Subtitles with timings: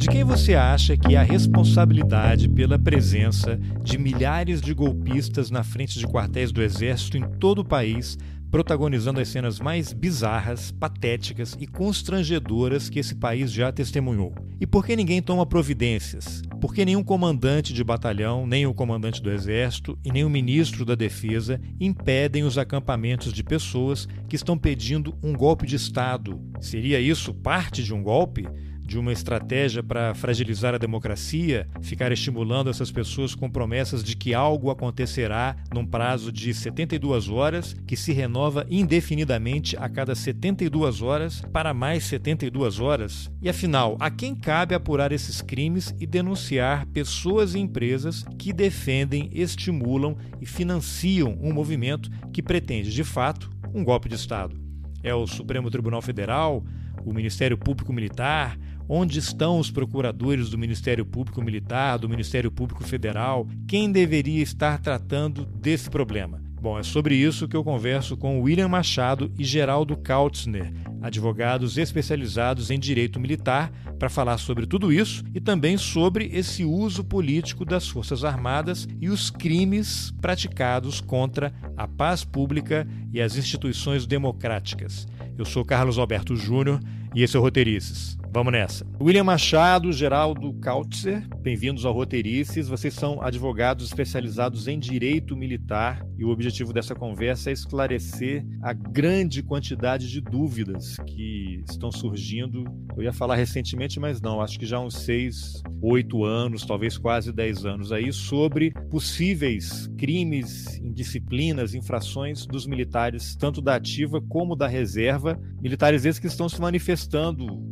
[0.00, 5.62] De quem você acha que é a responsabilidade pela presença de milhares de golpistas na
[5.62, 8.16] frente de quartéis do Exército em todo o país,
[8.50, 14.34] protagonizando as cenas mais bizarras, patéticas e constrangedoras que esse país já testemunhou?
[14.58, 16.40] E por que ninguém toma providências?
[16.62, 20.82] Por que nenhum comandante de batalhão, nem o comandante do Exército e nem o ministro
[20.86, 26.40] da Defesa impedem os acampamentos de pessoas que estão pedindo um golpe de Estado?
[26.58, 28.48] Seria isso parte de um golpe?
[28.90, 34.34] De uma estratégia para fragilizar a democracia, ficar estimulando essas pessoas com promessas de que
[34.34, 41.40] algo acontecerá num prazo de 72 horas, que se renova indefinidamente a cada 72 horas
[41.52, 43.30] para mais 72 horas?
[43.40, 49.30] E afinal, a quem cabe apurar esses crimes e denunciar pessoas e empresas que defendem,
[49.32, 54.58] estimulam e financiam um movimento que pretende, de fato, um golpe de Estado?
[55.00, 56.64] É o Supremo Tribunal Federal?
[57.04, 58.58] O Ministério Público Militar?
[58.92, 63.46] Onde estão os procuradores do Ministério Público Militar, do Ministério Público Federal?
[63.68, 66.42] Quem deveria estar tratando desse problema?
[66.60, 72.68] Bom, é sobre isso que eu converso com William Machado e Geraldo Kautzner, advogados especializados
[72.68, 77.86] em direito militar, para falar sobre tudo isso e também sobre esse uso político das
[77.86, 85.06] Forças Armadas e os crimes praticados contra a paz pública e as instituições democráticas.
[85.38, 86.80] Eu sou Carlos Alberto Júnior
[87.14, 88.18] e esse é o Roteirices.
[88.32, 88.86] Vamos nessa.
[89.00, 92.68] William Machado, Geraldo Kautzer, bem-vindos ao Roteirices.
[92.68, 98.72] Vocês são advogados especializados em direito militar e o objetivo dessa conversa é esclarecer a
[98.72, 102.64] grande quantidade de dúvidas que estão surgindo.
[102.96, 106.96] Eu ia falar recentemente, mas não, acho que já há uns seis, oito anos, talvez
[106.96, 114.54] quase dez anos aí, sobre possíveis crimes, indisciplinas, infrações dos militares, tanto da ativa como
[114.54, 115.36] da reserva.
[115.60, 116.99] Militares esses que estão se manifestando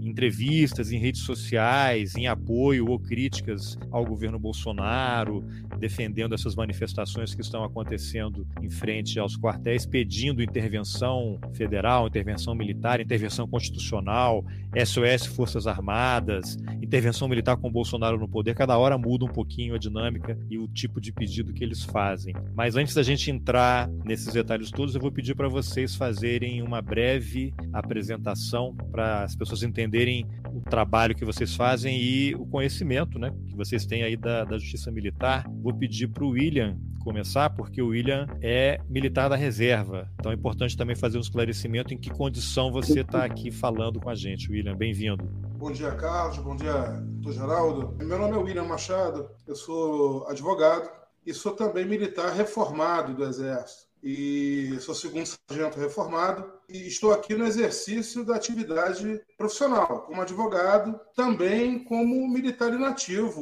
[0.01, 5.45] em entrevistas, em redes sociais, em apoio ou críticas ao governo Bolsonaro,
[5.79, 13.01] defendendo essas manifestações que estão acontecendo em frente aos quartéis, pedindo intervenção federal, intervenção militar,
[13.01, 14.45] intervenção constitucional,
[14.85, 18.55] SOS Forças Armadas, intervenção militar com Bolsonaro no poder.
[18.55, 22.35] Cada hora muda um pouquinho a dinâmica e o tipo de pedido que eles fazem.
[22.55, 26.83] Mas antes da gente entrar nesses detalhes todos, eu vou pedir para vocês fazerem uma
[26.83, 33.33] breve apresentação para as pessoas entenderem o trabalho que vocês fazem e o conhecimento né,
[33.47, 35.45] que vocês têm aí da, da Justiça Militar.
[35.63, 40.11] Vou pedir para o William começar, porque o William é militar da reserva.
[40.19, 44.11] Então é importante também fazer um esclarecimento em que condição você está aqui falando com
[44.11, 44.51] a gente.
[44.51, 45.25] William, bem-vindo.
[45.57, 46.39] Bom dia, Carlos.
[46.39, 47.97] Bom dia, doutor Geraldo.
[48.05, 50.91] Meu nome é William Machado, eu sou advogado
[51.25, 57.35] e sou também militar reformado do Exército e sou segundo sargento reformado e estou aqui
[57.35, 63.41] no exercício da atividade profissional, como advogado, também como militar inativo,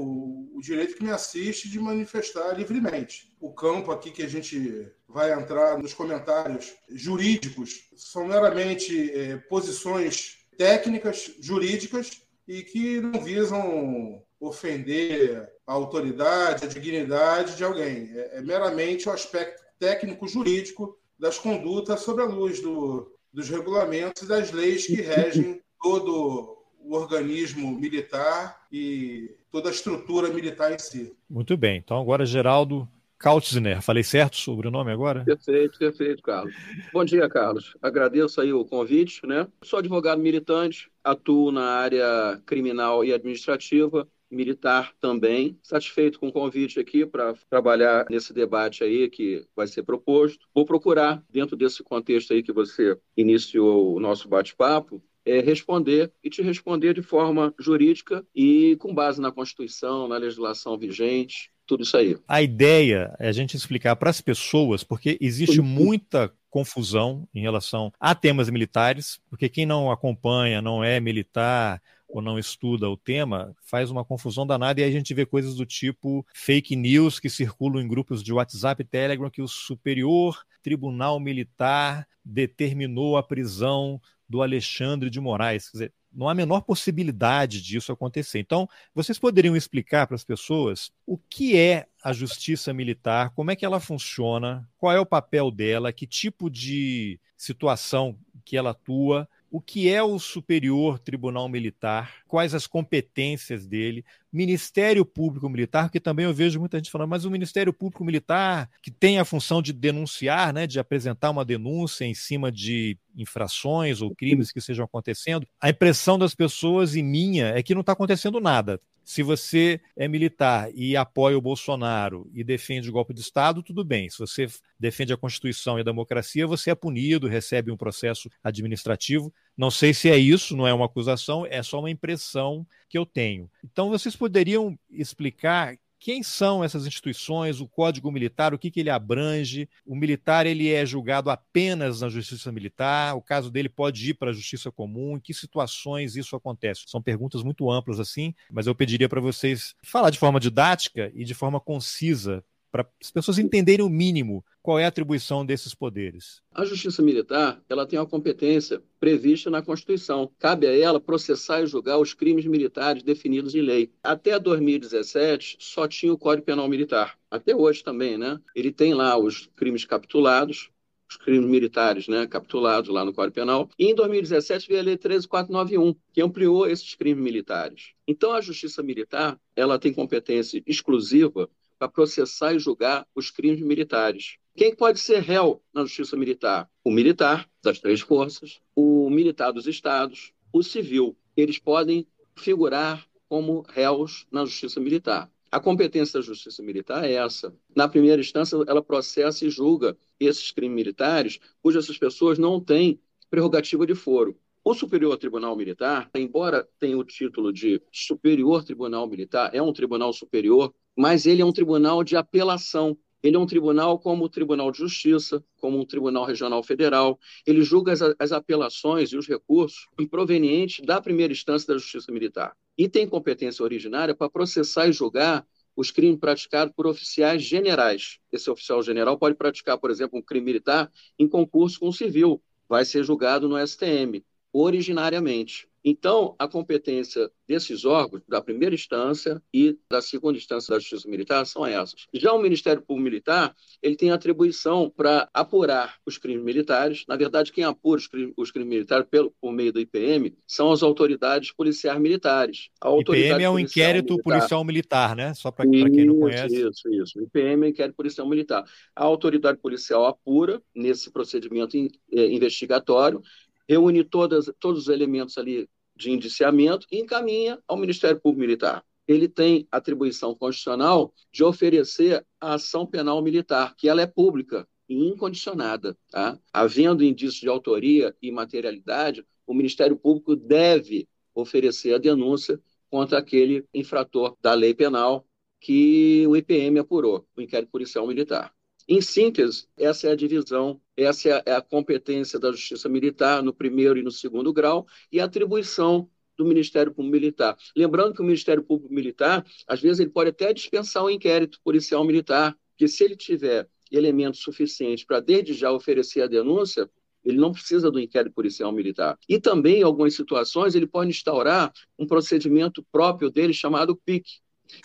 [0.54, 3.34] o direito que me assiste de manifestar livremente.
[3.40, 10.38] O campo aqui que a gente vai entrar nos comentários jurídicos são meramente é, posições
[10.56, 18.10] técnicas, jurídicas e que não visam ofender a autoridade, a dignidade de alguém.
[18.14, 24.28] É, é meramente o aspecto técnico-jurídico das condutas sob a luz do, dos regulamentos e
[24.28, 31.16] das leis que regem todo o organismo militar e toda a estrutura militar em si.
[31.28, 31.78] Muito bem.
[31.78, 32.88] Então, agora, Geraldo
[33.18, 33.82] Kautzner.
[33.82, 35.24] Falei certo sobre o nome agora?
[35.24, 36.54] Perfeito, perfeito, Carlos.
[36.92, 37.76] Bom dia, Carlos.
[37.80, 39.48] Agradeço aí o convite, né?
[39.62, 45.58] Sou advogado militante, atuo na área criminal e administrativa, militar também.
[45.62, 50.46] Satisfeito com o convite aqui para trabalhar nesse debate aí que vai ser proposto.
[50.54, 56.30] Vou procurar, dentro desse contexto aí que você iniciou o nosso bate-papo, é, responder e
[56.30, 61.96] te responder de forma jurídica e com base na Constituição, na legislação vigente, tudo isso
[61.96, 62.16] aí.
[62.28, 67.92] A ideia é a gente explicar para as pessoas, porque existe muita confusão em relação
[67.98, 73.54] a temas militares, porque quem não acompanha, não é militar, ou não estuda o tema,
[73.60, 77.28] faz uma confusão danada e aí a gente vê coisas do tipo fake news que
[77.28, 84.00] circulam em grupos de WhatsApp e Telegram que o Superior Tribunal Militar determinou a prisão
[84.28, 85.68] do Alexandre de Moraes.
[85.68, 88.38] Quer dizer, não há a menor possibilidade disso acontecer.
[88.38, 93.56] Então, vocês poderiam explicar para as pessoas o que é a justiça militar, como é
[93.56, 99.28] que ela funciona, qual é o papel dela, que tipo de situação que ela atua
[99.56, 105.98] o que é o Superior Tribunal Militar, quais as competências dele, Ministério Público Militar, que
[105.98, 109.62] também eu vejo muita gente falando, mas o Ministério Público Militar, que tem a função
[109.62, 114.84] de denunciar, né, de apresentar uma denúncia em cima de infrações ou crimes que estejam
[114.84, 118.78] acontecendo, a impressão das pessoas e minha é que não está acontecendo nada.
[119.06, 123.84] Se você é militar e apoia o Bolsonaro e defende o golpe de Estado, tudo
[123.84, 124.10] bem.
[124.10, 124.48] Se você
[124.80, 129.32] defende a Constituição e a democracia, você é punido, recebe um processo administrativo.
[129.56, 133.06] Não sei se é isso, não é uma acusação, é só uma impressão que eu
[133.06, 133.48] tenho.
[133.64, 138.90] Então, vocês poderiam explicar quem são essas instituições, o Código Militar, o que, que ele
[138.90, 139.68] abrange.
[139.84, 144.30] O militar ele é julgado apenas na Justiça Militar, o caso dele pode ir para
[144.30, 146.84] a Justiça Comum, em que situações isso acontece?
[146.86, 151.24] São perguntas muito amplas assim, mas eu pediria para vocês falar de forma didática e
[151.24, 156.42] de forma concisa para as pessoas entenderem o mínimo qual é a atribuição desses poderes.
[156.52, 160.30] A Justiça Militar ela tem uma competência prevista na Constituição.
[160.38, 163.92] Cabe a ela processar e julgar os crimes militares definidos em lei.
[164.02, 167.16] Até 2017 só tinha o Código Penal Militar.
[167.30, 168.40] Até hoje também, né?
[168.54, 170.70] Ele tem lá os crimes capitulados,
[171.08, 173.70] os crimes militares né, capitulados lá no Código Penal.
[173.78, 177.92] E em 2017 veio a Lei 13491, que ampliou esses crimes militares.
[178.06, 181.48] Então, a Justiça Militar ela tem competência exclusiva
[181.78, 184.38] para processar e julgar os crimes militares.
[184.56, 186.68] Quem pode ser réu na justiça militar?
[186.82, 191.16] O militar das três forças, o militar dos estados, o civil.
[191.36, 195.30] Eles podem figurar como réus na justiça militar.
[195.50, 197.54] A competência da justiça militar é essa.
[197.74, 203.00] Na primeira instância, ela processa e julga esses crimes militares, cujas pessoas não têm
[203.30, 204.38] prerrogativa de foro.
[204.64, 210.12] O Superior Tribunal Militar, embora tenha o título de Superior Tribunal Militar, é um tribunal
[210.12, 212.96] superior, mas ele é um tribunal de apelação.
[213.22, 217.18] Ele é um tribunal como o Tribunal de Justiça, como um Tribunal Regional Federal.
[217.46, 222.56] Ele julga as, as apelações e os recursos provenientes da primeira instância da Justiça Militar.
[222.78, 228.18] E tem competência originária para processar e julgar os crimes praticados por oficiais generais.
[228.32, 232.42] Esse oficial general pode praticar, por exemplo, um crime militar em concurso com o civil.
[232.68, 235.68] Vai ser julgado no STM, originariamente.
[235.88, 241.46] Então, a competência desses órgãos, da primeira instância e da segunda instância da Justiça Militar,
[241.46, 242.08] são essas.
[242.12, 247.04] Já o Ministério Público Militar, ele tem atribuição para apurar os crimes militares.
[247.06, 250.72] Na verdade, quem apura os crimes, os crimes militares pelo, por meio do IPM são
[250.72, 252.68] as autoridades policiais militares.
[252.82, 254.38] A IPM é um inquérito militar.
[254.38, 255.34] policial militar, né?
[255.34, 256.68] Só para quem não conhece.
[256.68, 257.22] Isso, isso.
[257.22, 258.64] IPM é um inquérito policial militar.
[258.96, 263.22] A autoridade policial apura nesse procedimento eh, investigatório
[263.68, 268.84] reúne todas, todos os elementos ali de indiciamento e encaminha ao Ministério Público Militar.
[269.08, 275.08] Ele tem atribuição constitucional de oferecer a ação penal militar, que ela é pública e
[275.08, 275.96] incondicionada.
[276.10, 276.38] Tá?
[276.52, 282.60] Havendo indício de autoria e materialidade, o Ministério Público deve oferecer a denúncia
[282.90, 285.26] contra aquele infrator da lei penal
[285.60, 288.55] que o IPM apurou, o inquérito policial militar.
[288.88, 293.52] Em síntese, essa é a divisão, essa é, é a competência da Justiça Militar no
[293.52, 297.56] primeiro e no segundo grau e a atribuição do Ministério Público Militar.
[297.76, 301.58] Lembrando que o Ministério Público Militar, às vezes, ele pode até dispensar o um inquérito
[301.64, 306.88] policial militar, que se ele tiver elementos suficientes para, desde já, oferecer a denúncia,
[307.24, 309.18] ele não precisa do inquérito policial militar.
[309.28, 314.24] E também, em algumas situações, ele pode instaurar um procedimento próprio dele chamado PIC,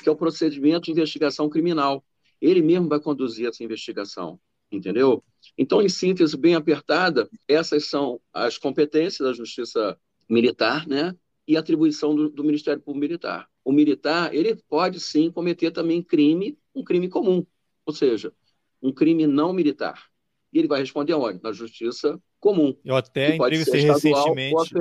[0.02, 2.04] que é o procedimento de investigação criminal.
[2.42, 4.40] Ele mesmo vai conduzir essa investigação,
[4.72, 5.24] entendeu?
[5.58, 9.98] Então, em síntese bem apertada, essas são as competências da Justiça
[10.28, 11.16] Militar, né?
[11.48, 13.48] E atribuição do, do Ministério Público Militar.
[13.64, 17.46] O militar, ele pode sim cometer também crime, um crime comum,
[17.86, 18.34] ou seja,
[18.82, 20.10] um crime não militar.
[20.52, 21.40] E ele vai responder aonde?
[21.44, 22.76] Na Justiça Comum.
[22.84, 24.74] Eu até entrevistei recentemente.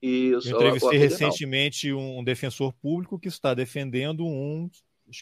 [0.00, 4.68] Isso, eu entrevistei recentemente um defensor público que está defendendo um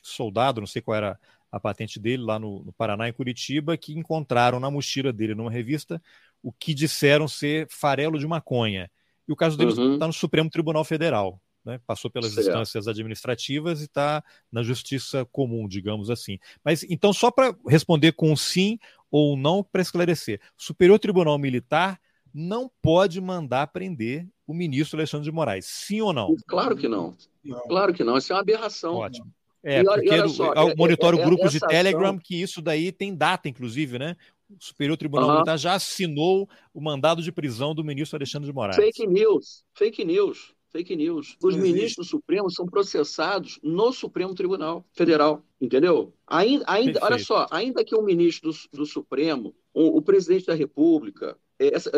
[0.03, 1.19] soldado, não sei qual era
[1.55, 5.51] a patente dele lá no, no, Paraná, em Curitiba, que encontraram na mochila dele, numa
[5.51, 6.03] revista,
[6.43, 8.91] o que disseram ser farelo de maconha.
[9.29, 9.99] E o caso dele está uhum.
[9.99, 11.41] no Supremo Tribunal Federal.
[11.65, 11.81] Né?
[11.87, 12.49] Passou pelas certo.
[12.49, 16.39] instâncias administrativas e está na justiça comum, digamos assim.
[16.65, 18.77] Mas então, só para responder com sim
[19.09, 22.01] ou não, para esclarecer: o Superior Tribunal Militar
[22.35, 25.67] não pode mandar prender o ministro Alexandre de Moraes.
[25.67, 26.35] Sim ou não?
[26.49, 27.17] Claro que não.
[27.45, 27.61] não.
[27.69, 28.19] Claro que não.
[28.19, 28.97] Isso é uma aberração.
[28.97, 29.33] Ótimo.
[29.65, 32.19] É, e porque só, eu é, monitoro é, é, grupos de Telegram ação...
[32.23, 34.15] que isso daí tem data, inclusive, né?
[34.51, 35.35] O Superior Tribunal uhum.
[35.37, 38.77] Militar já assinou o mandado de prisão do ministro Alexandre de Moraes.
[38.77, 41.37] Fake news, fake news, fake news.
[41.43, 46.13] Os ministros supremos são processados no Supremo Tribunal Federal, entendeu?
[46.27, 50.55] Ainda, ainda olha só, ainda que um ministro do, do Supremo, um, o presidente da
[50.55, 51.39] República,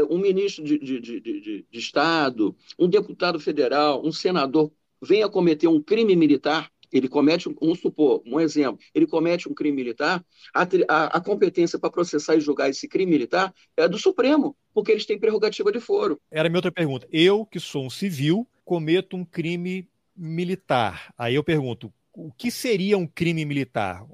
[0.09, 4.71] um ministro de, de, de, de, de Estado, um deputado federal, um senador
[5.01, 9.77] venha cometer um crime militar, ele comete, vamos supor, um exemplo, ele comete um crime
[9.77, 10.25] militar,
[10.55, 14.93] a, a, a competência para processar e julgar esse crime militar é do Supremo, porque
[14.93, 16.21] eles têm prerrogativa de foro.
[16.31, 17.07] Era a minha outra pergunta.
[17.11, 21.13] Eu, que sou um civil, cometo um crime militar.
[21.17, 24.05] Aí eu pergunto, o que seria um crime militar?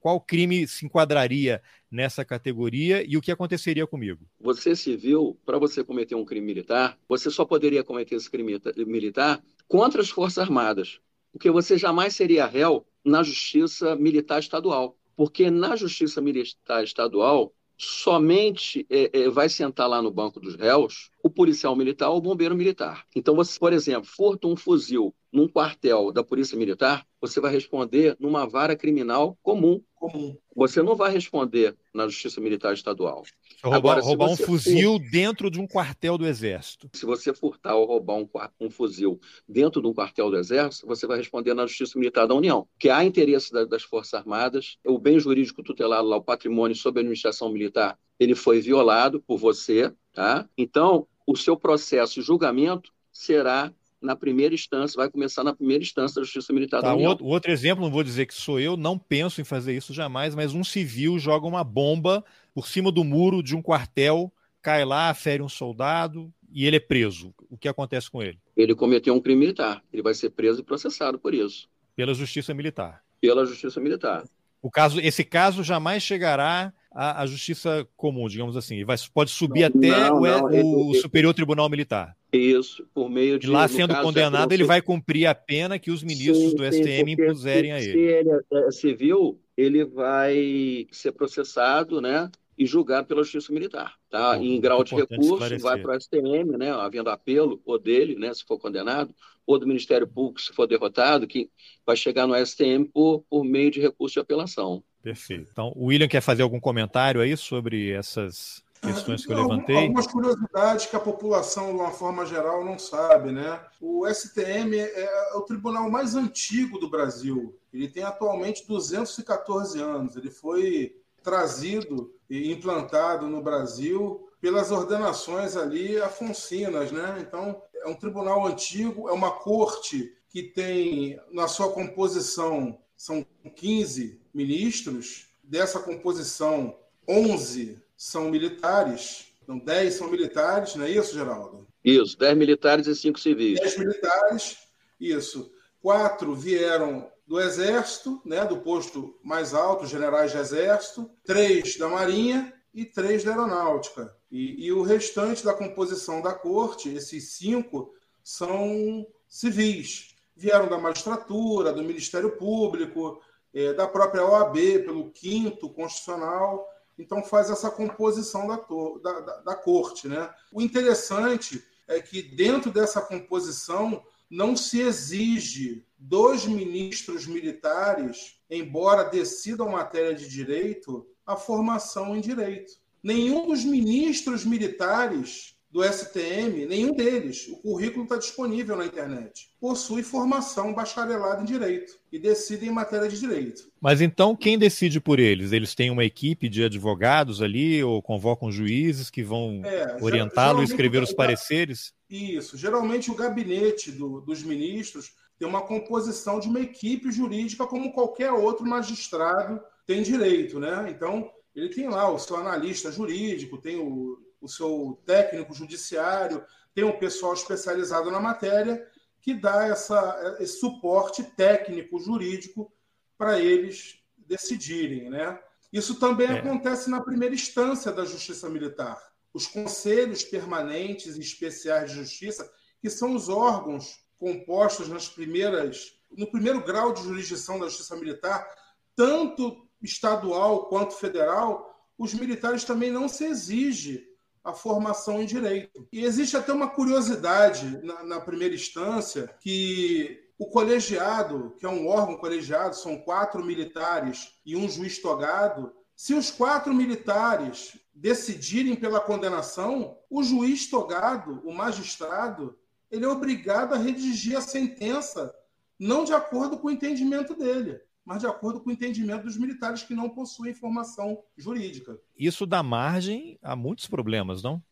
[0.00, 4.26] Qual crime se enquadraria nessa categoria e o que aconteceria comigo?
[4.40, 9.40] Você civil, para você cometer um crime militar, você só poderia cometer esse crime militar
[9.68, 11.00] contra as Forças Armadas,
[11.32, 14.96] porque você jamais seria réu na Justiça Militar Estadual.
[15.16, 21.10] Porque na Justiça Militar Estadual, somente é, é, vai sentar lá no banco dos réus
[21.22, 23.06] o policial militar ou o bombeiro militar.
[23.14, 28.16] Então, você, por exemplo, furta um fuzil num quartel da Polícia Militar, você vai responder
[28.20, 29.80] numa vara criminal comum.
[29.94, 30.36] Comum.
[30.54, 33.22] Você não vai responder na Justiça Militar Estadual.
[33.62, 36.90] Roubar, Agora, roubar um fuzil dentro de um quartel do Exército.
[36.92, 38.28] Se você furtar ou roubar um,
[38.60, 42.34] um, fuzil dentro de um quartel do Exército, você vai responder na Justiça Militar da
[42.34, 42.66] União.
[42.78, 46.98] Que há interesse da, das Forças Armadas, o bem jurídico tutelado lá, o patrimônio sob
[46.98, 50.48] a administração militar, ele foi violado por você, tá?
[50.58, 56.16] Então, o seu processo de julgamento será na primeira instância, vai começar na primeira instância
[56.20, 57.10] da Justiça Militar tá, da União.
[57.10, 60.34] Outro, outro exemplo, não vou dizer que sou eu, não penso em fazer isso jamais,
[60.34, 65.14] mas um civil joga uma bomba por cima do muro de um quartel, cai lá,
[65.14, 67.32] fere um soldado e ele é preso.
[67.48, 68.38] O que acontece com ele?
[68.56, 69.82] Ele cometeu um crime militar.
[69.92, 71.68] Ele vai ser preso e processado por isso.
[71.96, 73.02] Pela Justiça Militar.
[73.20, 74.24] Pela Justiça Militar.
[74.60, 78.84] O caso, esse caso jamais chegará à, à Justiça Comum, digamos assim.
[78.84, 82.16] Vai, pode subir não, até não, o, não, o, Superior Tribunal Militar.
[82.32, 83.46] Isso, por meio de.
[83.46, 86.64] E lá sendo caso, condenado, ele vai cumprir a pena que os ministros sim, do
[86.64, 87.92] STM sim, impuserem se, a ele.
[87.92, 92.30] Se ele é civil, ele vai ser processado, né?
[92.56, 93.94] E julgado pela Justiça Militar.
[94.10, 94.36] Tá?
[94.36, 96.70] em grau de recurso, vai para o STM, né?
[96.70, 98.32] havendo apelo, ou dele, né?
[98.34, 99.14] se for condenado,
[99.46, 101.50] ou do Ministério Público, se for derrotado, que
[101.86, 104.84] vai chegar no STM por, por meio de recurso de apelação.
[105.02, 105.48] Perfeito.
[105.50, 109.76] Então, o William quer fazer algum comentário aí sobre essas questões que eu levantei?
[109.76, 113.60] Algumas curiosidades que a população, de uma forma geral, não sabe, né?
[113.80, 117.58] O STM é o tribunal mais antigo do Brasil.
[117.72, 120.16] Ele tem atualmente 214 anos.
[120.16, 127.18] Ele foi trazido e implantado no Brasil pelas ordenações ali afoncinas, né?
[127.20, 134.21] Então, é um tribunal antigo, é uma corte que tem na sua composição são 15
[134.32, 141.66] ministros, dessa composição 11 são militares, então 10 são militares, não é isso, Geraldo?
[141.84, 143.58] Isso, 10 militares e 5 civis.
[143.60, 144.58] 10 militares,
[145.00, 145.52] isso.
[145.80, 152.52] Quatro vieram do Exército, né, do posto mais alto, generais de Exército, três da Marinha
[152.74, 154.14] e três da Aeronáutica.
[154.30, 160.14] E, e o restante da composição da corte, esses cinco, são civis.
[160.36, 163.20] Vieram da magistratura, do Ministério Público,
[163.54, 166.68] é, da própria OAB, pelo quinto constitucional
[166.98, 168.56] então faz essa composição da,
[169.02, 170.08] da, da, da corte.
[170.08, 170.30] Né?
[170.52, 179.70] O interessante é que dentro dessa composição não se exige dos ministros militares, embora decidam
[179.70, 182.72] matéria de direito, a formação em direito.
[183.02, 190.02] Nenhum dos ministros militares do STM, nenhum deles, o currículo está disponível na internet, possui
[190.02, 193.72] formação bacharelada em direito e decide em matéria de direito.
[193.80, 195.50] Mas então quem decide por eles?
[195.50, 200.64] Eles têm uma equipe de advogados ali ou convocam juízes que vão é, orientá-lo e
[200.64, 201.94] escrever os pareceres?
[202.10, 202.58] Isso.
[202.58, 208.30] Geralmente o gabinete do, dos ministros tem uma composição de uma equipe jurídica como qualquer
[208.30, 210.86] outro magistrado tem direito, né?
[210.90, 216.44] Então ele tem lá o seu analista jurídico, tem o o seu técnico judiciário,
[216.74, 218.86] tem um pessoal especializado na matéria
[219.20, 222.72] que dá essa, esse suporte técnico jurídico
[223.16, 225.08] para eles decidirem.
[225.08, 225.38] Né?
[225.72, 226.38] Isso também é.
[226.40, 229.00] acontece na primeira instância da Justiça Militar.
[229.32, 236.30] Os conselhos permanentes e especiais de justiça, que são os órgãos compostos nas primeiras, no
[236.30, 238.46] primeiro grau de jurisdição da Justiça Militar,
[238.94, 244.11] tanto estadual quanto federal, os militares também não se exige
[244.44, 245.86] a formação em direito.
[245.92, 251.86] E existe até uma curiosidade na, na, primeira instância que o colegiado, que é um
[251.86, 255.72] órgão colegiado, são quatro militares e um juiz togado.
[255.94, 262.58] Se os quatro militares decidirem pela condenação, o juiz togado, o magistrado,
[262.90, 265.32] ele é obrigado a redigir a sentença
[265.78, 269.82] não de acordo com o entendimento dele mas de acordo com o entendimento dos militares
[269.82, 271.98] que não possuem formação jurídica.
[272.16, 274.62] Isso dá margem a muitos problemas, não?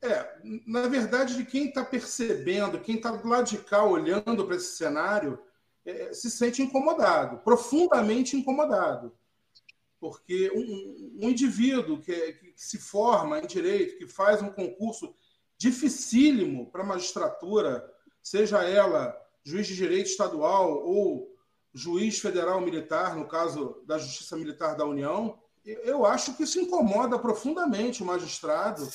[0.00, 4.76] É, na verdade, quem está percebendo, quem está do lado de cá olhando para esse
[4.76, 5.38] cenário,
[5.84, 9.16] é, se sente incomodado, profundamente incomodado.
[9.98, 15.14] Porque um, um indivíduo que, que, se forma em direito, que faz um concurso
[15.56, 17.82] dificílimo para a magistratura,
[18.22, 21.35] seja ela juiz de direito estadual ou
[21.76, 27.18] juiz federal militar, no caso da Justiça Militar da União, eu acho que isso incomoda
[27.18, 28.88] profundamente o magistrado.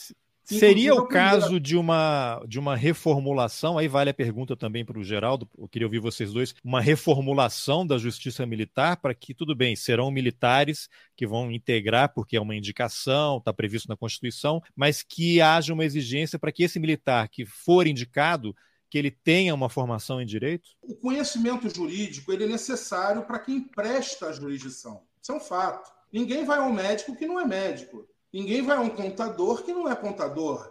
[0.43, 5.03] Seria o caso de uma, de uma reformulação, aí vale a pergunta também para o
[5.03, 9.75] Geraldo, eu queria ouvir vocês dois, uma reformulação da justiça militar para que, tudo bem,
[9.75, 15.39] serão militares que vão integrar, porque é uma indicação, está previsto na Constituição, mas que
[15.39, 18.55] haja uma exigência para que esse militar que for indicado,
[18.91, 20.71] que ele tenha uma formação em direito?
[20.83, 25.03] O conhecimento jurídico ele é necessário para quem presta a jurisdição.
[25.21, 25.89] Isso é um fato.
[26.11, 28.05] Ninguém vai ao médico que não é médico.
[28.33, 30.69] Ninguém vai a um contador que não é contador.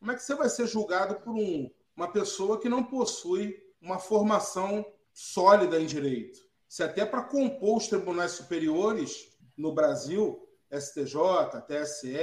[0.00, 4.00] Como é que você vai ser julgado por um, uma pessoa que não possui uma
[4.00, 6.40] formação sólida em direito?
[6.68, 12.16] Se até para compor os tribunais superiores no Brasil, STJ, TSE,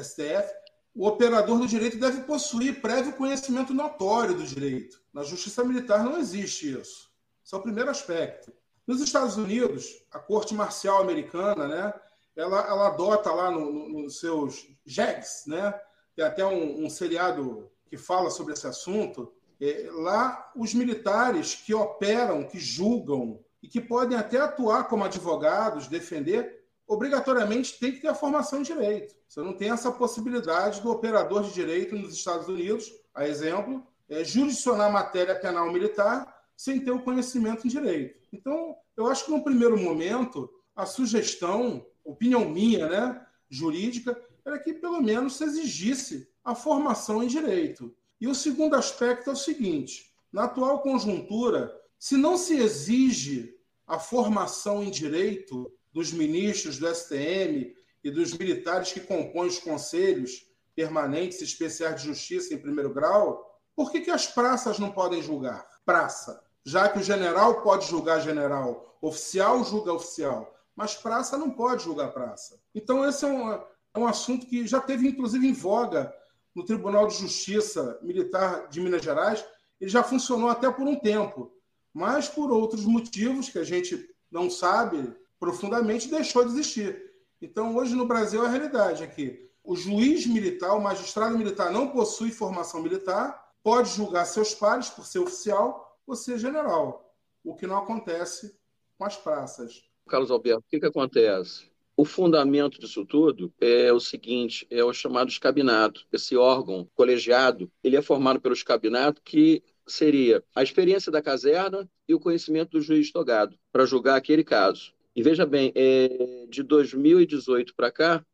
[0.00, 0.54] STF,
[0.94, 5.00] o operador do direito deve possuir prévio conhecimento notório do direito.
[5.12, 7.10] Na justiça militar não existe isso.
[7.44, 8.52] Esse é o primeiro aspecto.
[8.86, 11.94] Nos Estados Unidos, a corte marcial americana, né,
[12.36, 15.78] ela, ela adota lá nos no, no seus JEGs, né?
[16.14, 19.32] Tem até um, um, seriado que fala sobre esse assunto.
[19.60, 25.86] É, lá, os militares que operam, que julgam e que podem até atuar como advogados,
[25.86, 26.61] defender,
[26.92, 29.14] obrigatoriamente tem que ter a formação em direito.
[29.28, 34.22] Você não tem essa possibilidade do operador de direito nos Estados Unidos, a exemplo, é,
[34.22, 38.28] jurisdicionar matéria penal militar sem ter o conhecimento em direito.
[38.32, 44.74] Então, eu acho que no primeiro momento, a sugestão opinião minha, né, jurídica, era que
[44.74, 47.94] pelo menos se exigisse a formação em direito.
[48.20, 53.54] E o segundo aspecto é o seguinte: na atual conjuntura, se não se exige
[53.86, 60.46] a formação em direito dos ministros do STM e dos militares que compõem os conselhos
[60.74, 65.22] permanentes e especiais de justiça em primeiro grau, por que, que as praças não podem
[65.22, 65.66] julgar?
[65.84, 66.42] Praça.
[66.64, 72.12] Já que o general pode julgar general, oficial julga oficial mas praça não pode julgar
[72.12, 72.60] praça.
[72.74, 76.12] Então, esse é um, é um assunto que já teve, inclusive, em voga
[76.54, 79.44] no Tribunal de Justiça Militar de Minas Gerais.
[79.80, 81.52] Ele já funcionou até por um tempo,
[81.92, 87.02] mas por outros motivos que a gente não sabe profundamente, deixou de existir.
[87.40, 91.88] Então, hoje no Brasil, a realidade é que o juiz militar, o magistrado militar, não
[91.88, 97.66] possui formação militar, pode julgar seus pares por ser oficial ou ser general, o que
[97.66, 98.56] não acontece
[98.96, 99.82] com as praças.
[100.08, 101.68] Carlos Alberto, o que, que acontece?
[101.96, 106.06] O fundamento disso tudo é o seguinte, é o chamado escabinato.
[106.12, 112.14] Esse órgão colegiado, ele é formado pelo escabinato, que seria a experiência da caserna e
[112.14, 114.94] o conhecimento do juiz togado para julgar aquele caso.
[115.14, 118.24] E veja bem, é, de 2018 para cá,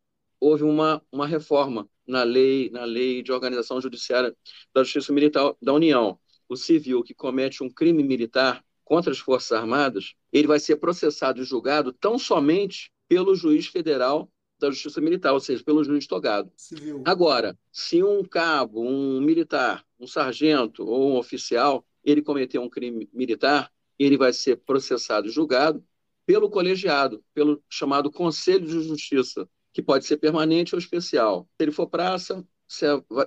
[0.40, 4.34] houve uma, uma reforma na lei, na lei de organização judiciária
[4.72, 6.18] da Justiça Militar da União.
[6.48, 11.42] O civil que comete um crime militar contra as Forças Armadas, ele vai ser processado
[11.42, 16.50] e julgado tão somente pelo juiz federal da Justiça Militar, ou seja, pelo juiz togado.
[16.56, 17.02] Civil.
[17.04, 23.08] Agora, se um cabo, um militar, um sargento ou um oficial, ele cometeu um crime
[23.12, 25.84] militar, ele vai ser processado e julgado
[26.28, 31.48] pelo colegiado, pelo chamado Conselho de Justiça, que pode ser permanente ou especial.
[31.56, 32.46] Se ele for praça,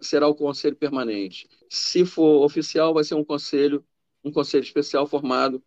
[0.04, 1.50] será o conselho permanente.
[1.68, 3.84] Se for oficial, vai ser um conselho
[4.24, 5.64] um conselho especial formado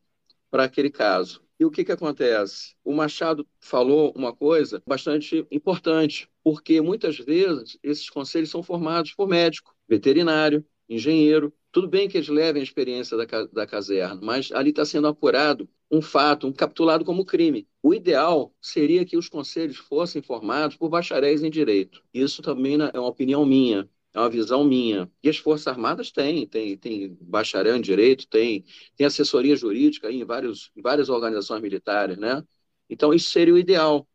[0.49, 1.43] para aquele caso.
[1.59, 2.77] E o que, que acontece?
[2.85, 9.27] O Machado falou uma coisa bastante importante, porque muitas vezes esses conselhos são formados por
[9.27, 11.53] médico, veterinário, engenheiro.
[11.75, 15.69] Tudo bem que eles levem a experiência da, da caserna, mas ali está sendo apurado
[15.91, 17.67] um fato, um capitulado como crime.
[17.83, 22.01] O ideal seria que os conselhos fossem formados por bacharéis em direito.
[22.15, 25.11] Isso também é uma opinião minha é uma visão minha.
[25.23, 28.65] E as Forças Armadas têm, tem, tem bacharel em direito, tem,
[28.97, 32.41] tem assessoria jurídica em, vários, em várias organizações militares, né?
[32.89, 34.07] Então, isso seria o ideal.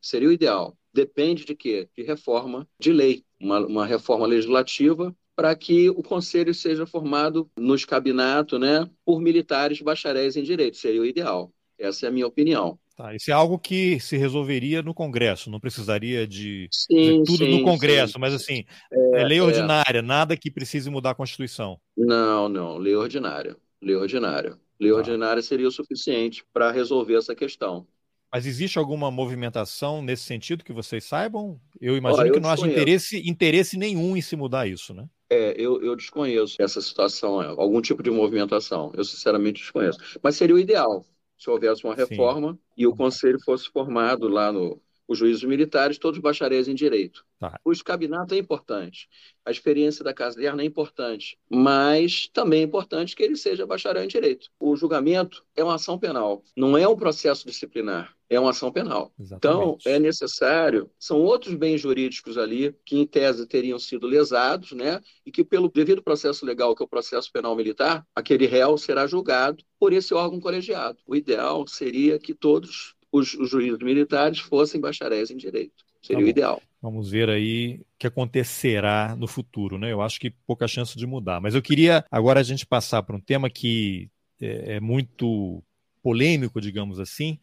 [0.00, 0.76] Seria o ideal.
[0.92, 1.88] Depende de quê?
[1.96, 7.74] De reforma de lei, uma, uma reforma legislativa para que o conselho seja formado no
[7.74, 10.76] escabinato, né, por militares bacharéis em direito.
[10.76, 11.52] Seria o ideal.
[11.78, 12.78] Essa é a minha opinião.
[12.96, 17.58] Tá, isso é algo que se resolveria no Congresso, não precisaria de sim, tudo sim,
[17.58, 18.18] no Congresso, sim.
[18.20, 19.42] mas assim, é, é lei é.
[19.42, 20.02] ordinária, é.
[20.02, 21.80] nada que precise mudar a Constituição.
[21.96, 23.56] Não, não, lei ordinária.
[23.82, 24.56] Lei ordinária.
[24.78, 24.96] Lei tá.
[24.96, 27.84] ordinária seria o suficiente para resolver essa questão.
[28.32, 31.60] Mas existe alguma movimentação nesse sentido que vocês saibam?
[31.80, 35.08] Eu imagino eu que não haja interesse, interesse nenhum em se mudar isso, né?
[35.34, 38.92] É, eu, eu desconheço essa situação, é, algum tipo de movimentação.
[38.94, 39.98] Eu sinceramente desconheço.
[40.22, 41.04] Mas seria o ideal
[41.36, 42.58] se houvesse uma reforma Sim.
[42.76, 47.24] e o conselho fosse formado lá no, os juízes militares, todos bacharéis em direito.
[47.38, 47.58] Tá.
[47.64, 49.08] O escabinato é importante,
[49.44, 54.08] a experiência da caserna é importante, mas também é importante que ele seja bacharel em
[54.08, 54.48] direito.
[54.58, 59.12] O julgamento é uma ação penal, não é um processo disciplinar, é uma ação penal.
[59.18, 59.60] Exatamente.
[59.60, 65.00] Então, é necessário, são outros bens jurídicos ali que, em tese, teriam sido lesados, né?
[65.26, 69.06] E que, pelo devido processo legal, que é o processo penal militar, aquele réu será
[69.06, 70.98] julgado por esse órgão colegiado.
[71.06, 75.84] O ideal seria que todos os, os juízes militares fossem bacharéis em direito.
[76.02, 76.62] Seria tá o ideal.
[76.82, 79.92] Vamos ver aí o que acontecerá no futuro, né?
[79.92, 81.40] Eu acho que pouca chance de mudar.
[81.40, 85.62] Mas eu queria agora a gente passar para um tema que é, é muito
[86.02, 87.38] polêmico, digamos assim,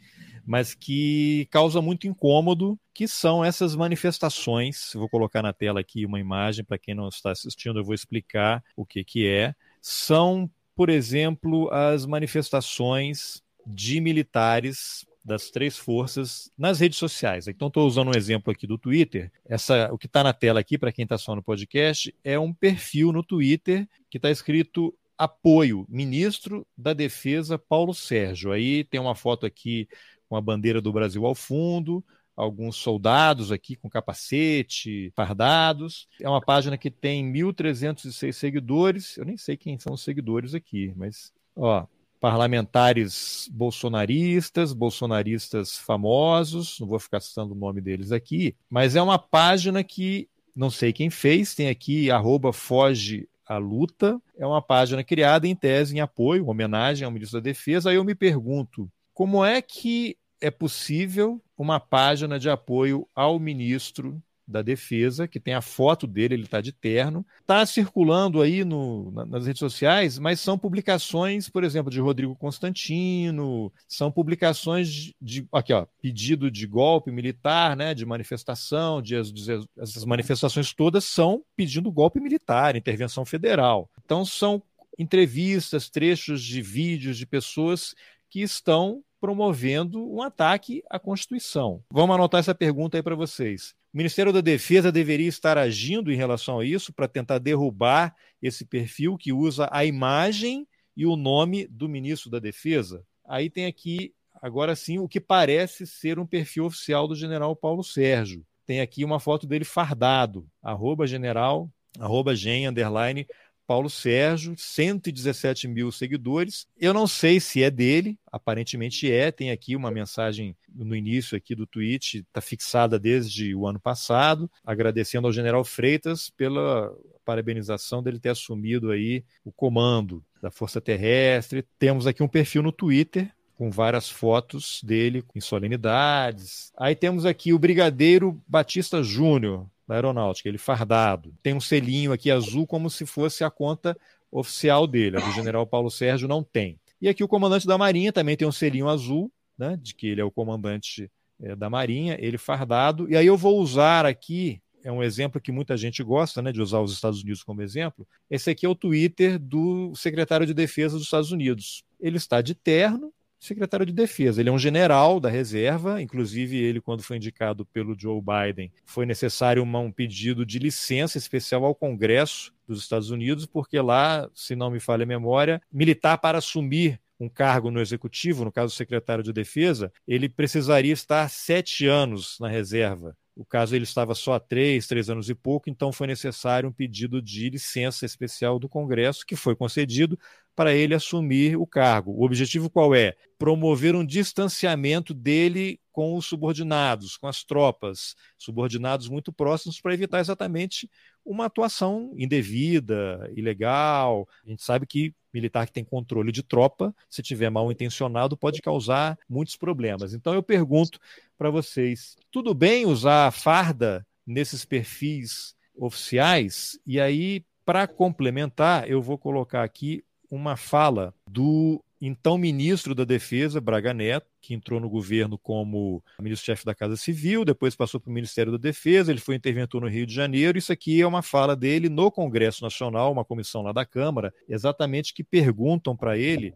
[0.45, 4.91] mas que causa muito incômodo, que são essas manifestações.
[4.93, 8.61] Vou colocar na tela aqui uma imagem para quem não está assistindo, eu vou explicar
[8.75, 9.55] o que que é.
[9.81, 17.47] São, por exemplo, as manifestações de militares das três forças nas redes sociais.
[17.47, 19.31] Então, estou usando um exemplo aqui do Twitter.
[19.45, 22.53] Essa, o que está na tela aqui, para quem está só no podcast, é um
[22.53, 28.51] perfil no Twitter que está escrito apoio, ministro da Defesa Paulo Sérgio.
[28.51, 29.87] Aí tem uma foto aqui
[30.27, 32.03] com a bandeira do Brasil ao fundo,
[32.35, 36.07] alguns soldados aqui com capacete, fardados.
[36.19, 39.17] É uma página que tem 1.306 seguidores.
[39.17, 41.85] Eu nem sei quem são os seguidores aqui, mas ó,
[42.21, 49.17] parlamentares bolsonaristas, bolsonaristas famosos, não vou ficar citando o nome deles aqui, mas é uma
[49.17, 55.03] página que não sei quem fez, tem aqui arroba foge a luta, é uma página
[55.03, 57.89] criada em tese em apoio, homenagem ao ministro da Defesa.
[57.89, 64.21] Aí eu me pergunto, como é que é possível uma página de apoio ao ministro
[64.51, 67.25] da Defesa, que tem a foto dele, ele está de terno.
[67.39, 73.71] Está circulando aí no, nas redes sociais, mas são publicações, por exemplo, de Rodrigo Constantino,
[73.87, 80.05] são publicações de, aqui, ó, pedido de golpe militar, né, de manifestação, de, de, essas
[80.05, 83.89] manifestações todas são pedindo golpe militar, intervenção federal.
[84.03, 84.61] Então são
[84.97, 87.95] entrevistas, trechos de vídeos de pessoas
[88.29, 91.83] que estão promovendo um ataque à Constituição.
[91.91, 93.75] Vamos anotar essa pergunta aí para vocês.
[93.93, 98.63] O Ministério da Defesa deveria estar agindo em relação a isso para tentar derrubar esse
[98.63, 103.05] perfil que usa a imagem e o nome do ministro da Defesa.
[103.27, 107.83] Aí tem aqui, agora sim, o que parece ser um perfil oficial do general Paulo
[107.83, 108.45] Sérgio.
[108.65, 113.27] Tem aqui uma foto dele fardado, arroba general, arroba gen, underline,
[113.67, 116.67] Paulo Sérgio, 117 mil seguidores.
[116.77, 119.31] Eu não sei se é dele, aparentemente é.
[119.31, 124.49] Tem aqui uma mensagem no início aqui do tweet, está fixada desde o ano passado,
[124.65, 126.93] agradecendo ao General Freitas pela
[127.23, 131.65] parabenização dele ter assumido aí o comando da Força Terrestre.
[131.77, 136.71] Temos aqui um perfil no Twitter com várias fotos dele em solenidades.
[136.75, 141.35] Aí temos aqui o Brigadeiro Batista Júnior, da aeronáutica, ele fardado.
[141.43, 143.97] Tem um selinho aqui azul como se fosse a conta
[144.31, 145.17] oficial dele.
[145.17, 146.79] A do general Paulo Sérgio não tem.
[147.01, 150.21] E aqui o comandante da Marinha também tem um selinho azul, né, de que ele
[150.21, 153.09] é o comandante é, da Marinha, ele fardado.
[153.11, 156.61] E aí eu vou usar aqui, é um exemplo que muita gente gosta né, de
[156.61, 158.07] usar os Estados Unidos como exemplo.
[158.29, 161.83] Esse aqui é o Twitter do secretário de Defesa dos Estados Unidos.
[161.99, 164.39] Ele está de terno, secretário de Defesa.
[164.39, 169.05] Ele é um general da reserva, inclusive ele, quando foi indicado pelo Joe Biden, foi
[169.05, 174.55] necessário uma, um pedido de licença especial ao Congresso dos Estados Unidos, porque lá, se
[174.55, 179.23] não me falha a memória, militar para assumir um cargo no executivo, no caso secretário
[179.23, 183.17] de defesa, ele precisaria estar sete anos na reserva.
[183.35, 186.71] O caso ele estava só há três, três anos e pouco, então foi necessário um
[186.71, 190.19] pedido de licença especial do Congresso, que foi concedido
[190.55, 192.11] para ele assumir o cargo.
[192.11, 193.15] O objetivo qual é?
[193.37, 200.19] Promover um distanciamento dele com os subordinados, com as tropas, subordinados muito próximos, para evitar
[200.19, 200.89] exatamente
[201.25, 204.27] uma atuação indevida, ilegal.
[204.45, 208.61] A gente sabe que militar que tem controle de tropa, se tiver mal intencionado, pode
[208.61, 210.13] causar muitos problemas.
[210.13, 210.99] Então eu pergunto
[211.37, 216.77] para vocês: tudo bem usar farda nesses perfis oficiais?
[216.85, 223.61] E aí, para complementar, eu vou colocar aqui uma fala do então ministro da Defesa,
[223.61, 228.13] Braga Neto, que entrou no governo como ministro-chefe da Casa Civil, depois passou para o
[228.13, 230.57] Ministério da Defesa, ele foi interventor no Rio de Janeiro.
[230.57, 235.13] Isso aqui é uma fala dele no Congresso Nacional, uma comissão lá da Câmara, exatamente
[235.13, 236.55] que perguntam para ele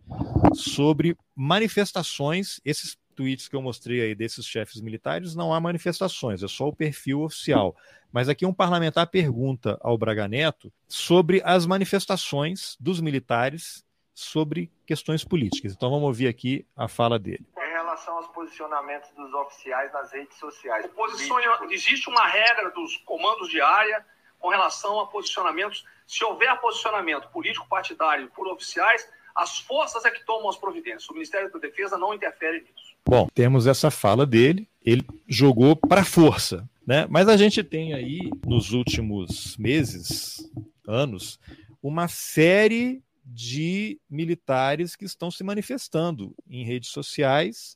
[0.56, 6.48] sobre manifestações, esses tweets que eu mostrei aí desses chefes militares, não há manifestações, é
[6.48, 7.76] só o perfil oficial.
[8.12, 15.26] Mas aqui um parlamentar pergunta ao Braga Neto sobre as manifestações dos militares sobre questões
[15.26, 15.74] políticas.
[15.74, 17.46] Então vamos ouvir aqui a fala dele.
[17.58, 20.88] Em relação aos posicionamentos dos oficiais nas redes sociais.
[20.88, 24.06] Posiciona, existe uma regra dos comandos de área
[24.40, 25.86] com relação a posicionamentos.
[26.08, 31.10] Se houver posicionamento político partidário por oficiais, as forças é que tomam as providências.
[31.10, 32.85] O Ministério da Defesa não interfere nisso.
[33.08, 34.68] Bom, temos essa fala dele.
[34.84, 37.08] Ele jogou para força, né?
[37.10, 40.50] Mas a gente tem aí nos últimos meses,
[40.88, 41.40] anos,
[41.82, 47.76] uma série de militares que estão se manifestando em redes sociais,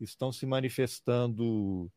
[0.00, 1.90] estão se manifestando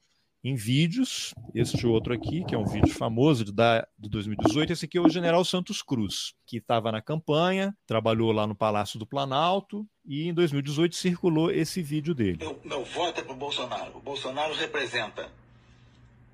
[0.43, 1.33] em vídeos.
[1.55, 5.01] Este outro aqui, que é um vídeo famoso de, da, de 2018, esse aqui é
[5.01, 10.27] o general Santos Cruz, que estava na campanha, trabalhou lá no Palácio do Planalto e
[10.27, 12.37] em 2018 circulou esse vídeo dele.
[12.39, 13.97] Meu, meu voto é para o Bolsonaro.
[13.97, 15.31] O Bolsonaro representa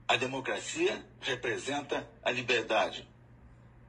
[0.08, 3.08] a democracia, representa a liberdade.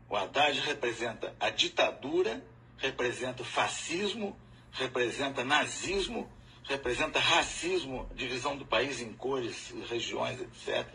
[0.09, 2.45] O Haddad representa a ditadura,
[2.77, 4.37] representa o fascismo,
[4.73, 6.29] representa nazismo,
[6.65, 10.87] representa racismo, divisão do país em cores, regiões, etc.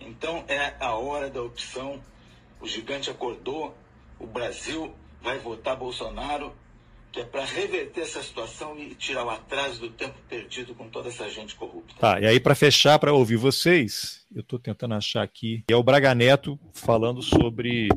[0.00, 2.02] Então é a hora da opção.
[2.60, 3.76] O gigante acordou,
[4.18, 6.54] o Brasil vai votar Bolsonaro,
[7.12, 11.08] que é para reverter essa situação e tirar o atraso do tempo perdido com toda
[11.08, 11.94] essa gente corrupta.
[11.98, 15.82] Tá, e aí para fechar, para ouvir vocês, eu estou tentando achar aqui, é o
[15.82, 17.88] Braga Neto falando sobre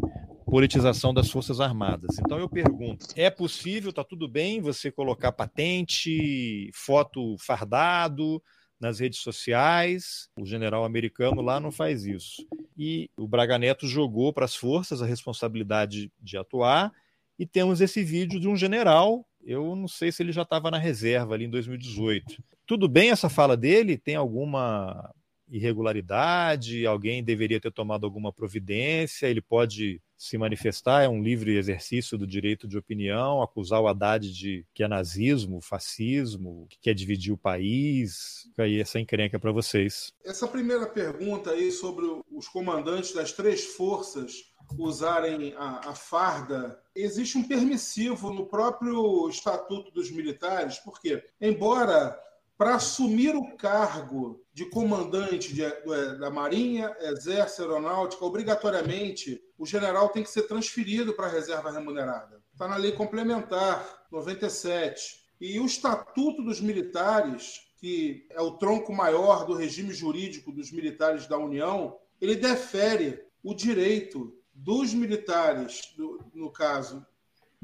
[0.49, 2.17] politização das Forças Armadas.
[2.19, 8.41] Então eu pergunto: é possível, está tudo bem você colocar patente, foto fardado
[8.79, 10.29] nas redes sociais?
[10.35, 12.45] O general americano lá não faz isso.
[12.77, 16.91] E o Braga Neto jogou para as forças a responsabilidade de atuar.
[17.37, 19.25] E temos esse vídeo de um general.
[19.41, 22.43] Eu não sei se ele já estava na reserva ali em 2018.
[22.65, 23.97] Tudo bem essa fala dele?
[23.97, 25.13] Tem alguma
[25.49, 26.85] irregularidade?
[26.85, 29.27] Alguém deveria ter tomado alguma providência?
[29.27, 34.29] Ele pode se manifestar, é um livre exercício do direito de opinião, acusar o Haddad
[34.29, 38.45] de que é nazismo, fascismo, que quer dividir o país.
[38.57, 40.11] Aí essa encrenca para vocês.
[40.25, 47.37] Essa primeira pergunta aí sobre os comandantes das três forças usarem a, a farda, existe
[47.37, 52.19] um permissivo no próprio Estatuto dos Militares, porque, embora
[52.57, 60.07] para assumir o cargo de comandante de, de, da Marinha, Exército, Aeronáutica, obrigatoriamente o general
[60.07, 62.41] tem que ser transferido para a reserva remunerada.
[62.53, 65.19] Está na lei complementar 97.
[65.39, 71.27] E o Estatuto dos Militares, que é o tronco maior do regime jurídico dos militares
[71.27, 75.93] da União, ele defere o direito dos militares,
[76.33, 77.05] no caso,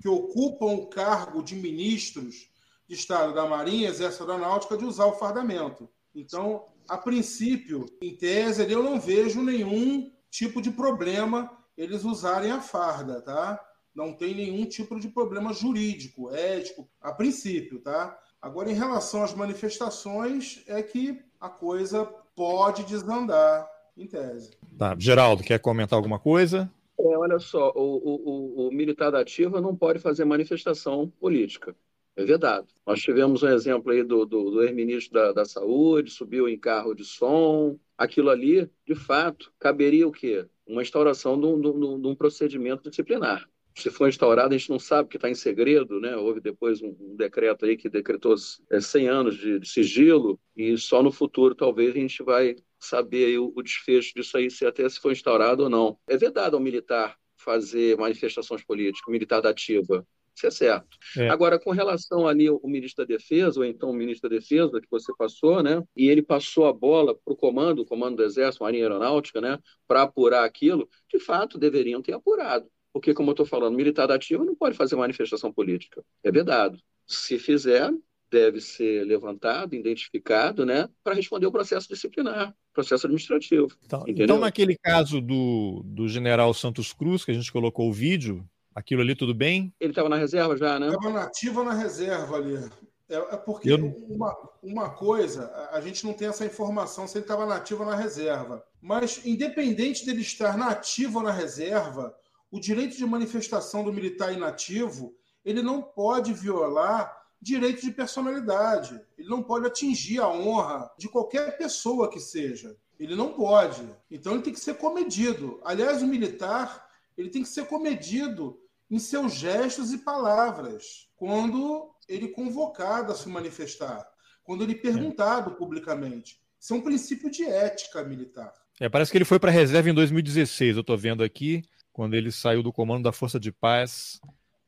[0.01, 2.49] que ocupam o cargo de ministros
[2.87, 5.89] de Estado da Marinha, Exército Aeronáutica, de usar o fardamento.
[6.13, 12.61] Então, a princípio, em tese, eu não vejo nenhum tipo de problema eles usarem a
[12.61, 13.59] farda, tá?
[13.93, 18.17] Não tem nenhum tipo de problema jurídico, ético, a princípio, tá?
[18.41, 24.51] Agora, em relação às manifestações, é que a coisa pode desandar, em tese.
[24.77, 26.69] Tá, Geraldo, quer comentar alguma coisa?
[26.99, 31.75] É, olha só, o, o, o militar da ativa não pode fazer manifestação política.
[32.15, 32.67] É vedado.
[32.85, 36.93] Nós tivemos um exemplo aí do, do, do ex-ministro da, da Saúde, subiu em carro
[36.93, 37.77] de som.
[37.97, 40.45] Aquilo ali, de fato, caberia o quê?
[40.67, 43.47] Uma instauração de um, de um, de um procedimento disciplinar.
[43.77, 46.15] Se for instaurado, a gente não sabe que está em segredo, né?
[46.15, 48.35] Houve depois um, um, decreto aí que decretou
[48.71, 53.37] é, 100 anos de, de, sigilo e só no futuro talvez a gente vai saber
[53.37, 55.99] o, o desfecho disso aí, se até se foi instaurado ou não.
[56.07, 60.07] É vedado ao militar fazer manifestações políticas, militar da ativa.
[60.35, 60.97] Isso é certo.
[61.17, 61.29] É.
[61.29, 64.87] Agora, com relação ali ao ministro da Defesa, ou então o ministro da Defesa que
[64.91, 65.81] você passou, né?
[65.95, 69.57] E ele passou a bola para o comando, o comando do Exército, Marinha Aeronáutica, né?
[69.87, 72.67] Para apurar aquilo, de fato deveriam ter apurado.
[72.91, 76.03] Porque, como eu estou falando, militar ativo não pode fazer manifestação política.
[76.23, 76.77] É vedado.
[77.07, 77.91] Se fizer,
[78.29, 83.67] deve ser levantado, identificado, né, para responder o processo disciplinar, processo administrativo.
[83.85, 88.45] Então, então, naquele caso do, do general Santos Cruz, que a gente colocou o vídeo,
[88.75, 89.73] Aquilo ali tudo bem?
[89.79, 90.89] Ele estava na reserva já, né?
[90.89, 92.69] Estava nativa na reserva ali.
[93.07, 93.77] É, é porque Eu...
[94.09, 97.95] uma, uma coisa, a gente não tem essa informação se ele estava nativo ou na
[97.95, 98.65] reserva.
[98.81, 102.13] Mas, independente dele estar nativo ou na reserva,
[102.51, 108.99] o direito de manifestação do militar inativo ele não pode violar direito de personalidade.
[109.17, 112.75] Ele não pode atingir a honra de qualquer pessoa que seja.
[112.99, 113.87] Ele não pode.
[114.09, 115.61] Então ele tem que ser comedido.
[115.63, 122.29] Aliás, o militar ele tem que ser comedido em seus gestos e palavras, quando ele
[122.29, 124.07] convocado a se manifestar.
[124.43, 125.53] quando ele perguntado é.
[125.55, 126.39] publicamente.
[126.59, 128.53] Isso é um princípio de ética militar.
[128.79, 132.13] É, parece que ele foi para a reserva em 2016, eu estou vendo aqui, quando
[132.13, 134.19] ele saiu do comando da Força de Paz.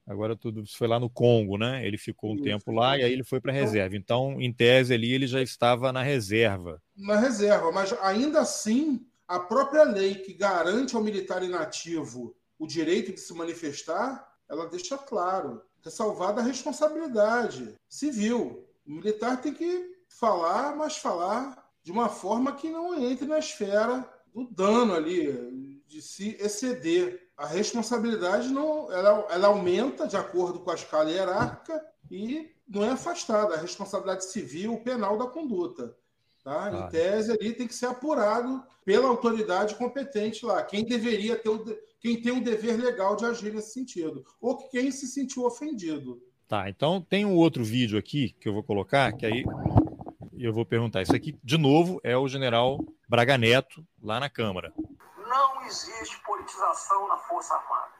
[0.07, 1.85] Agora tudo foi lá no Congo, né?
[1.85, 2.43] Ele ficou um Isso.
[2.45, 3.95] tempo lá e aí ele foi para a então reserva.
[3.97, 6.81] Então, em tese ali, ele já estava na reserva.
[6.95, 13.11] Na reserva, mas ainda assim, a própria lei que garante ao militar inativo o direito
[13.11, 18.67] de se manifestar, ela deixa claro, ressalvada a responsabilidade civil.
[18.85, 24.07] O militar tem que falar, mas falar de uma forma que não entre na esfera
[24.33, 27.27] do dano ali, de se exceder.
[27.37, 32.89] A responsabilidade não, ela, ela aumenta de acordo com a escala hierárquica e não é
[32.89, 33.53] afastada.
[33.53, 35.95] A responsabilidade civil, penal da conduta.
[36.43, 36.71] Tá?
[36.71, 41.65] Em tese, ali tem que ser apurado pela autoridade competente lá, quem deveria ter o,
[42.07, 46.21] quem tem o dever legal de agir nesse sentido, ou quem se sentiu ofendido.
[46.47, 49.43] Tá, então tem um outro vídeo aqui que eu vou colocar, que aí
[50.37, 51.01] eu vou perguntar.
[51.01, 54.73] Isso aqui, de novo, é o general Braga Neto, lá na Câmara.
[55.27, 57.91] Não existe politização na Força Armada.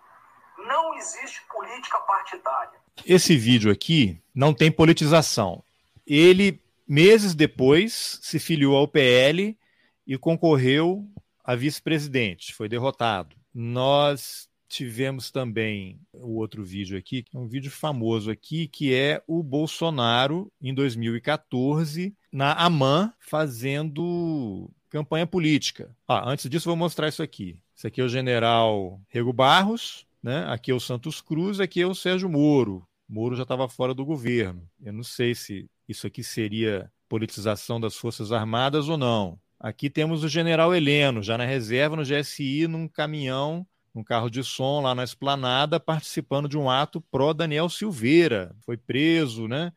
[0.66, 2.80] Não existe política partidária.
[3.06, 5.62] Esse vídeo aqui não tem politização.
[6.06, 9.58] Ele, meses depois, se filiou ao PL
[10.06, 11.06] e concorreu
[11.44, 12.54] a vice-presidente.
[12.54, 13.36] Foi derrotado.
[13.60, 19.24] Nós tivemos também o outro vídeo aqui, que é um vídeo famoso aqui, que é
[19.26, 25.90] o Bolsonaro, em 2014, na AMAN, fazendo campanha política.
[26.08, 27.60] Ah, antes disso, vou mostrar isso aqui.
[27.76, 30.46] Isso aqui é o general Rego Barros, né?
[30.50, 32.88] aqui é o Santos Cruz, aqui é o Sérgio Moro.
[33.10, 34.70] Moro já estava fora do governo.
[34.80, 39.40] Eu não sei se isso aqui seria politização das Forças Armadas ou não.
[39.60, 43.66] Aqui temos o general Heleno, já na reserva, no GSI, num caminhão
[43.98, 48.56] um carro de som lá na esplanada, participando de um ato pró Daniel Silveira.
[48.64, 49.74] Foi preso, né?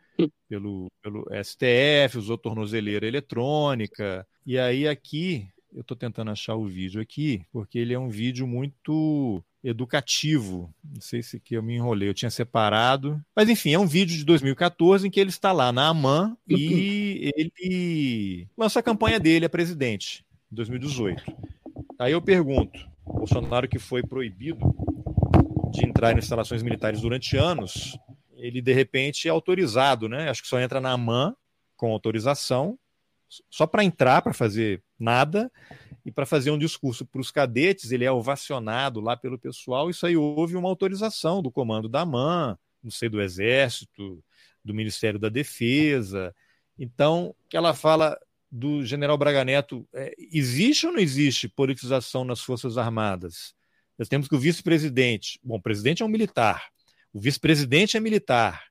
[0.46, 4.26] Pelo, pelo STF, usou tornozeleira eletrônica.
[4.44, 8.46] E aí aqui, eu estou tentando achar o vídeo aqui, porque ele é um vídeo
[8.46, 10.72] muito educativo.
[10.82, 13.22] Não sei se que eu me enrolei, eu tinha separado.
[13.34, 17.30] Mas enfim, é um vídeo de 2014 em que ele está lá na AMAN e
[17.36, 21.24] ele lança a campanha dele a presidente, em 2018.
[21.98, 24.58] Aí eu pergunto: Bolsonaro, que foi proibido
[25.70, 27.98] de entrar em instalações militares durante anos,
[28.36, 30.28] ele de repente é autorizado, né?
[30.30, 31.34] Acho que só entra na AMAN
[31.76, 32.78] com autorização,
[33.48, 35.50] só para entrar, para fazer nada,
[36.04, 39.90] e para fazer um discurso para os cadetes, ele é ovacionado lá pelo pessoal.
[39.90, 44.22] Isso aí houve uma autorização do comando da AMAN, não sei, do Exército,
[44.64, 46.34] do Ministério da Defesa.
[46.78, 48.18] Então, que ela fala
[48.50, 53.54] do general Braga Neto, é, existe ou não existe politização nas Forças Armadas?
[53.98, 56.70] Nós temos que o vice-presidente, bom, o presidente é um militar,
[57.12, 58.64] o vice-presidente é militar,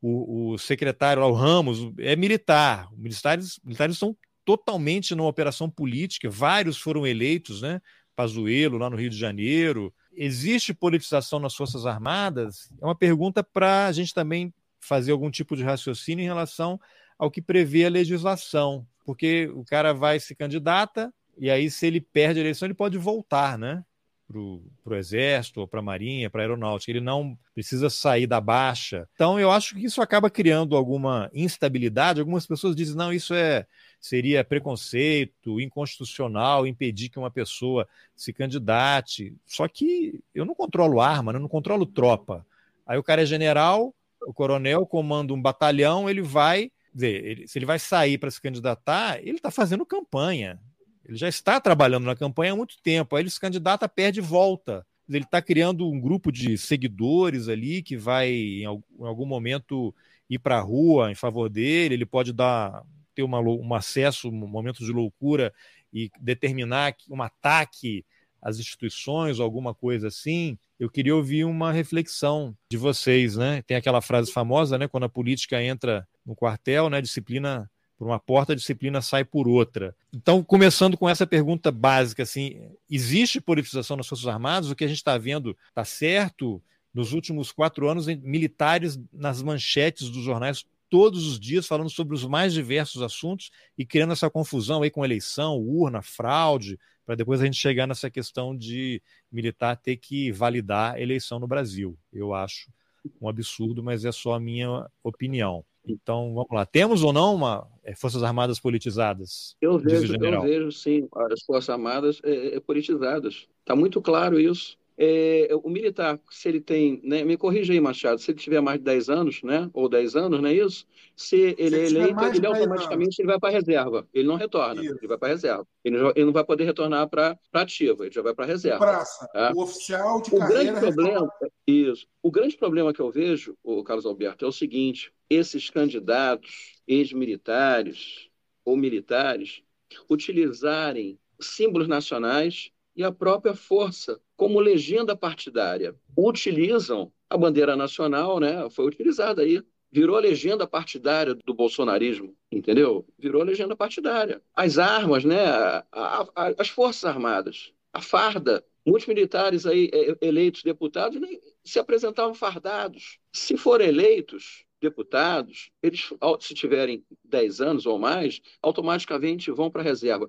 [0.00, 5.68] o, o secretário lá, o Ramos, é militar, os militares, militares estão totalmente numa operação
[5.68, 7.80] política, vários foram eleitos, né?
[8.14, 9.92] Pazuello, lá no Rio de Janeiro.
[10.14, 12.70] Existe politização nas Forças Armadas?
[12.80, 16.78] É uma pergunta para a gente também fazer algum tipo de raciocínio em relação
[17.18, 22.00] ao que prevê a legislação porque o cara vai se candidata e aí, se ele
[22.00, 23.84] perde a eleição, ele pode voltar, né?
[24.28, 26.90] Para o Exército, ou para a Marinha, para a Aeronáutica.
[26.90, 29.08] Ele não precisa sair da baixa.
[29.14, 32.20] Então, eu acho que isso acaba criando alguma instabilidade.
[32.20, 33.66] Algumas pessoas dizem, não, isso é
[34.02, 37.86] seria preconceito, inconstitucional, impedir que uma pessoa
[38.16, 39.32] se candidate.
[39.46, 41.38] Só que eu não controlo arma, né?
[41.38, 42.44] eu não controlo tropa.
[42.84, 43.94] Aí o cara é general,
[44.26, 48.40] o coronel comanda um batalhão, ele vai dizer, ele, se ele vai sair para se
[48.40, 50.58] candidatar, ele está fazendo campanha.
[51.04, 53.14] Ele já está trabalhando na campanha há muito tempo.
[53.14, 54.84] Aí ele se candidata, perde volta.
[55.08, 59.94] Ele está criando um grupo de seguidores ali que vai, em algum momento,
[60.28, 61.94] ir para a rua em favor dele.
[61.94, 65.52] Ele pode dar ter uma, um acesso, um momento de loucura
[65.92, 68.04] e determinar um ataque
[68.40, 70.58] às instituições, alguma coisa assim.
[70.78, 73.62] Eu queria ouvir uma reflexão de vocês, né?
[73.62, 74.88] Tem aquela frase famosa, né?
[74.88, 77.00] Quando a política entra no quartel, né?
[77.00, 79.94] Disciplina por uma porta, disciplina sai por outra.
[80.12, 84.70] Então, começando com essa pergunta básica, assim, existe politização nas Forças Armadas?
[84.70, 86.60] O que a gente está vendo está certo?
[86.92, 92.22] Nos últimos quatro anos, militares nas manchetes dos jornais todos os dias falando sobre os
[92.22, 97.46] mais diversos assuntos e criando essa confusão aí com eleição, urna, fraude, para depois a
[97.46, 99.00] gente chegar nessa questão de
[99.32, 101.96] militar ter que validar eleição no Brasil.
[102.12, 102.70] Eu acho
[103.18, 105.64] um absurdo, mas é só a minha opinião.
[105.88, 106.66] Então, vamos lá.
[106.66, 109.56] Temos ou não uma é, Forças Armadas politizadas?
[109.62, 113.48] Eu vejo, eu vejo sim, as Forças Armadas é, é, politizadas.
[113.60, 114.76] Está muito claro isso.
[115.04, 118.78] É, o militar, se ele tem, né, me corrija aí, Machado, se ele tiver mais
[118.78, 120.86] de 10 anos, né, ou 10 anos, não é isso?
[121.16, 124.08] Se ele é eleito, ele automaticamente ele vai para a reserva.
[124.14, 124.96] Ele não retorna, isso.
[125.00, 125.66] ele vai para a reserva.
[125.84, 128.78] Ele, ele, não vai poder retornar para ativa, ele já vai para a reserva.
[128.78, 129.52] Praça, tá?
[129.52, 130.62] o oficial de o carreira...
[130.62, 131.32] Grande problema,
[131.66, 132.06] isso.
[132.22, 138.28] O grande problema que eu vejo, o Carlos Alberto, é o seguinte, esses candidatos ex-militares
[138.64, 139.64] ou militares
[140.08, 145.94] utilizarem símbolos nacionais e a própria força como legenda partidária.
[146.18, 148.68] Utilizam a bandeira nacional, né?
[148.70, 149.62] Foi utilizada aí.
[149.92, 153.06] Virou legenda partidária do bolsonarismo, entendeu?
[153.16, 154.42] Virou legenda partidária.
[154.52, 155.46] As armas, né?
[155.46, 161.20] A, a, as forças armadas, a farda, muitos militares aí é, eleitos deputados
[161.64, 163.20] se apresentavam fardados.
[163.32, 169.84] Se forem eleitos deputados, eles, se tiverem 10 anos ou mais, automaticamente vão para a
[169.84, 170.28] reserva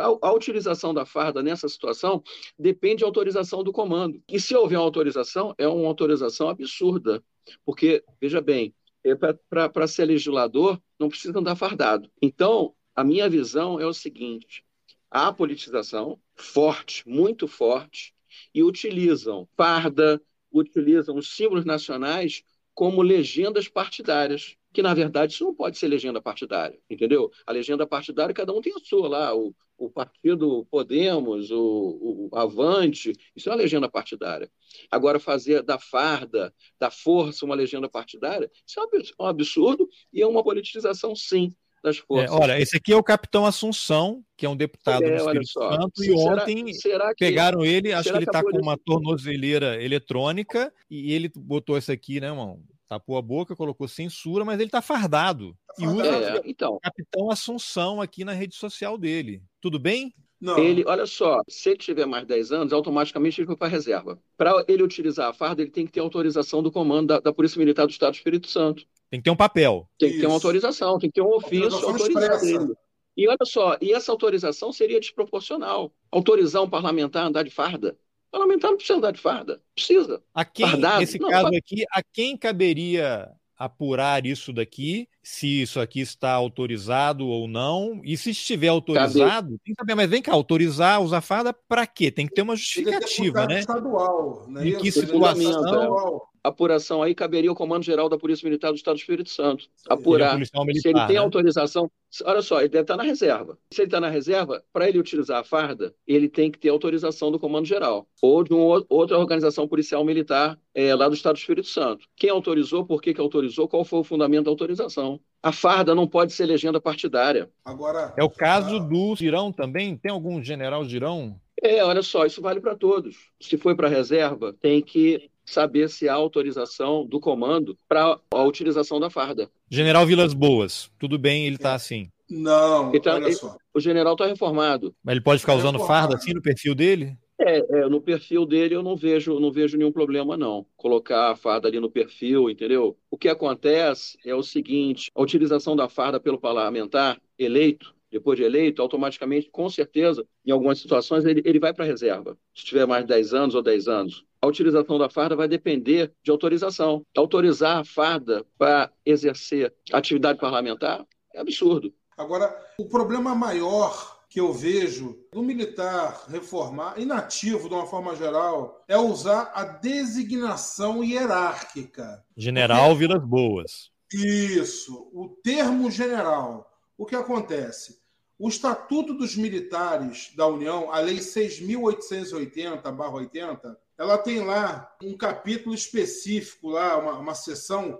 [0.00, 2.22] a utilização da farda nessa situação
[2.58, 4.22] depende de autorização do comando.
[4.28, 7.22] E se houver uma autorização, é uma autorização absurda.
[7.64, 8.74] Porque, veja bem,
[9.04, 12.10] é para ser legislador, não precisa andar fardado.
[12.20, 14.64] Então, a minha visão é o seguinte:
[15.10, 18.14] há politização forte, muito forte,
[18.54, 20.20] e utilizam farda,
[20.50, 22.42] utilizam os símbolos nacionais
[22.74, 27.30] como legendas partidárias que na verdade isso não pode ser legenda partidária, entendeu?
[27.46, 32.36] A legenda partidária, cada um tem a sua lá, o, o partido Podemos, o, o
[32.36, 34.50] Avante, isso é uma legenda partidária.
[34.90, 40.26] Agora, fazer da farda, da força, uma legenda partidária, isso é um absurdo e é
[40.26, 41.52] uma politização, sim,
[41.82, 42.30] das é, forças.
[42.30, 45.50] É, olha, esse aqui é o capitão Assunção, que é um deputado é, do Espírito
[45.50, 50.72] Santo, e ontem será que, pegaram ele, acho que ele está com uma tornozeleira eletrônica,
[50.90, 52.62] e ele botou isso aqui, né, irmão?
[52.94, 55.56] Tapou a boca, colocou censura, mas ele tá fardado.
[55.66, 56.78] Tá e usa é, então.
[56.82, 59.42] Capitão Assunção aqui na rede social dele.
[59.60, 60.14] Tudo bem?
[60.40, 60.58] Não.
[60.58, 64.18] Ele, olha só, se ele tiver mais 10 anos, automaticamente ele vai para a reserva.
[64.36, 67.58] Para ele utilizar a farda, ele tem que ter autorização do comando da, da, Polícia
[67.58, 68.84] Militar do Estado do Espírito Santo.
[69.10, 69.88] Tem que ter um papel.
[69.98, 70.20] Tem que Isso.
[70.22, 72.74] ter uma autorização, tem que ter um ofício autorizando ele.
[73.16, 75.92] E olha só, e essa autorização seria desproporcional.
[76.10, 77.96] Autorizar um parlamentar a andar de farda?
[78.34, 79.60] Parlamentar não precisa andar de farda.
[79.74, 80.22] Precisa.
[80.34, 81.00] A quem, Fardado?
[81.00, 87.26] nesse não, caso aqui, a quem caberia apurar isso daqui, se isso aqui está autorizado
[87.26, 89.60] ou não, e se estiver autorizado, Cabe...
[89.64, 92.10] tem que saber, mas vem cá, autorizar usar farda para quê?
[92.10, 93.60] Tem que ter uma justificativa, né?
[93.60, 94.68] Estadual, né?
[94.68, 96.20] Em que situação?
[96.44, 99.66] Apuração aí caberia ao Comando Geral da Polícia Militar do Estado do Espírito Santo.
[99.88, 101.22] Apurar ele é militar, se ele tem né?
[101.22, 101.90] autorização.
[102.24, 103.58] Olha só, ele deve estar na reserva.
[103.72, 107.32] Se ele está na reserva, para ele utilizar a farda, ele tem que ter autorização
[107.32, 111.38] do Comando Geral ou de uma outra organização policial militar é, lá do Estado do
[111.38, 112.06] Espírito Santo.
[112.14, 115.18] Quem autorizou, por que, que autorizou, qual foi o fundamento da autorização.
[115.42, 117.50] A farda não pode ser legenda partidária.
[117.64, 119.96] Agora É o caso do Girão também?
[119.96, 121.38] Tem algum general Girão?
[121.62, 123.30] É, olha só, isso vale para todos.
[123.40, 128.98] Se foi para reserva, tem que saber se há autorização do comando para a utilização
[128.98, 129.50] da farda.
[129.70, 132.08] General Vilas Boas, tudo bem, ele está assim.
[132.28, 133.56] Não, então, olha só.
[133.74, 134.94] O general está reformado.
[135.02, 137.16] Mas ele pode ficar usando farda assim no perfil dele?
[137.38, 140.64] É, é, no perfil dele eu não vejo, não vejo nenhum problema, não.
[140.76, 142.96] Colocar a farda ali no perfil, entendeu?
[143.10, 148.44] O que acontece é o seguinte: a utilização da farda pelo parlamentar eleito depois de
[148.44, 152.86] eleito, automaticamente, com certeza, em algumas situações, ele, ele vai para a reserva, se tiver
[152.86, 154.24] mais de 10 anos ou 10 anos.
[154.40, 157.04] A utilização da farda vai depender de autorização.
[157.16, 161.04] Autorizar a farda para exercer atividade parlamentar
[161.34, 161.92] é absurdo.
[162.16, 168.84] Agora, o problema maior que eu vejo do militar reformar, inativo de uma forma geral,
[168.86, 172.24] é usar a designação hierárquica.
[172.36, 172.98] General Porque...
[172.98, 173.90] Vilas Boas.
[174.12, 176.70] Isso, o termo general.
[176.96, 178.03] O que acontece?
[178.38, 186.68] O Estatuto dos Militares da União, a Lei 6.880-80, ela tem lá um capítulo específico,
[186.68, 187.98] lá, uma, uma seção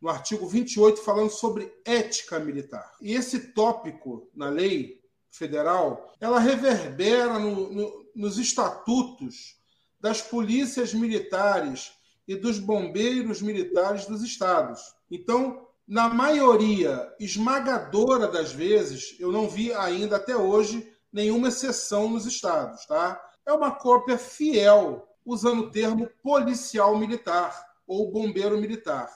[0.00, 2.96] no artigo 28 falando sobre ética militar.
[3.00, 9.56] E esse tópico na lei federal, ela reverbera no, no, nos estatutos
[10.00, 11.92] das polícias militares
[12.26, 14.96] e dos bombeiros militares dos estados.
[15.10, 22.26] Então, na maioria esmagadora das vezes, eu não vi ainda até hoje nenhuma exceção nos
[22.26, 23.20] estados, tá?
[23.46, 29.08] É uma cópia fiel, usando o termo policial militar ou bombeiro militar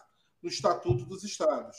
[0.42, 1.76] no Estatuto dos Estados.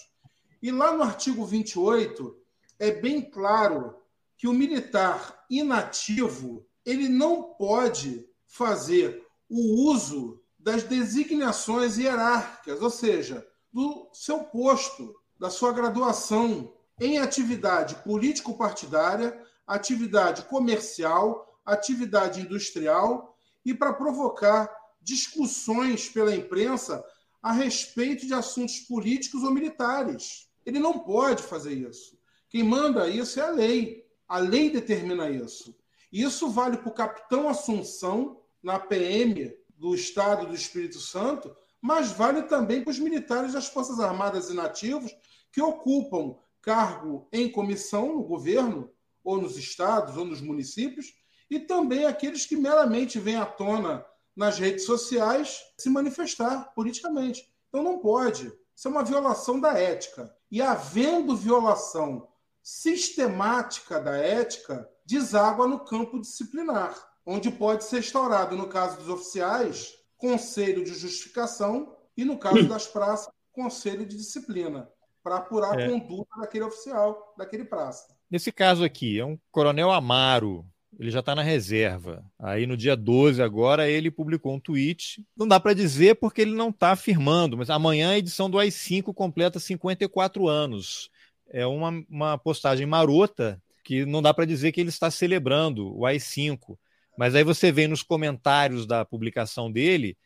[0.61, 2.37] E lá no artigo 28
[2.77, 3.95] é bem claro
[4.37, 13.45] que o militar inativo, ele não pode fazer o uso das designações hierárquicas, ou seja,
[13.71, 23.93] do seu posto, da sua graduação em atividade político-partidária, atividade comercial, atividade industrial e para
[23.93, 24.69] provocar
[25.01, 27.03] discussões pela imprensa
[27.41, 30.47] a respeito de assuntos políticos ou militares.
[30.65, 32.19] Ele não pode fazer isso.
[32.49, 34.05] Quem manda isso é a lei.
[34.27, 35.75] A lei determina isso.
[36.11, 42.43] Isso vale para o capitão Assunção, na PM do Estado do Espírito Santo, mas vale
[42.43, 45.11] também para os militares das Forças Armadas e nativos
[45.51, 48.89] que ocupam cargo em comissão no governo,
[49.23, 51.13] ou nos estados, ou nos municípios,
[51.49, 54.05] e também aqueles que meramente vêm à tona
[54.35, 57.51] nas redes sociais se manifestar politicamente.
[57.67, 58.51] Então não pode.
[58.75, 60.33] Isso é uma violação da ética.
[60.49, 62.27] E havendo violação
[62.63, 69.93] sistemática da ética, deságua no campo disciplinar, onde pode ser instaurado, no caso dos oficiais,
[70.21, 74.87] conselho de justificação e, no caso das praças, conselho de disciplina,
[75.23, 75.85] para apurar é.
[75.85, 78.15] a conduta daquele oficial, daquele praça.
[78.29, 80.65] Nesse caso aqui, é um coronel Amaro,
[80.97, 82.23] ele já está na reserva.
[82.37, 85.25] Aí no dia 12 agora ele publicou um tweet.
[85.35, 89.13] Não dá para dizer porque ele não está afirmando, mas amanhã a edição do AI-5
[89.13, 91.09] completa 54 anos.
[91.49, 96.05] É uma, uma postagem marota que não dá para dizer que ele está celebrando o
[96.05, 96.77] AI-5.
[97.17, 100.17] Mas aí você vê nos comentários da publicação dele,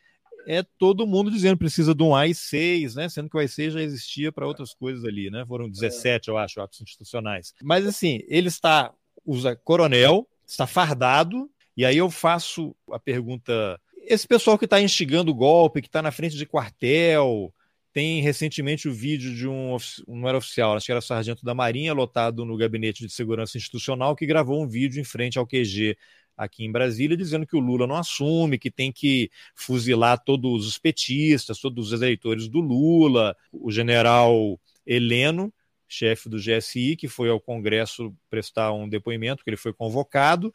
[0.46, 3.08] é todo mundo dizendo precisa de um AI-6, né?
[3.08, 5.44] Sendo que o AI-6 já existia para outras coisas ali, né?
[5.46, 7.52] Foram 17, eu acho, atos institucionais.
[7.60, 8.92] Mas assim, ele está
[9.24, 15.32] usa coronel, está fardado, e aí eu faço a pergunta: esse pessoal que está instigando
[15.32, 17.52] o golpe, que está na frente de quartel,
[17.92, 19.76] tem recentemente o vídeo de um,
[20.06, 24.14] não era oficial, acho que era sargento da Marinha, lotado no gabinete de segurança institucional,
[24.14, 25.96] que gravou um vídeo em frente ao QG
[26.36, 30.78] aqui em Brasília, dizendo que o Lula não assume, que tem que fuzilar todos os
[30.78, 33.36] petistas, todos os eleitores do Lula.
[33.52, 35.52] O general Heleno
[35.88, 40.52] chefe do GSI, que foi ao Congresso prestar um depoimento, que ele foi convocado.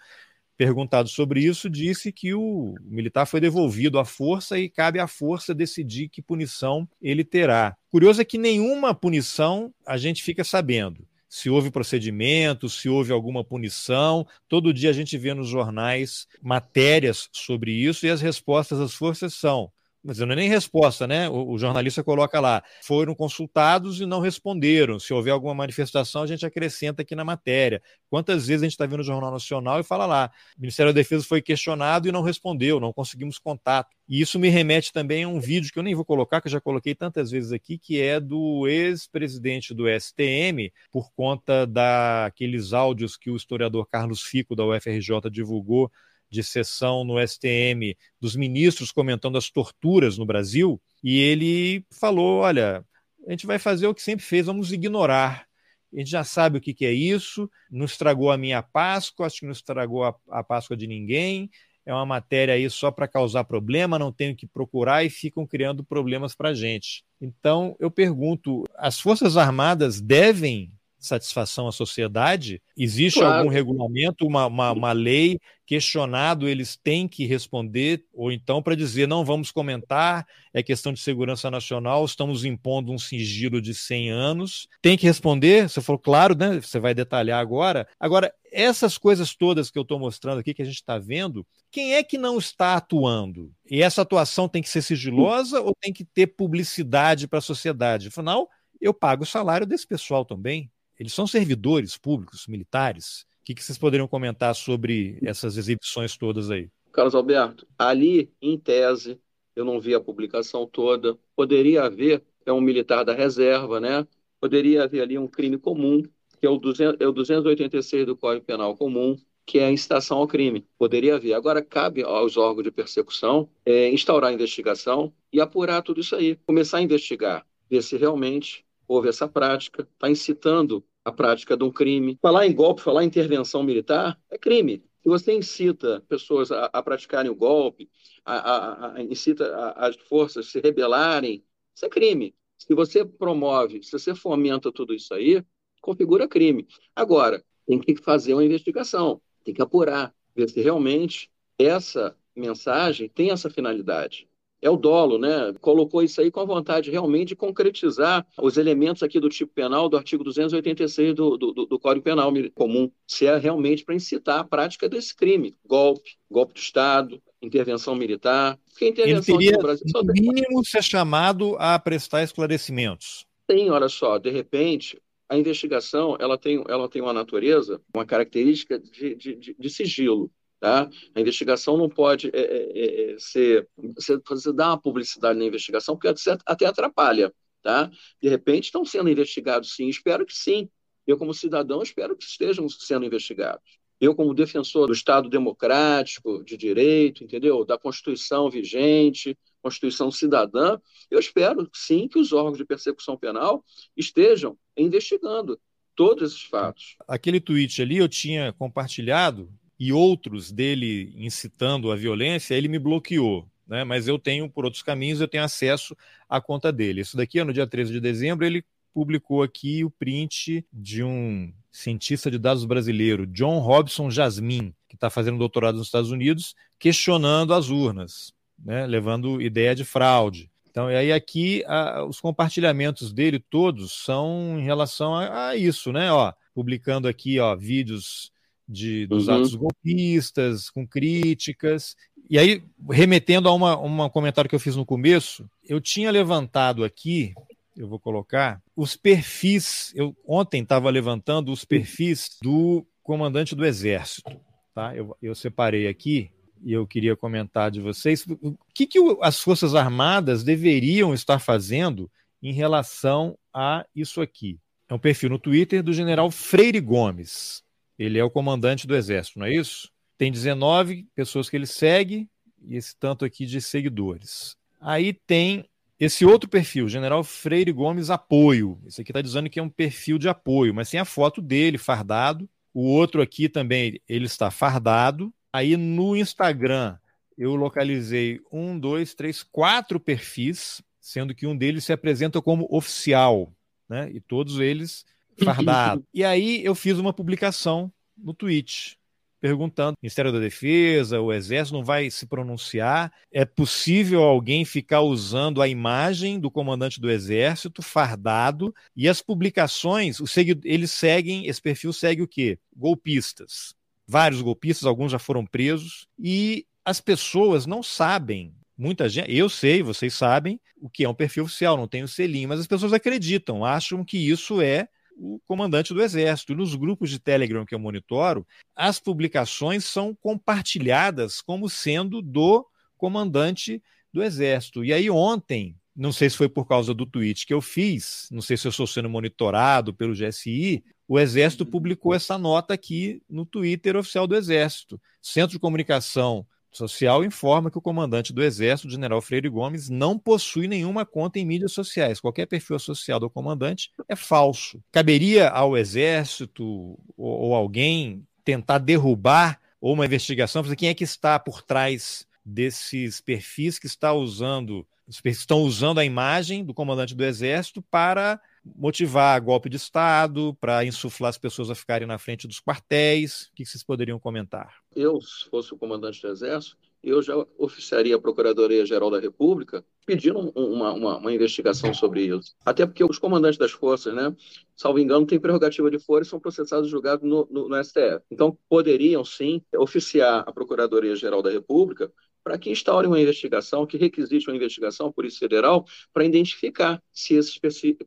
[0.58, 5.56] Perguntado sobre isso, disse que o militar foi devolvido à força e cabe à força
[5.56, 7.76] decidir que punição ele terá.
[7.90, 13.42] Curioso é que nenhuma punição a gente fica sabendo se houve procedimento, se houve alguma
[13.42, 14.28] punição.
[14.50, 19.34] Todo dia a gente vê nos jornais matérias sobre isso e as respostas das forças
[19.34, 19.72] são:
[20.04, 21.30] mas não é nem resposta, né?
[21.30, 25.00] O, o, jornalista coloca lá, foram consultados e não responderam.
[25.00, 27.82] Se houver alguma manifestação, a gente acrescenta aqui na matéria.
[28.10, 30.98] Quantas vezes a gente está vendo no Jornal Nacional e fala lá, o Ministério da
[31.00, 33.96] Defesa foi questionado e não respondeu, não conseguimos contato.
[34.08, 36.52] E isso me remete também a um vídeo que eu nem vou colocar, que eu
[36.52, 43.16] já coloquei tantas vezes aqui, que é do ex-presidente do STM, por conta daqueles áudios
[43.16, 45.92] que o historiador Carlos Fico, da UFRJ, divulgou
[46.32, 52.86] de sessão no STM dos ministros comentando as torturas no Brasil, e ele falou: olha,
[53.28, 55.46] a gente vai fazer o que sempre fez, vamos ignorar.
[55.94, 59.46] A gente já sabe o que, é isso, não estragou a minha Páscoa, acho que
[59.46, 61.50] não estragou a, a Páscoa de ninguém.
[61.86, 65.84] É uma matéria aí só para causar problema, não tenho que procurar e ficam criando
[65.84, 67.04] problemas para a gente.
[67.20, 70.72] Então, eu pergunto: as Forças Armadas devem
[71.06, 72.62] satisfação à sociedade?
[72.78, 73.40] Existe claro.
[73.40, 79.08] algum regulamento, uma, uma, uma, lei questionado, eles têm que responder, ou então para dizer
[79.08, 84.68] não vamos comentar, é questão de segurança nacional, estamos impondo um sigilo de 100 anos.
[84.82, 86.60] Tem que responder, você falou, claro, né?
[86.60, 87.88] Você vai detalhar agora.
[88.00, 91.94] Agora, essas coisas todas que eu estou mostrando aqui, que a gente está vendo, quem
[91.94, 93.52] é que não está atuando?
[93.70, 98.10] E essa atuação tem que ser sigilosa ou tem que ter publicidade para a sociedade?
[98.10, 98.50] Afinal,
[98.82, 100.70] eu pago o salário desse pessoal também.
[101.02, 103.26] Eles são servidores públicos, militares.
[103.42, 106.70] O que, que vocês poderiam comentar sobre essas exibições todas aí?
[106.94, 109.20] Carlos Alberto, ali, em tese,
[109.56, 114.06] eu não vi a publicação toda, poderia haver, é um militar da reserva, né?
[114.40, 116.04] Poderia haver ali um crime comum,
[116.40, 120.20] que é o, 200, é o 286 do Código Penal Comum, que é a incitação
[120.20, 120.68] ao crime.
[120.78, 121.34] Poderia haver.
[121.34, 126.36] Agora, cabe aos órgãos de persecução é, instaurar a investigação e apurar tudo isso aí.
[126.46, 131.72] Começar a investigar, ver se realmente houve essa prática, está incitando a prática de um
[131.72, 132.18] crime.
[132.22, 134.84] Falar em golpe, falar em intervenção militar é crime.
[135.02, 137.90] Se você incita pessoas a, a praticarem o golpe,
[138.24, 141.44] a, a, incita as forças a se rebelarem,
[141.76, 142.36] isso é crime.
[142.58, 145.44] Se você promove, se você fomenta tudo isso aí,
[145.82, 146.68] configura crime.
[146.96, 153.32] Agora, tem que fazer uma investigação, tem que apurar, ver se realmente essa mensagem tem
[153.32, 154.30] essa finalidade
[154.62, 155.54] é o dolo, né?
[155.60, 159.90] Colocou isso aí com a vontade realmente de concretizar os elementos aqui do tipo penal
[159.90, 164.44] do artigo 286 do, do, do Código Penal comum, se é realmente para incitar a
[164.44, 168.60] prática desse crime, golpe, golpe do Estado, intervenção militar.
[168.70, 173.26] Porque intervenção Ele teria, no Brasil, no mínimo, ser chamado a prestar esclarecimentos.
[173.48, 178.78] Tem, olha só, de repente, a investigação ela tem, ela tem uma natureza, uma característica
[178.78, 180.30] de, de, de, de sigilo.
[180.62, 180.88] Tá?
[181.16, 183.68] A investigação não pode é, é, é, ser.
[183.96, 186.08] Você, você dá uma publicidade na investigação, porque
[186.46, 187.34] até atrapalha.
[187.64, 187.90] Tá?
[188.22, 189.90] De repente estão sendo investigados, sim.
[189.90, 190.70] Espero que sim.
[191.08, 193.80] Eu, como cidadão, espero que estejam sendo investigados.
[194.00, 197.66] Eu, como defensor do Estado democrático, de direito, entendeu?
[197.66, 200.78] Da Constituição vigente, Constituição cidadã,
[201.10, 203.66] eu espero, sim, que os órgãos de persecução penal
[203.98, 205.60] estejam investigando
[205.96, 206.98] todos esses fatos.
[207.08, 209.52] Aquele tweet ali eu tinha compartilhado
[209.84, 213.48] e outros dele incitando a violência, ele me bloqueou.
[213.68, 213.84] Né?
[213.84, 215.98] Mas eu tenho, por outros caminhos, eu tenho acesso
[216.30, 217.02] à conta dele.
[217.02, 218.64] Isso daqui é no dia 13 de dezembro, ele
[218.94, 225.10] publicou aqui o print de um cientista de dados brasileiro, John Robson Jasmin, que está
[225.10, 228.86] fazendo doutorado nos Estados Unidos, questionando as urnas, né?
[228.86, 230.52] levando ideia de fraude.
[230.70, 235.92] Então, e aí aqui a, os compartilhamentos dele todos são em relação a, a isso,
[235.92, 236.12] né?
[236.12, 238.32] Ó, publicando aqui ó, vídeos
[238.72, 239.36] de, dos uhum.
[239.36, 241.96] atos golpistas, com críticas.
[242.30, 246.84] E aí, remetendo a uma, um comentário que eu fiz no começo, eu tinha levantado
[246.84, 247.34] aqui,
[247.76, 249.92] eu vou colocar, os perfis.
[249.94, 254.32] Eu ontem estava levantando os perfis do comandante do Exército.
[254.74, 254.96] Tá?
[254.96, 256.32] Eu, eu separei aqui
[256.64, 262.10] e eu queria comentar de vocês o que, que as Forças Armadas deveriam estar fazendo
[262.42, 264.58] em relação a isso aqui.
[264.88, 267.64] É um perfil no Twitter do general Freire Gomes.
[268.02, 269.88] Ele é o comandante do Exército, não é isso?
[270.18, 272.28] Tem 19 pessoas que ele segue
[272.60, 274.58] e esse tanto aqui de seguidores.
[274.80, 275.66] Aí tem
[276.00, 278.82] esse outro perfil, General Freire Gomes Apoio.
[278.88, 281.78] Esse aqui está dizendo que é um perfil de apoio, mas tem a foto dele
[281.78, 282.50] fardado.
[282.74, 285.32] O outro aqui também, ele está fardado.
[285.54, 286.98] Aí no Instagram,
[287.38, 293.54] eu localizei um, dois, três, quatro perfis, sendo que um deles se apresenta como oficial,
[293.88, 294.10] né?
[294.12, 295.06] E todos eles
[295.44, 296.04] fardado.
[296.14, 298.94] e aí eu fiz uma publicação no Twitch
[299.42, 303.12] perguntando: Ministério da Defesa, o Exército não vai se pronunciar?
[303.32, 308.74] É possível alguém ficar usando a imagem do comandante do Exército fardado?
[308.96, 310.20] E as publicações,
[310.64, 312.60] eles seguem, esse perfil segue o quê?
[312.74, 313.74] Golpistas.
[314.08, 319.84] Vários golpistas, alguns já foram presos, e as pessoas não sabem muita gente, eu sei,
[319.84, 322.92] vocês sabem o que é um perfil oficial, não tem o selinho, mas as pessoas
[322.92, 324.88] acreditam, acham que isso é
[325.22, 326.52] o comandante do Exército.
[326.52, 328.46] E nos grupos de Telegram que eu monitoro,
[328.76, 332.66] as publicações são compartilhadas como sendo do
[332.98, 334.84] comandante do Exército.
[334.84, 338.42] E aí, ontem, não sei se foi por causa do tweet que eu fiz, não
[338.42, 343.46] sei se eu estou sendo monitorado pelo GSI, o Exército publicou essa nota aqui no
[343.46, 345.00] Twitter oficial do Exército.
[345.22, 350.68] Centro de Comunicação Social informa que o comandante do Exército, general Freire Gomes, não possui
[350.68, 352.20] nenhuma conta em mídias sociais.
[352.22, 354.82] Qualquer perfil social do comandante é falso.
[354.92, 361.40] Caberia ao Exército ou, ou alguém tentar derrubar ou uma investigação, quem é que está
[361.40, 364.88] por trás desses perfis que está usando,
[365.26, 371.30] estão usando a imagem do comandante do Exército para motivar golpe de Estado, para insuflar
[371.30, 373.48] as pessoas a ficarem na frente dos quartéis?
[373.48, 374.76] O que vocês poderiam comentar?
[374.96, 380.40] Eu, se fosse o comandante do Exército, eu já oficiaria a Procuradoria-Geral da República pedindo
[380.40, 382.54] uma, uma, uma, investigação sobre isso.
[382.64, 384.36] Até porque os comandantes das forças, né,
[384.76, 388.22] salvo engano, têm prerrogativa de fora e são processados e julgados no, no, no STF.
[388.30, 392.12] Então, poderiam, sim, oficiar a Procuradoria-Geral da República
[392.44, 397.36] para que instaure uma investigação, que requisite uma investigação, a Polícia Federal, para identificar se
[397.36, 397.60] esses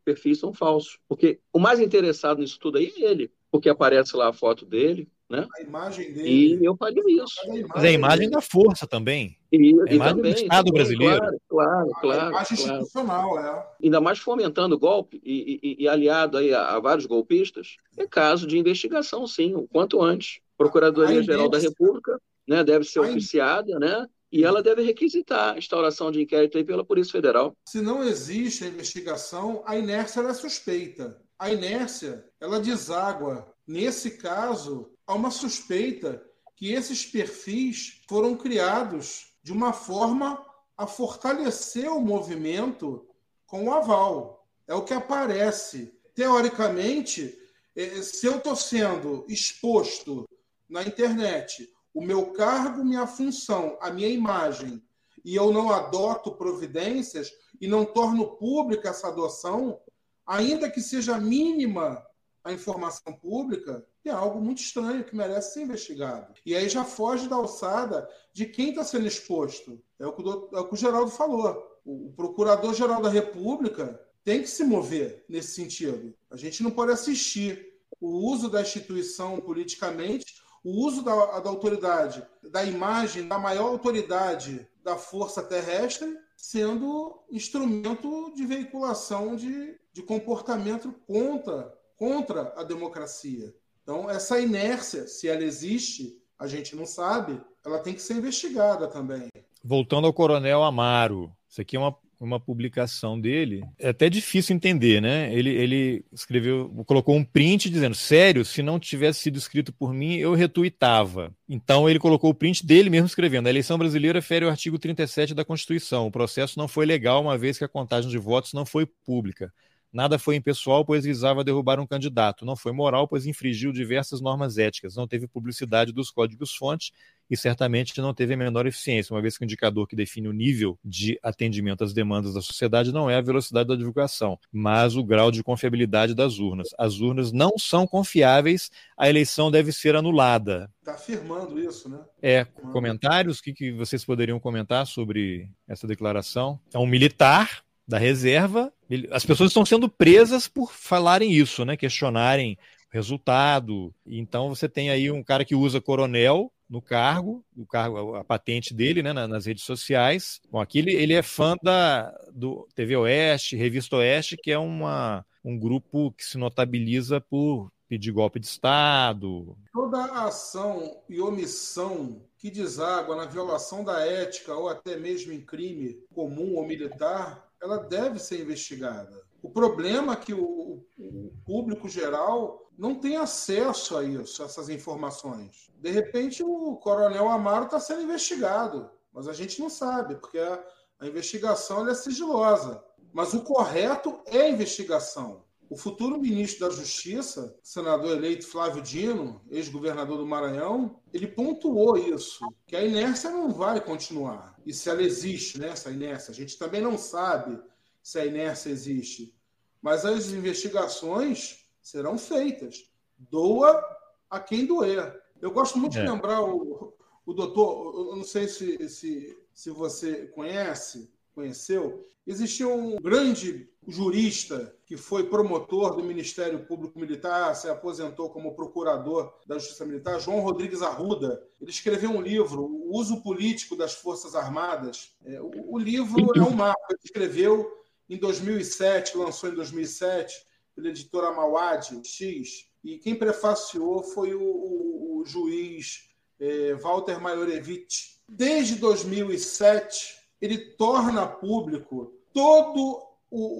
[0.05, 0.99] perfis são falsos.
[1.09, 5.09] Porque o mais interessado nisso tudo aí é ele, porque aparece lá a foto dele,
[5.28, 5.47] né?
[5.57, 6.59] A imagem dele.
[6.61, 7.35] E eu faria isso.
[7.74, 9.37] Mas é a imagem da força também.
[9.51, 11.18] E, a imagem também, do Estado brasileiro.
[11.18, 12.20] Claro, claro, claro.
[12.20, 12.72] A imagem claro.
[12.72, 13.66] institucional, é.
[13.82, 18.07] Ainda mais fomentando o golpe e, e, e aliado aí a, a, vários golpistas, é
[18.07, 20.41] caso de investigação, sim, o quanto antes.
[20.57, 24.07] Procuradoria-Geral da República né, deve ser oficiada, né?
[24.35, 27.57] E ela deve requisitar a instauração de inquérito aí pela Polícia Federal.
[27.68, 31.22] Se não existe a investigação, a inércia é suspeita.
[31.39, 33.47] A inércia, ela deságua.
[33.64, 36.20] Nesse caso, há uma suspeita
[36.57, 40.45] que esses perfis foram criados de uma forma
[40.76, 43.07] a fortalecer o movimento
[43.47, 44.45] com o aval.
[44.66, 45.97] É o que aparece.
[46.12, 47.39] Teoricamente,
[47.76, 50.28] eh, se eu estou sendo exposto
[50.68, 54.82] na internet o meu cargo, minha função, a minha imagem,
[55.24, 59.80] e eu não adoto providências e não torno pública essa adoção,
[60.26, 62.05] ainda que seja mínima
[62.42, 66.34] a informação pública, é algo muito estranho que merece ser investigado.
[66.45, 69.82] E aí já foge da alçada de quem está sendo exposto.
[69.99, 71.80] É o, que o, é o que o Geraldo falou.
[71.84, 76.14] O, o Procurador-Geral da República tem que se mover nesse sentido.
[76.30, 80.34] A gente não pode assistir o uso da instituição politicamente
[80.65, 88.33] o uso da, da autoridade, da imagem da maior autoridade da força terrestre, sendo instrumento
[88.35, 93.55] de veiculação de, de comportamento contra, contra a democracia.
[93.83, 98.89] Então, essa inércia, se ela existe, a gente não sabe, ela tem que ser investigada
[98.89, 99.29] também.
[99.62, 103.62] Voltando ao Coronel Amaro, isso aqui é uma uma publicação dele.
[103.79, 105.33] É até difícil entender, né?
[105.35, 110.17] Ele, ele escreveu, colocou um print dizendo: sério, se não tivesse sido escrito por mim,
[110.17, 111.35] eu retuitava.
[111.49, 115.35] Então ele colocou o print dele mesmo escrevendo: a eleição brasileira fere o artigo 37
[115.35, 116.07] da Constituição.
[116.07, 119.53] O processo não foi legal, uma vez que a contagem de votos não foi pública.
[119.95, 122.45] Nada foi impessoal, pois visava derrubar um candidato.
[122.45, 124.97] Não foi moral, pois infringiu diversas normas éticas.
[124.97, 126.93] Não teve publicidade dos códigos-fonte
[127.31, 130.33] e certamente não teve a menor eficiência, uma vez que o indicador que define o
[130.33, 135.05] nível de atendimento às demandas da sociedade não é a velocidade da divulgação, mas o
[135.05, 136.68] grau de confiabilidade das urnas.
[136.79, 140.70] As urnas não são confiáveis, a eleição deve ser anulada.
[140.81, 141.99] Está afirmando isso, né?
[142.22, 146.61] É, comentários, o que, que vocês poderiam comentar sobre essa declaração?
[146.72, 148.72] É um militar da reserva.
[149.11, 151.77] As pessoas estão sendo presas por falarem isso, né?
[151.77, 152.59] Questionarem
[152.93, 153.95] o resultado.
[154.07, 158.75] Então você tem aí um cara que usa coronel no cargo, o cargo, a patente
[158.75, 160.41] dele, né, nas redes sociais.
[160.51, 165.25] Bom, aqui ele, ele é fã da do TV Oeste, Revista Oeste, que é uma,
[165.45, 169.57] um grupo que se notabiliza por pedir golpe de Estado.
[169.73, 175.99] Toda ação e omissão que deságua na violação da ética ou até mesmo em crime
[176.12, 179.23] comum ou militar ela deve ser investigada.
[179.45, 184.70] O problema é que o, o público geral não tem acesso a isso, a essas
[184.70, 185.70] informações.
[185.76, 190.64] De repente, o coronel Amaro está sendo investigado, mas a gente não sabe, porque a,
[190.99, 192.82] a investigação é sigilosa.
[193.12, 195.45] Mas o correto é a investigação.
[195.68, 202.47] O futuro ministro da Justiça, senador eleito Flávio Dino, ex-governador do Maranhão, ele pontuou isso,
[202.66, 204.57] que a inércia não vai continuar.
[204.64, 207.61] E se ela existe, né, essa inércia, a gente também não sabe
[208.05, 209.35] se a inércia existe.
[209.81, 212.85] Mas as investigações serão feitas.
[213.17, 213.83] Doa
[214.29, 215.21] a quem doer.
[215.41, 216.03] Eu gosto muito é.
[216.03, 216.95] de lembrar o,
[217.25, 224.75] o doutor, eu não sei se, se, se você conhece, conheceu, existia um grande jurista
[224.87, 230.41] que foi promotor do Ministério Público Militar, se aposentou como procurador da Justiça Militar, João
[230.41, 231.43] Rodrigues Arruda.
[231.61, 235.17] Ele escreveu um livro, O Uso Político das Forças Armadas.
[235.25, 236.87] É, o, o, livro é um mapa.
[236.91, 240.35] Ele escreveu em 2007, lançou em 2007,
[240.75, 248.21] pela editora Mauad X, e quem prefaciou foi o, o, o juiz é, Walter Majorevich.
[248.29, 253.03] Desde 2007, ele torna público todo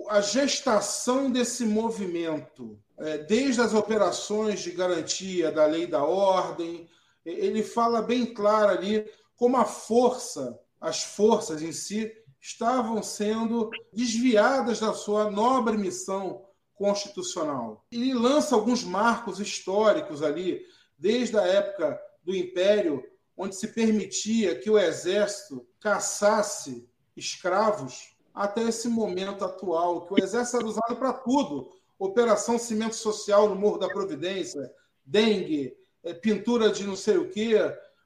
[0.09, 6.89] a gestação desse movimento, é, desde as operações de garantia da lei da ordem,
[7.25, 9.05] ele fala bem claro ali
[9.37, 12.13] como a força, as forças em si,
[12.45, 17.87] estavam sendo desviadas da sua nobre missão constitucional.
[17.91, 20.61] Ele lança alguns marcos históricos ali,
[20.99, 23.03] desde a época do Império,
[23.35, 26.87] onde se permitia que o exército caçasse
[27.17, 31.71] escravos, até esse momento atual, que o exército era usado para tudo.
[31.99, 34.61] Operação Cimento Social no Morro da Providência,
[35.03, 37.55] dengue, é, pintura de não sei o quê.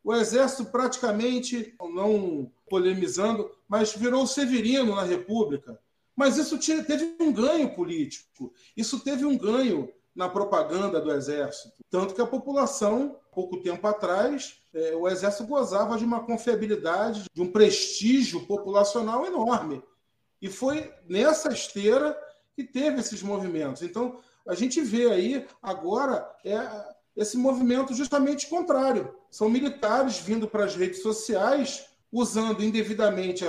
[0.02, 5.78] O exército praticamente, não polemizando, mas virou Severino na República.
[6.16, 9.88] Mas isso teve um ganho político, isso teve um ganho
[10.18, 11.76] na propaganda do Exército.
[11.88, 17.40] Tanto que a população, pouco tempo atrás, é, o Exército gozava de uma confiabilidade, de
[17.40, 19.80] um prestígio populacional enorme.
[20.42, 22.18] E foi nessa esteira
[22.56, 23.82] que teve esses movimentos.
[23.82, 24.18] Então,
[24.48, 26.58] a gente vê aí agora é,
[27.18, 29.12] esse movimento justamente contrário.
[29.28, 33.44] São militares vindo para as redes sociais usando indevidamente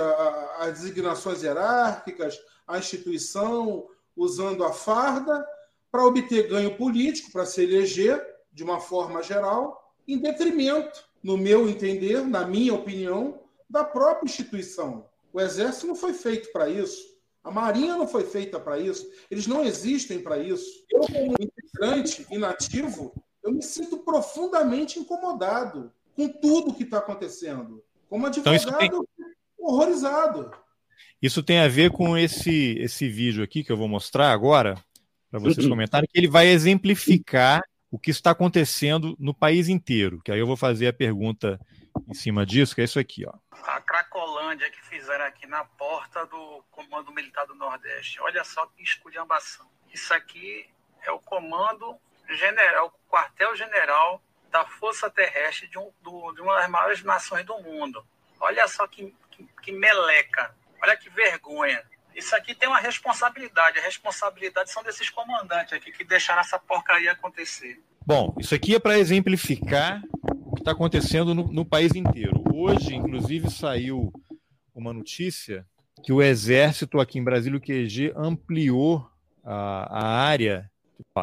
[0.58, 5.46] as designações hierárquicas, a instituição, usando a farda
[5.92, 11.70] para obter ganho político, para se eleger de uma forma geral, em detrimento, no meu
[11.70, 13.40] entender, na minha opinião,
[13.70, 15.08] da própria instituição.
[15.32, 17.18] O Exército não foi feito para isso.
[17.44, 19.08] A Marinha não foi feita para isso.
[19.32, 20.84] Eles não existem para isso.
[20.90, 23.14] Eu, como integrante inativo,
[23.44, 27.84] eu me sinto profundamente incomodado com tudo que está acontecendo.
[28.10, 29.36] Como advogado, então, tem...
[29.58, 30.52] horrorizado.
[31.22, 34.82] Isso tem a ver com esse, esse vídeo aqui que eu vou mostrar agora,
[35.30, 35.72] para vocês uhum.
[35.72, 37.62] comentarem, que ele vai exemplificar
[37.92, 40.22] o que está acontecendo no país inteiro.
[40.24, 41.60] Que aí eu vou fazer a pergunta
[42.08, 43.34] em cima disso, que é isso aqui, ó.
[43.52, 48.20] A Cracolândia que fizeram aqui na porta do Comando Militar do Nordeste.
[48.22, 49.68] Olha só que esculhambação.
[49.94, 50.66] Isso aqui
[51.02, 51.98] é o Comando
[52.30, 54.22] General, quartel-general
[54.52, 58.04] da força terrestre de, um, do, de uma das maiores nações do mundo.
[58.40, 61.84] Olha só que, que, que meleca, olha que vergonha.
[62.16, 63.80] Isso aqui tem uma responsabilidade.
[63.80, 67.82] A responsabilidade são desses comandantes aqui que deixaram essa porcaria acontecer.
[68.06, 72.44] Bom, isso aqui é para exemplificar o que está acontecendo no, no, país inteiro.
[72.52, 74.12] Hoje, inclusive, saiu
[74.74, 75.66] uma notícia
[76.04, 79.08] que o Exército aqui em Brasília, o QG, ampliou
[79.44, 80.69] a, a área.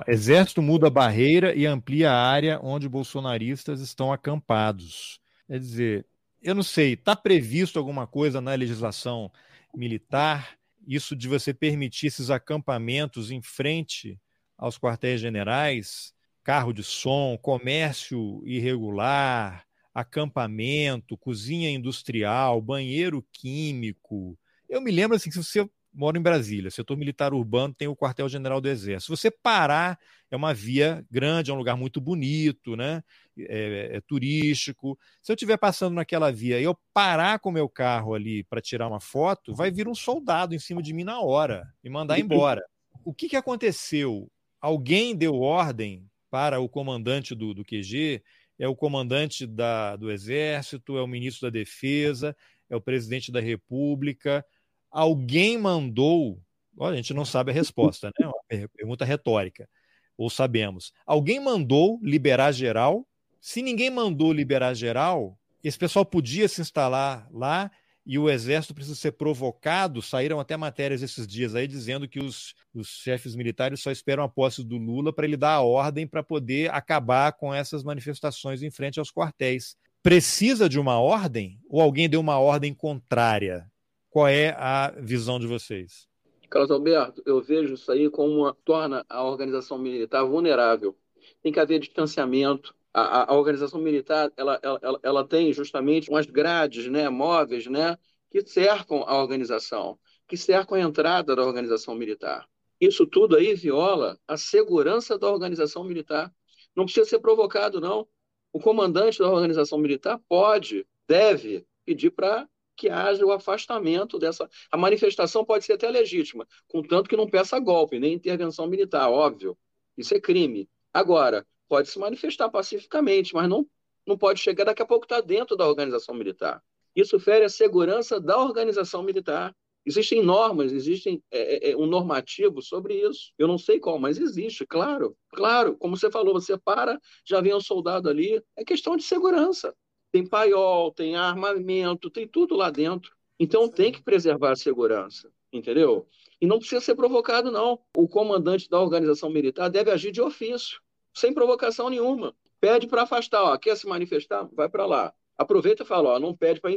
[0.07, 5.21] Exército muda a barreira e amplia a área onde bolsonaristas estão acampados.
[5.47, 6.07] Quer dizer,
[6.43, 9.31] eu não sei, está previsto alguma coisa na legislação
[9.75, 10.57] militar,
[10.87, 14.19] isso de você permitir esses acampamentos em frente
[14.57, 24.39] aos quartéis generais, carro de som, comércio irregular, acampamento, cozinha industrial, banheiro químico.
[24.69, 28.61] Eu me lembro assim, se você mora em Brasília, setor militar urbano tem o quartel-general
[28.61, 29.17] do Exército.
[29.17, 29.99] Se você parar,
[30.31, 33.03] é uma via grande, é um lugar muito bonito, né?
[33.39, 34.99] É, é, turístico.
[35.23, 38.61] Se eu estiver passando naquela via e eu parar com o meu carro ali para
[38.61, 42.19] tirar uma foto, vai vir um soldado em cima de mim na hora e mandar
[42.19, 42.63] embora.
[43.05, 44.31] O que, que aconteceu?
[44.61, 48.23] Alguém deu ordem para o comandante do, do QG,
[48.59, 52.37] é o comandante da, do Exército, é o ministro da Defesa,
[52.69, 54.45] é o presidente da República.
[54.91, 56.41] Alguém mandou,
[56.77, 58.27] olha, a gente não sabe a resposta, né?
[58.27, 59.69] Uma pergunta retórica,
[60.17, 60.93] ou sabemos.
[61.05, 63.07] Alguém mandou liberar geral?
[63.41, 67.71] Se ninguém mandou liberar geral, esse pessoal podia se instalar lá
[68.07, 70.01] e o exército precisa ser provocado.
[70.01, 74.29] Saíram até matérias esses dias aí dizendo que os, os chefes militares só esperam a
[74.29, 78.71] posse do Lula para ele dar a ordem para poder acabar com essas manifestações em
[78.71, 79.77] frente aos quartéis.
[80.03, 83.69] Precisa de uma ordem ou alguém deu uma ordem contrária?
[84.17, 86.09] Qual é a visão de vocês?
[86.49, 90.97] Carlos Alberto, eu vejo isso aí como uma, torna a organização militar vulnerável.
[91.43, 96.91] Tem que haver distanciamento, a, a, organização militar ela, ela, ela tem justamente umas grades
[96.91, 97.99] né, móveis né,
[98.31, 102.49] que cercam a organização, que cercam a entrada da organização militar.
[102.81, 106.33] Isso tudo aí viola a segurança da organização militar.
[106.75, 108.09] Não precisa ser provocado, não.
[108.51, 114.49] O comandante da organização militar pode, deve pedir para que haja o afastamento dessa.
[114.71, 119.57] A manifestação pode ser até legítima, contanto que não peça golpe, nem intervenção militar, óbvio.
[119.97, 120.69] Isso é crime.
[120.93, 123.67] Agora, pode se manifestar pacificamente, mas não,
[124.07, 126.63] não pode chegar, daqui a pouco está dentro da organização militar.
[126.95, 129.55] Isso fere a segurança da organização militar.
[129.85, 133.33] Existem normas, existe é, é, é, um normativo sobre isso.
[133.39, 135.17] Eu não sei qual, mas existe, claro.
[135.31, 138.43] Claro, como você falou, você para, já vem um soldado ali.
[138.57, 139.75] É questão de segurança.
[140.17, 143.15] Tem paiol, tem armamento, tem tudo lá dentro.
[143.39, 146.09] Então tem que preservar a segurança, entendeu?
[146.41, 147.79] E não precisa ser provocado, não.
[147.95, 150.81] O comandante da organização militar deve agir de ofício
[151.13, 152.35] sem provocação nenhuma.
[152.59, 154.49] Pede para afastar, ó, quer se manifestar?
[154.55, 155.13] Vai para lá.
[155.37, 156.73] Aproveita e fala, ó, não pede para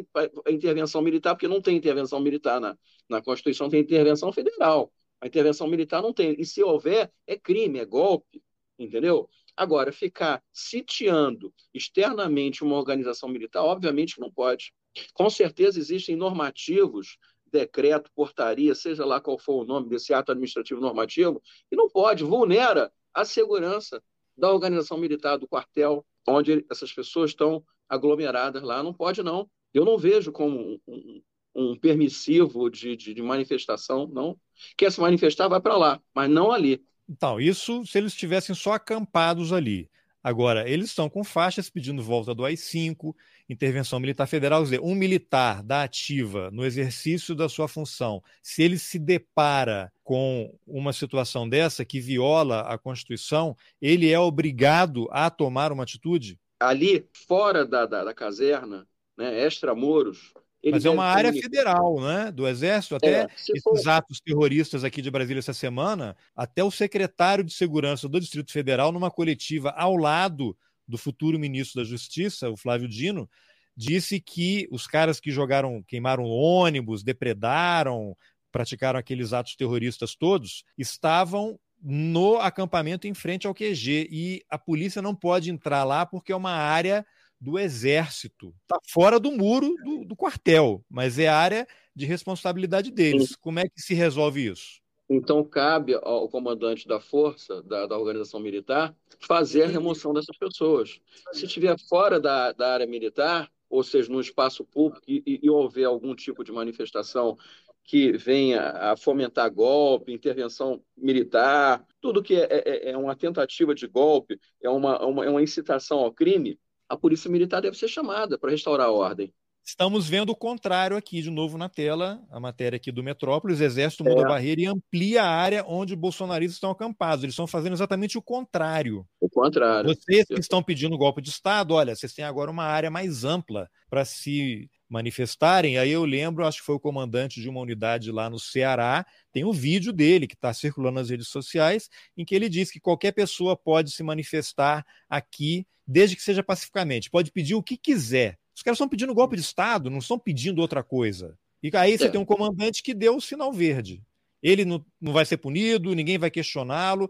[0.50, 2.78] intervenção militar, porque não tem intervenção militar na,
[3.08, 4.92] na Constituição, tem intervenção federal.
[5.22, 6.36] A intervenção militar não tem.
[6.38, 8.44] E se houver, é crime, é golpe,
[8.78, 9.30] entendeu?
[9.60, 14.72] Agora, ficar sitiando externamente uma organização militar, obviamente que não pode.
[15.14, 17.18] Com certeza existem normativos,
[17.52, 22.24] decreto, portaria, seja lá qual for o nome desse ato administrativo normativo, e não pode,
[22.24, 24.02] vulnera a segurança
[24.38, 28.82] da organização militar do quartel, onde essas pessoas estão aglomeradas lá.
[28.82, 29.52] Não pode, não.
[29.74, 31.22] Eu não vejo como um,
[31.54, 34.40] um, permissivo de, de, de, manifestação, não.
[34.78, 36.82] Quer se manifestar, vai para lá, mas não ali.
[37.10, 39.90] Então, isso se eles estivessem só acampados ali.
[40.22, 43.16] Agora, eles estão com faixas pedindo volta do AI-5,
[43.50, 44.64] intervenção militar federal.
[44.84, 50.92] Um militar da ativa no exercício da sua função, se ele se depara com uma
[50.92, 56.38] situação dessa que viola a Constituição, ele é obrigado a tomar uma atitude?
[56.60, 58.86] Ali, fora da, da, da caserna,
[59.18, 62.32] né, extramuros, ele Mas é uma área federal, né?
[62.32, 62.96] Do Exército.
[62.96, 63.90] Até é, esses for...
[63.90, 68.92] atos terroristas aqui de Brasília essa semana, até o secretário de Segurança do Distrito Federal,
[68.92, 70.56] numa coletiva ao lado
[70.88, 73.30] do futuro ministro da Justiça, o Flávio Dino,
[73.76, 78.18] disse que os caras que jogaram, queimaram ônibus, depredaram,
[78.52, 85.02] praticaram aqueles atos terroristas todos, estavam no acampamento em frente ao QG e a polícia
[85.02, 87.06] não pode entrar lá porque é uma área
[87.40, 88.54] do exército.
[88.62, 93.36] Está fora do muro do, do, quartel, mas é área de responsabilidade deles.
[93.36, 94.82] Como é que se resolve isso?
[95.10, 101.00] Então, cabe ao comandante da força, da, da organização militar, fazer a remoção dessas pessoas.
[101.32, 105.86] Se estiver fora da, da área militar, ou seja, no espaço público, e, e, houver
[105.86, 107.38] algum tipo de manifestação
[107.84, 113.88] que venha a fomentar golpe, intervenção militar, tudo que é, é, é uma tentativa de
[113.88, 116.60] golpe, é uma, uma, é uma incitação ao crime,
[116.90, 119.32] a polícia militar deve ser chamada para restaurar a ordem.
[119.64, 124.04] Estamos vendo o contrário aqui de novo na tela, a matéria aqui do Metrópolis, Exército
[124.04, 124.26] muda é.
[124.26, 127.24] a barreira e amplia a área onde bolsonaristas estão acampados.
[127.24, 129.06] Eles estão fazendo exatamente o contrário.
[129.22, 129.94] O contrário.
[129.94, 133.70] Vocês que estão pedindo golpe de Estado, olha, vocês têm agora uma área mais ampla
[133.92, 135.78] para se manifestarem.
[135.78, 139.46] Aí eu lembro, acho que foi o comandante de uma unidade lá no Ceará, tem
[139.46, 143.12] um vídeo dele que está circulando nas redes sociais, em que ele diz que qualquer
[143.12, 148.38] pessoa pode se manifestar aqui, desde que seja pacificamente, pode pedir o que quiser.
[148.56, 151.38] Os caras estão pedindo golpe de Estado, não estão pedindo outra coisa.
[151.62, 152.10] E aí você é.
[152.10, 154.02] tem um comandante que deu o sinal verde.
[154.42, 157.10] Ele não, não vai ser punido, ninguém vai questioná-lo.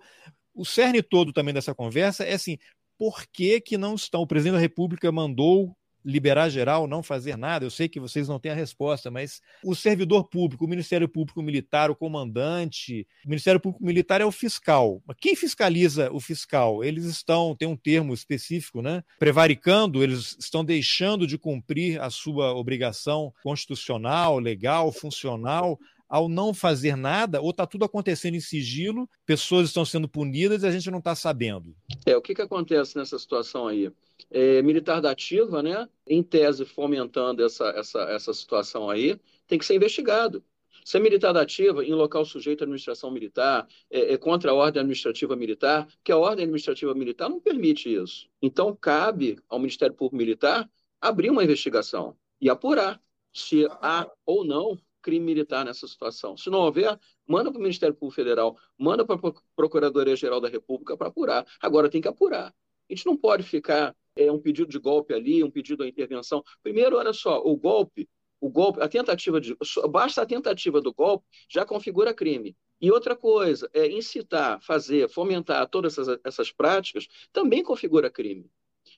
[0.53, 2.57] O cerne todo também dessa conversa é assim:
[2.97, 4.21] por que, que não estão?
[4.21, 7.65] O presidente da República mandou liberar geral, não fazer nada?
[7.65, 11.41] Eu sei que vocês não têm a resposta, mas o servidor público, o Ministério Público
[11.41, 15.01] Militar, o comandante, o Ministério Público Militar é o fiscal.
[15.19, 16.83] Quem fiscaliza o fiscal?
[16.83, 19.03] Eles estão, tem um termo específico, né?
[19.17, 25.79] Prevaricando, eles estão deixando de cumprir a sua obrigação constitucional, legal, funcional
[26.09, 30.67] ao não fazer nada, ou está tudo acontecendo em sigilo, pessoas estão sendo punidas e
[30.67, 31.75] a gente não está sabendo?
[32.05, 33.91] É, o que, que acontece nessa situação aí?
[34.31, 39.65] É, militar da ativa, né, em tese fomentando essa, essa, essa situação aí, tem que
[39.65, 40.43] ser investigado.
[40.83, 44.55] Se é militar da ativa, em local sujeito à administração militar, é, é, contra a
[44.55, 48.27] ordem administrativa militar, que a ordem administrativa militar não permite isso.
[48.41, 50.67] Então, cabe ao Ministério Público Militar
[50.99, 52.99] abrir uma investigação e apurar
[53.31, 56.37] se há ou não crime militar nessa situação.
[56.37, 56.97] Se não houver,
[57.27, 61.45] manda para o Ministério Público Federal, manda para a Procuradoria-Geral da República para apurar.
[61.61, 62.53] Agora tem que apurar.
[62.89, 66.43] A gente não pode ficar é, um pedido de golpe ali, um pedido de intervenção.
[66.63, 68.09] Primeiro, olha só, o golpe,
[68.41, 69.55] o golpe, a tentativa de.
[69.89, 72.55] Basta a tentativa do golpe, já configura crime.
[72.81, 78.49] E outra coisa, é incitar, fazer, fomentar todas essas, essas práticas, também configura crime.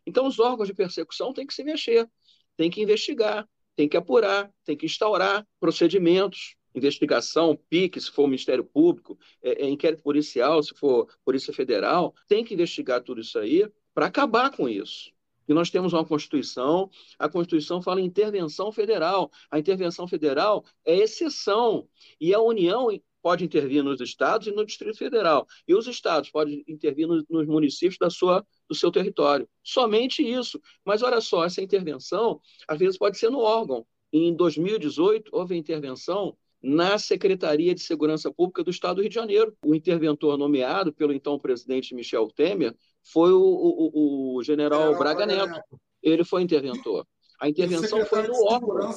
[0.05, 2.09] Então, os órgãos de persecução têm que se mexer,
[2.55, 8.63] têm que investigar, tem que apurar, tem que instaurar procedimentos, investigação, PIC, se for Ministério
[8.63, 13.69] Público, é, é, inquérito policial, se for Polícia Federal, tem que investigar tudo isso aí
[13.93, 15.11] para acabar com isso.
[15.47, 19.29] E nós temos uma Constituição, a Constituição fala em intervenção federal.
[19.49, 21.87] A intervenção federal é exceção.
[22.21, 22.87] E a União
[23.21, 25.45] pode intervir nos estados e no Distrito Federal.
[25.67, 29.47] E os estados podem intervir nos municípios da sua, do seu território.
[29.61, 30.61] Somente isso.
[30.85, 33.85] Mas olha só, essa intervenção, às vezes, pode ser no órgão.
[34.13, 39.53] Em 2018, houve intervenção na Secretaria de Segurança Pública do Estado do Rio de Janeiro.
[39.65, 45.59] O interventor nomeado pelo então presidente Michel Temer foi o, o, o general, Braga Neto.
[46.01, 47.05] Ele foi interventor.
[47.41, 48.89] A intervenção foi no órgão.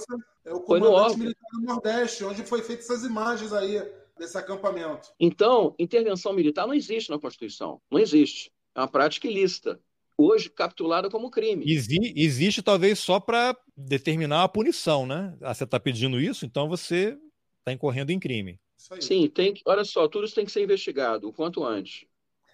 [0.45, 1.19] É o foi no órgão.
[1.19, 3.83] militar do Nordeste, onde foi feitas essas imagens aí
[4.17, 5.09] desse acampamento.
[5.19, 7.81] Então, intervenção militar não existe na Constituição.
[7.91, 8.53] Não existe.
[8.75, 9.81] É uma prática ilícita.
[10.17, 11.65] Hoje capitulada como crime.
[11.67, 15.37] Exi existe talvez só para determinar a punição, né?
[15.41, 17.19] Ah, você está pedindo isso, então você
[17.59, 18.61] está incorrendo em crime.
[19.01, 22.05] Sim, tem que, olha só, tudo isso tem que ser investigado o quanto antes.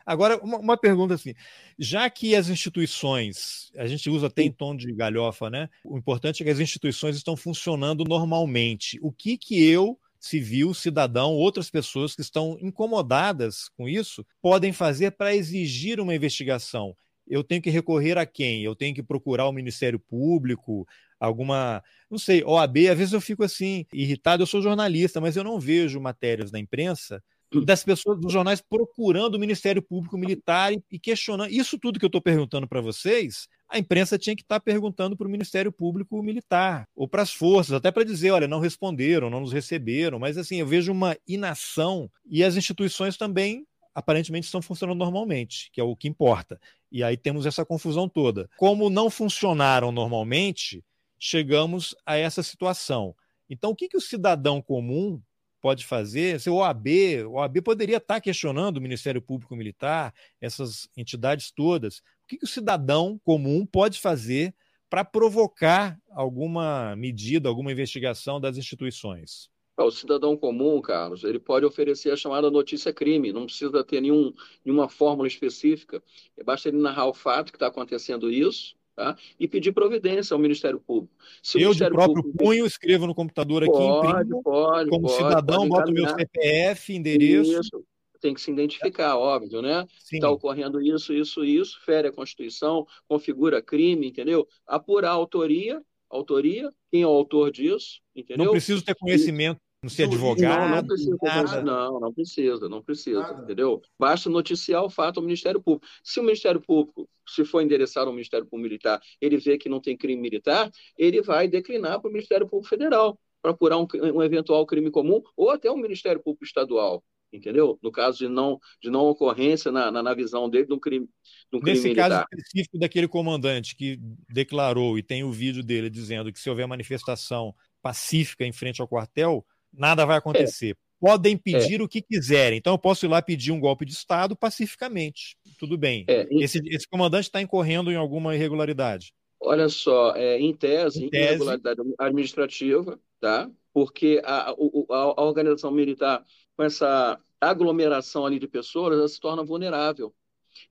[0.06, 1.34] Agora, uma, uma, pergunta assim:
[1.78, 5.68] já que as instituições, a gente usa até em tom de galhofa, né?
[5.84, 8.98] O importante é que as instituições estão funcionando normalmente.
[9.02, 15.12] O que que eu, civil, cidadão, outras pessoas que estão incomodadas com isso, podem fazer
[15.12, 16.94] para exigir uma investigação?
[17.26, 18.62] Eu tenho que recorrer a quem?
[18.62, 20.86] Eu tenho que procurar o Ministério Público,
[21.18, 22.88] alguma, não sei, OAB.
[22.90, 24.42] Às vezes eu fico assim, irritado.
[24.42, 27.22] Eu sou jornalista, mas eu não vejo matérias na imprensa
[27.64, 31.50] das pessoas dos jornais procurando o Ministério Público Militar e, questionando.
[31.50, 35.26] Isso tudo que eu estou perguntando para vocês, a imprensa tinha que estar perguntando para
[35.26, 39.40] o Ministério Público Militar ou para as forças, até para dizer, olha, não responderam, não
[39.40, 40.18] nos receberam.
[40.18, 43.64] Mas assim, eu vejo uma inação e as instituições também
[43.94, 46.60] aparentemente estão funcionando normalmente, que é o que importa.
[46.90, 48.50] E aí temos essa confusão toda.
[48.56, 50.84] Como não funcionaram normalmente,
[51.18, 53.14] chegamos a essa situação.
[53.48, 55.20] Então, o que, que o cidadão comum
[55.60, 56.86] pode fazer, se o OAB,
[57.26, 62.00] o OAB poderia estar questionando o Ministério Público Militar, essas entidades todas.
[62.30, 64.54] O que, que o cidadão comum pode fazer
[64.88, 69.50] para provocar alguma medida, alguma investigação das instituições?
[69.76, 74.32] O cidadão comum, Carlos, ele pode oferecer a chamada notícia crime, não precisa ter nenhum,
[74.64, 76.00] nenhuma fórmula específica.
[76.44, 79.16] Basta ele narrar o fato que está acontecendo isso, Tá?
[79.38, 81.14] e pedir providência ao Ministério Público.
[81.42, 82.36] Se eu, de próprio Público...
[82.36, 87.60] punho, escrevo no computador aqui, pode, imprimo, pode, como pode, cidadão, boto meu CPF, endereço.
[87.60, 87.84] Isso.
[88.20, 89.86] Tem que se identificar, óbvio, né?
[90.12, 94.46] Está ocorrendo isso, isso, isso, fere a Constituição, configura crime, entendeu?
[94.66, 98.46] Apurar a autoria, autoria, quem é o autor disso, entendeu?
[98.46, 100.68] Não preciso ter conhecimento Não ser advogado?
[100.68, 101.62] Não, não precisa, nada.
[101.62, 103.42] não, não precisa, não precisa, nada.
[103.42, 103.80] entendeu?
[103.98, 105.86] Basta noticiar o fato ao Ministério Público.
[106.02, 109.80] Se o Ministério Público, se for endereçado ao Ministério Público Militar, ele vê que não
[109.80, 114.22] tem crime militar, ele vai declinar para o Ministério Público Federal para apurar um, um
[114.22, 117.02] eventual crime comum ou até o Ministério Público Estadual
[117.32, 117.78] entendeu?
[117.82, 121.06] No caso de não, de não ocorrência na, na, na visão dele de um crime,
[121.50, 122.10] de um crime Nesse militar.
[122.10, 126.66] caso específico daquele comandante que declarou e tem o vídeo dele dizendo que se houver
[126.66, 130.70] manifestação pacífica em frente ao quartel, nada vai acontecer.
[130.70, 130.76] É.
[131.00, 131.82] Podem pedir é.
[131.82, 132.58] o que quiserem.
[132.58, 135.36] Então eu posso ir lá pedir um golpe de Estado pacificamente.
[135.58, 136.04] Tudo bem.
[136.08, 136.28] É.
[136.30, 139.14] Esse, esse comandante está incorrendo em alguma irregularidade.
[139.42, 143.50] Olha só, é, em tese, em tese, irregularidade administrativa, tá?
[143.72, 146.24] Porque a, a, a, organização militar,
[146.56, 150.14] com essa aglomeração ali de pessoas, ela se torna vulnerável.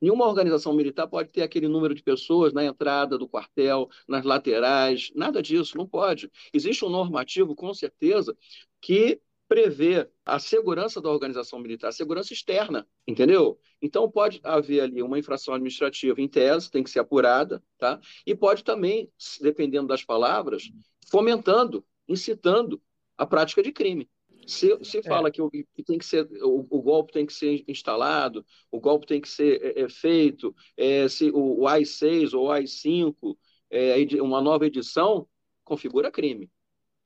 [0.02, 5.12] Nenhuma organização militar pode ter aquele número de pessoas na entrada do quartel, nas laterais,
[5.16, 6.30] nada disso, não pode.
[6.54, 8.38] Existe um normativo, com certeza,
[8.82, 13.60] que prevê a segurança da organização militar, a segurança externa, entendeu?
[13.82, 18.00] Então pode haver ali uma infração administrativa em tese, tem que ser apurada, tá?
[18.28, 20.72] E pode também, dependendo das palavras,
[21.10, 22.80] fomentando, incitando
[23.20, 24.10] a prática de crime.
[24.48, 25.04] Se, se é.
[25.04, 28.80] fala que, o, que tem que ser, o, o, golpe tem que ser instalado, o
[28.80, 33.38] golpe tem que ser é, é feito, é, se o, o AI-6 ou o AI-5,
[33.70, 35.28] é, uma nova edição,
[35.64, 36.50] configura crime.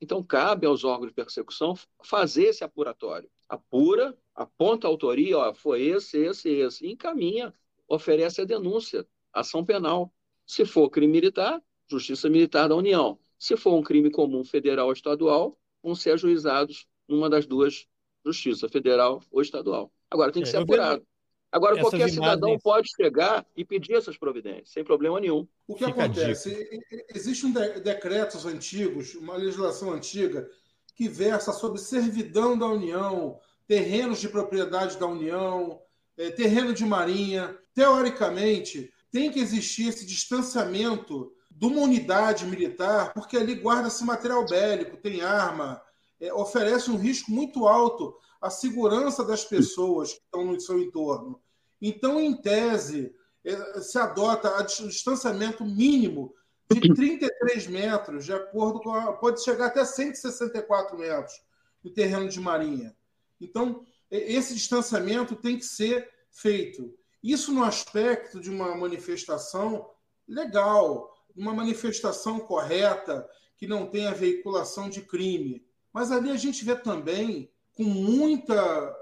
[0.00, 3.28] Então, cabe aos órgãos de persecução fazer esse apuratório.
[3.48, 7.52] Apura, aponta a autoria, ó, foi esse, esse, esse, e encaminha,
[7.88, 10.12] oferece a denúncia, ação penal.
[10.46, 11.60] Se for crime militar,
[11.90, 13.18] Justiça Militar da União.
[13.38, 17.86] Se for um crime comum federal ou estadual, vão ser ajuizados numa das duas
[18.24, 19.92] justiças, federal ou estadual.
[20.10, 21.06] Agora, tem que é, ser apurado.
[21.52, 22.62] Agora, Essas qualquer cidadão imagens...
[22.62, 25.46] pode chegar e pedir essas providências, sem problema nenhum.
[25.68, 26.80] O que Fica acontece?
[27.14, 30.48] Existem decretos antigos, uma legislação antiga,
[30.96, 35.80] que versa sobre servidão da União, terrenos de propriedade da União,
[36.16, 37.56] é, terreno de marinha.
[37.72, 44.96] Teoricamente, tem que existir esse distanciamento de uma unidade militar, porque ali guarda-se material bélico,
[44.96, 45.80] tem arma,
[46.20, 51.40] é, oferece um risco muito alto à segurança das pessoas que estão no seu entorno.
[51.80, 56.34] Então, em tese, é, se adota o distanciamento mínimo
[56.70, 61.34] de 33 metros, de acordo com a, pode chegar até 164 metros
[61.82, 62.96] no terreno de marinha.
[63.40, 66.94] Então, esse distanciamento tem que ser feito.
[67.22, 69.90] Isso no aspecto de uma manifestação
[70.26, 75.64] legal, uma manifestação correta, que não tenha veiculação de crime.
[75.92, 78.54] Mas ali a gente vê também, com muita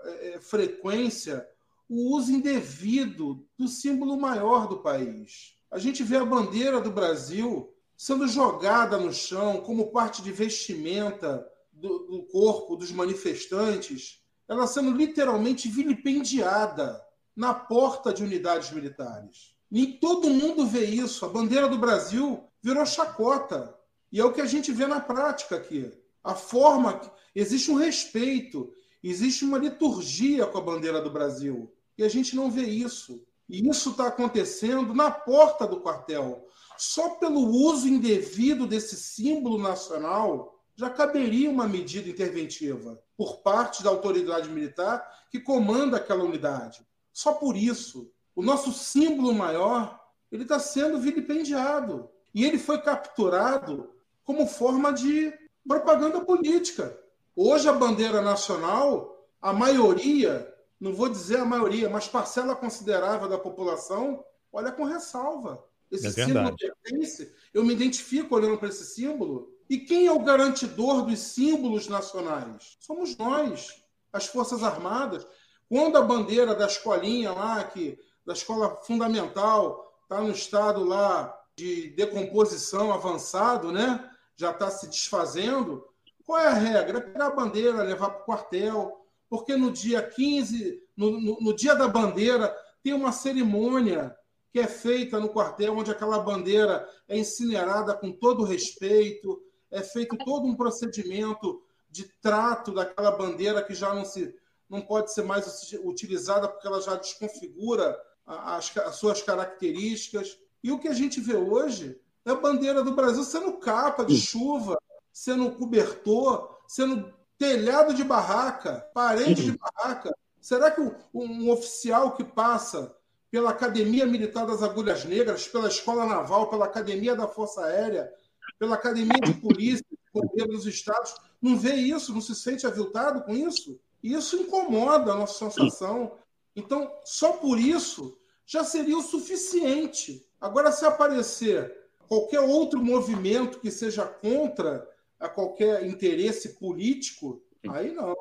[0.05, 1.47] é, frequência,
[1.89, 5.57] o uso indevido do símbolo maior do país.
[5.70, 11.47] A gente vê a bandeira do Brasil sendo jogada no chão como parte de vestimenta
[11.70, 17.01] do, do corpo dos manifestantes, ela sendo literalmente vilipendiada
[17.35, 19.52] na porta de unidades militares.
[19.73, 21.25] Nem todo mundo vê isso.
[21.25, 23.75] A bandeira do Brasil virou chacota.
[24.12, 25.91] E é o que a gente vê na prática aqui.
[26.23, 27.01] A forma.
[27.35, 28.70] Existe um respeito,
[29.03, 31.73] existe uma liturgia com a bandeira do Brasil.
[31.97, 33.25] E a gente não vê isso.
[33.49, 36.47] E isso está acontecendo na porta do quartel.
[36.77, 43.89] Só pelo uso indevido desse símbolo nacional já caberia uma medida interventiva por parte da
[43.89, 46.87] autoridade militar que comanda aquela unidade.
[47.11, 52.09] Só por isso o nosso símbolo maior, ele está sendo vilipendiado.
[52.35, 53.91] E ele foi capturado
[54.24, 55.33] como forma de
[55.66, 56.99] propaganda política.
[57.37, 63.39] Hoje, a bandeira nacional, a maioria, não vou dizer a maioria, mas parcela considerável da
[63.39, 65.64] população, olha com ressalva.
[65.91, 69.53] Esse é símbolo pertence, eu me identifico olhando para esse símbolo.
[69.68, 72.76] E quem é o garantidor dos símbolos nacionais?
[72.80, 75.26] Somos nós, as Forças Armadas.
[75.68, 81.90] Quando a bandeira da escolinha lá, que da escola fundamental, está no estado lá de
[81.90, 84.09] decomposição avançado, né?
[84.36, 85.85] já está se desfazendo.
[86.24, 86.99] Qual é a regra?
[86.99, 91.57] É pegar a bandeira, levar para o quartel, porque no dia 15, no, no, no
[91.57, 94.16] dia da bandeira, tem uma cerimônia
[94.51, 100.16] que é feita no quartel, onde aquela bandeira é incinerada com todo respeito, é feito
[100.19, 104.35] todo um procedimento de trato daquela bandeira que já não se
[104.69, 107.94] não pode ser mais utilizada porque ela já desconfigura
[108.27, 110.39] as, as suas características.
[110.62, 114.16] E o que a gente vê hoje é a bandeira do Brasil sendo capa de
[114.16, 114.78] chuva,
[115.12, 120.15] sendo cobertor, sendo telhado de barraca, parede de barraca.
[120.40, 122.94] Será que um, um oficial que passa
[123.31, 128.12] pela Academia Militar das Agulhas Negras, pela Escola Naval, pela Academia da Força Aérea,
[128.59, 133.35] pela Academia de Polícia, Bombeiro dos Estados, não vê isso, não se sente aviltado com
[133.35, 133.81] isso?
[134.03, 136.19] E isso incomoda a nossa sensação.
[136.55, 140.27] Então, só por isso já seria o suficiente.
[140.41, 141.73] Agora, se aparecer
[142.09, 144.87] qualquer outro movimento que seja contra
[145.19, 148.15] a qualquer interesse político, aí não.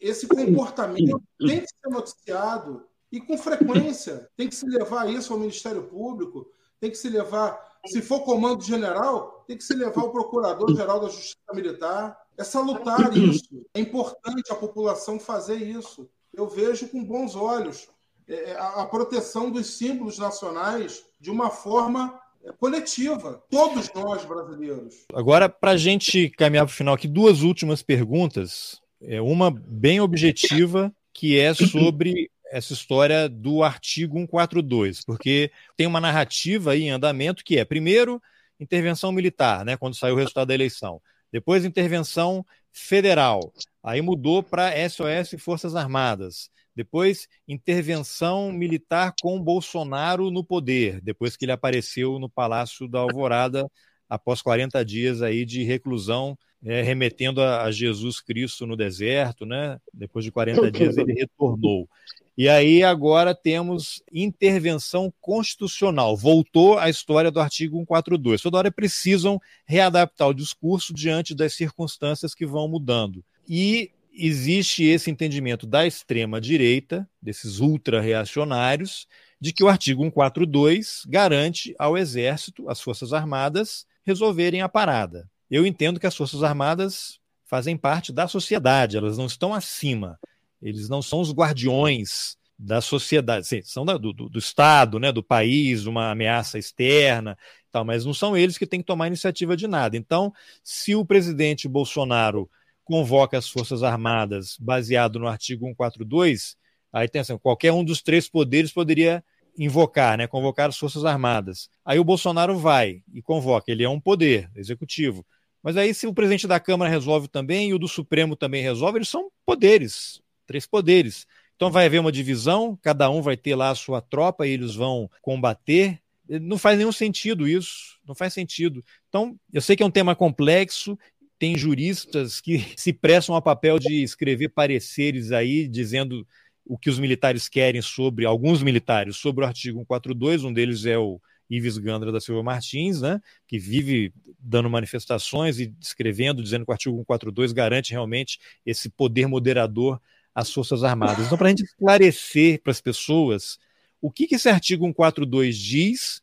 [0.00, 4.28] Esse comportamento tem que ser noticiado e com frequência.
[4.36, 6.50] Tem que se levar isso ao Ministério Público,
[6.80, 11.08] tem que se levar, se for comando general, tem que se levar ao Procurador-Geral da
[11.08, 12.16] Justiça Militar.
[12.36, 13.64] É salutar isso.
[13.74, 16.08] É importante a população fazer isso.
[16.38, 17.88] Eu vejo com bons olhos
[18.28, 22.16] é, a proteção dos símbolos nacionais de uma forma
[22.60, 25.04] coletiva, todos nós brasileiros.
[25.12, 28.80] Agora, para a gente caminhar para o final aqui, duas últimas perguntas.
[29.00, 36.00] É uma bem objetiva, que é sobre essa história do artigo 142, porque tem uma
[36.00, 38.22] narrativa aí em andamento que é, primeiro,
[38.60, 41.02] intervenção militar, né, quando saiu o resultado da eleição.
[41.32, 43.52] Depois, intervenção federal.
[43.82, 46.50] Aí mudou para SOS Forças Armadas.
[46.74, 53.68] Depois, intervenção militar com Bolsonaro no poder, depois que ele apareceu no Palácio da Alvorada
[54.08, 59.78] após 40 dias aí de reclusão, é, remetendo a, a, Jesus Cristo no deserto, né?
[59.92, 61.88] Depois de 40 dias ele retornou.
[62.36, 66.16] E aí agora temos intervenção constitucional.
[66.16, 68.40] Voltou a história do artigo 142.
[68.40, 73.24] Toda hora precisam readaptar o discurso diante das circunstâncias que vão mudando.
[73.48, 79.06] E existe esse entendimento da extrema-direita, desses ultra-reacionários,
[79.40, 85.30] de que o artigo 142 garante ao Exército, às Forças Armadas, resolverem a parada.
[85.50, 90.18] Eu entendo que as Forças Armadas fazem parte da sociedade, elas não estão acima,
[90.60, 95.22] eles não são os guardiões da sociedade, Sim, são da, do, do, Estado, né, do
[95.22, 97.38] país, uma ameaça externa,
[97.70, 99.96] tal, mas não são eles que têm que tomar iniciativa de nada.
[99.96, 102.50] Então, se o presidente Bolsonaro
[102.88, 106.56] convoca as Forças Armadas baseado no artigo 142,
[106.90, 109.22] aí tem assim, qualquer um dos três poderes poderia
[109.58, 111.68] invocar, né, convocar as Forças Armadas.
[111.84, 115.24] Aí o Bolsonaro vai e convoca, ele é um poder executivo.
[115.62, 118.98] Mas aí, se o presidente da Câmara resolve também e o do Supremo também resolve,
[118.98, 121.26] eles são poderes, três poderes.
[121.56, 124.74] Então vai haver uma divisão, cada um vai ter lá a sua tropa e eles
[124.74, 126.00] vão combater.
[126.26, 128.82] Não faz nenhum sentido isso, não faz sentido.
[129.08, 130.96] Então, eu sei que é um tema complexo
[131.38, 136.26] tem juristas que se prestam ao papel de escrever pareceres aí dizendo
[136.64, 140.98] o que os militares querem sobre, alguns militares, sobre o artigo 142, um deles é
[140.98, 146.70] o Ives Gandra da Silva Martins, né, que vive dando manifestações e escrevendo, dizendo que
[146.70, 149.98] o artigo 142 garante realmente esse poder moderador
[150.34, 151.24] às Forças Armadas.
[151.26, 153.58] Então, para a gente esclarecer para as pessoas
[154.00, 156.22] o que, que esse artigo 142 diz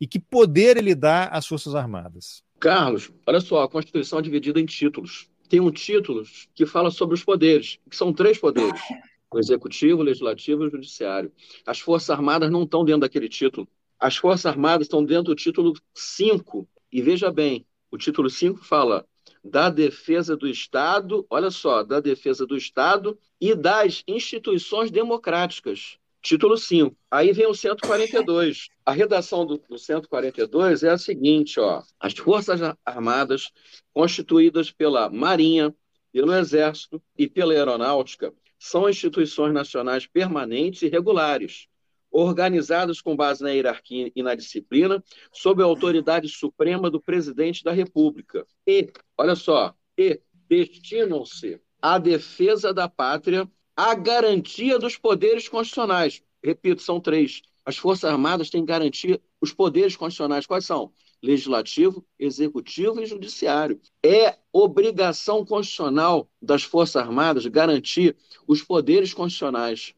[0.00, 2.44] e que poder ele dá às Forças Armadas.
[2.58, 5.28] Carlos, olha só, a Constituição é dividida em títulos.
[5.48, 6.24] Tem um título
[6.54, 8.80] que fala sobre os poderes, que são três poderes:
[9.32, 11.30] o executivo, o legislativo e o judiciário.
[11.66, 13.68] As Forças Armadas não estão dentro daquele título.
[13.98, 16.68] As Forças Armadas estão dentro do título 5.
[16.90, 19.06] E veja bem, o título 5 fala
[19.44, 25.98] da defesa do Estado, olha só, da defesa do Estado e das instituições democráticas.
[26.26, 26.96] Título 5.
[27.08, 28.66] Aí vem o 142.
[28.84, 33.52] A redação do, do 142 é a seguinte: ó, as Forças Armadas,
[33.94, 35.72] constituídas pela Marinha,
[36.12, 41.68] pelo Exército e pela Aeronáutica, são instituições nacionais permanentes e regulares,
[42.10, 45.00] organizadas com base na hierarquia e na disciplina,
[45.32, 48.44] sob a autoridade suprema do presidente da República.
[48.66, 56.22] E, olha só, e destinam-se à defesa da pátria a garantia dos poderes constitucionais.
[56.42, 57.42] Repito, são três.
[57.64, 60.46] As Forças Armadas têm que garantir os poderes constitucionais.
[60.46, 60.92] Quais são?
[61.20, 63.80] Legislativo, Executivo e Judiciário.
[64.02, 68.16] É obrigação constitucional das Forças Armadas garantir
[68.46, 69.94] os poderes constitucionais.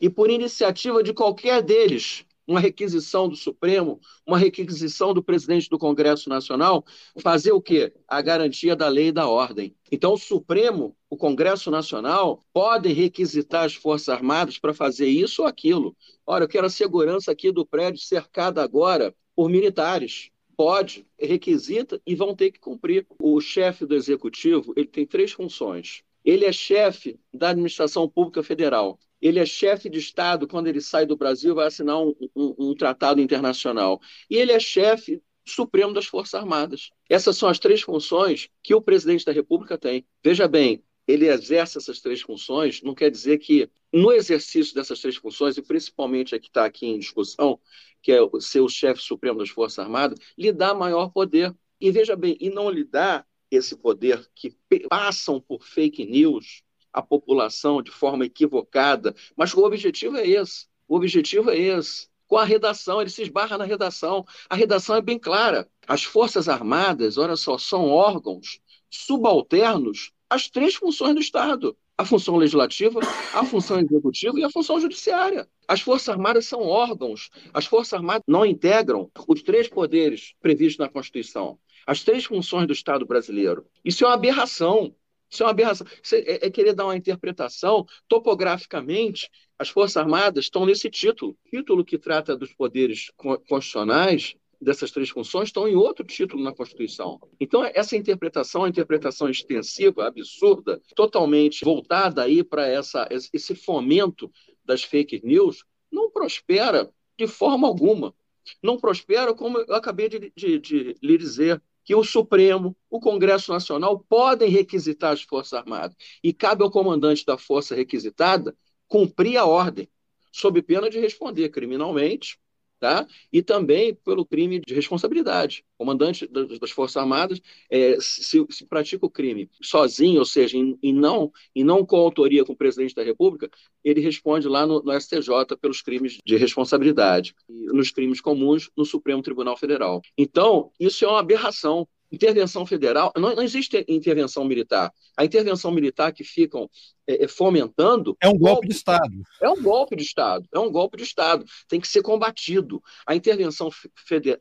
[0.00, 5.78] E por iniciativa de qualquer deles, uma requisição do Supremo, uma requisição do presidente do
[5.78, 6.84] Congresso Nacional,
[7.20, 7.92] fazer o quê?
[8.06, 9.74] A garantia da lei e da ordem.
[9.90, 15.48] Então, o Supremo, o Congresso Nacional, podem requisitar as Forças Armadas para fazer isso ou
[15.48, 15.96] aquilo.
[16.26, 20.30] Olha, eu quero a segurança aqui do prédio cercada agora por militares.
[20.56, 23.06] Pode, requisita e vão ter que cumprir.
[23.20, 26.02] O chefe do Executivo ele tem três funções.
[26.26, 31.06] Ele é chefe da administração pública federal ele é chefe de Estado quando ele sai
[31.06, 34.00] do Brasil vai assinar um, um, um tratado internacional.
[34.28, 36.90] E ele é chefe supremo das Forças Armadas.
[37.08, 40.04] Essas são as três funções que o presidente da República tem.
[40.22, 45.16] Veja bem, ele exerce essas três funções, não quer dizer que no exercício dessas três
[45.16, 47.60] funções, e principalmente a que está aqui em discussão,
[48.02, 51.54] que é ser o chefe supremo das Forças Armadas, lhe dá maior poder.
[51.80, 54.56] E veja bem, e não lhe dá esse poder, que
[54.88, 56.62] passam por fake news
[56.92, 60.66] a população de forma equivocada, mas o objetivo é esse.
[60.88, 62.08] O objetivo é esse.
[62.26, 64.24] Com a redação, ele se esbarra na redação.
[64.48, 65.68] A redação é bem clara.
[65.86, 68.60] As Forças Armadas, olha só, são órgãos
[68.90, 73.00] subalternos às três funções do Estado: a função legislativa,
[73.34, 75.46] a função executiva e a função judiciária.
[75.68, 77.30] As Forças Armadas são órgãos.
[77.52, 82.72] As Forças Armadas não integram os três poderes previstos na Constituição as três funções do
[82.72, 83.64] Estado brasileiro.
[83.84, 84.94] Isso é uma aberração.
[85.30, 85.86] Isso é uma aberração.
[86.12, 89.30] É, é querer dar uma interpretação topograficamente.
[89.58, 91.36] As Forças Armadas estão nesse título.
[91.46, 96.52] O título que trata dos poderes constitucionais dessas três funções estão em outro título na
[96.52, 97.20] Constituição.
[97.38, 102.66] Então, essa interpretação, a interpretação extensiva, absurda, totalmente voltada aí para
[103.10, 104.30] esse fomento
[104.64, 108.14] das fake news, não prospera de forma alguma.
[108.62, 113.52] Não prospera, como eu acabei de, de, de lhe dizer que o Supremo, o Congresso
[113.52, 115.96] Nacional podem requisitar as Forças Armadas.
[116.22, 118.56] E cabe ao comandante da força requisitada
[118.88, 119.88] cumprir a ordem,
[120.32, 122.38] sob pena de responder criminalmente
[122.78, 123.06] tá?
[123.32, 125.64] e também pelo crime de responsabilidade.
[125.74, 127.40] O comandante das Forças Armadas,
[127.70, 132.52] é, se, se, pratica o crime sozinho, ou seja, em, não, em não coautoria com
[132.52, 133.50] o presidente da República,
[133.84, 139.22] ele responde lá no, no STJ pelos crimes de responsabilidade, nos crimes comuns no Supremo
[139.22, 140.02] Tribunal Federal.
[140.16, 144.92] Então, isso é uma aberração intervenção federal, não, não, existe intervenção militar.
[145.16, 146.70] A intervenção militar que ficam
[147.06, 148.16] é, é fomentando.
[148.20, 149.22] É um golpe, golpe de Estado.
[149.40, 150.48] É um golpe de Estado.
[150.52, 151.44] É um golpe de Estado.
[151.68, 152.82] Tem que ser combatido.
[153.06, 153.70] A intervenção,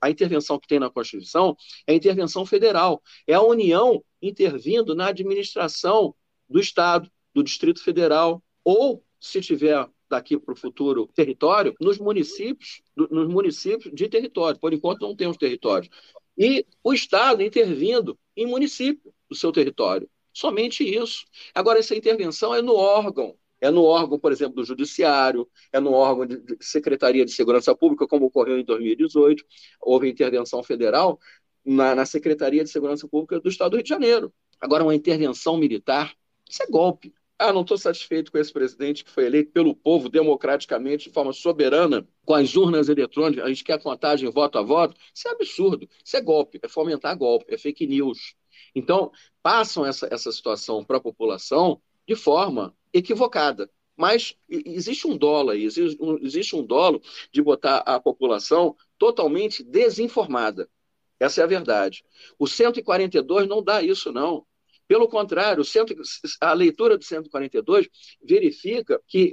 [0.02, 1.56] a intervenção que tem na Constituição
[1.88, 3.02] é a intervenção federal.
[3.28, 6.16] É a União intervindo na administração
[6.50, 12.82] do Estado, do Distrito Federal, ou, se tiver daqui para o futuro território, nos municípios,
[12.96, 14.60] nos municípios de território.
[14.60, 15.90] Por enquanto não temos território
[16.38, 20.10] e o Estado intervindo em município do seu território.
[20.34, 21.26] Somente isso.
[21.54, 23.38] Agora, essa intervenção é no órgão.
[23.62, 28.06] É no órgão, por exemplo, do Judiciário, é no órgão de Secretaria de Segurança Pública,
[28.06, 29.46] como ocorreu em 2018.
[29.82, 31.20] Houve intervenção federal
[31.64, 34.34] na, na Secretaria de Segurança Pública do Estado do Rio de Janeiro.
[34.60, 36.14] Agora, uma intervenção militar,
[36.50, 37.14] isso é golpe.
[37.38, 41.34] Ah, não estou satisfeito com esse presidente que foi eleito pelo povo democraticamente, de forma
[41.34, 44.96] soberana, com as urnas eletrônicas, a gente quer contagem voto a voto.
[45.14, 48.36] Isso é absurdo, isso é golpe, é fomentar golpe, é fake news.
[48.74, 49.12] Então,
[49.44, 53.70] passam essa, essa situação para a população de forma equivocada.
[53.98, 57.02] Mas existe um dolo aí, existe um, existe um dolo
[57.32, 60.70] de botar a população totalmente desinformada.
[61.20, 62.04] Essa é a verdade.
[62.38, 64.46] O 142 não dá isso, não.
[64.88, 65.64] Pelo contrário,
[66.40, 67.90] a leitura do 142
[68.24, 69.32] verifica que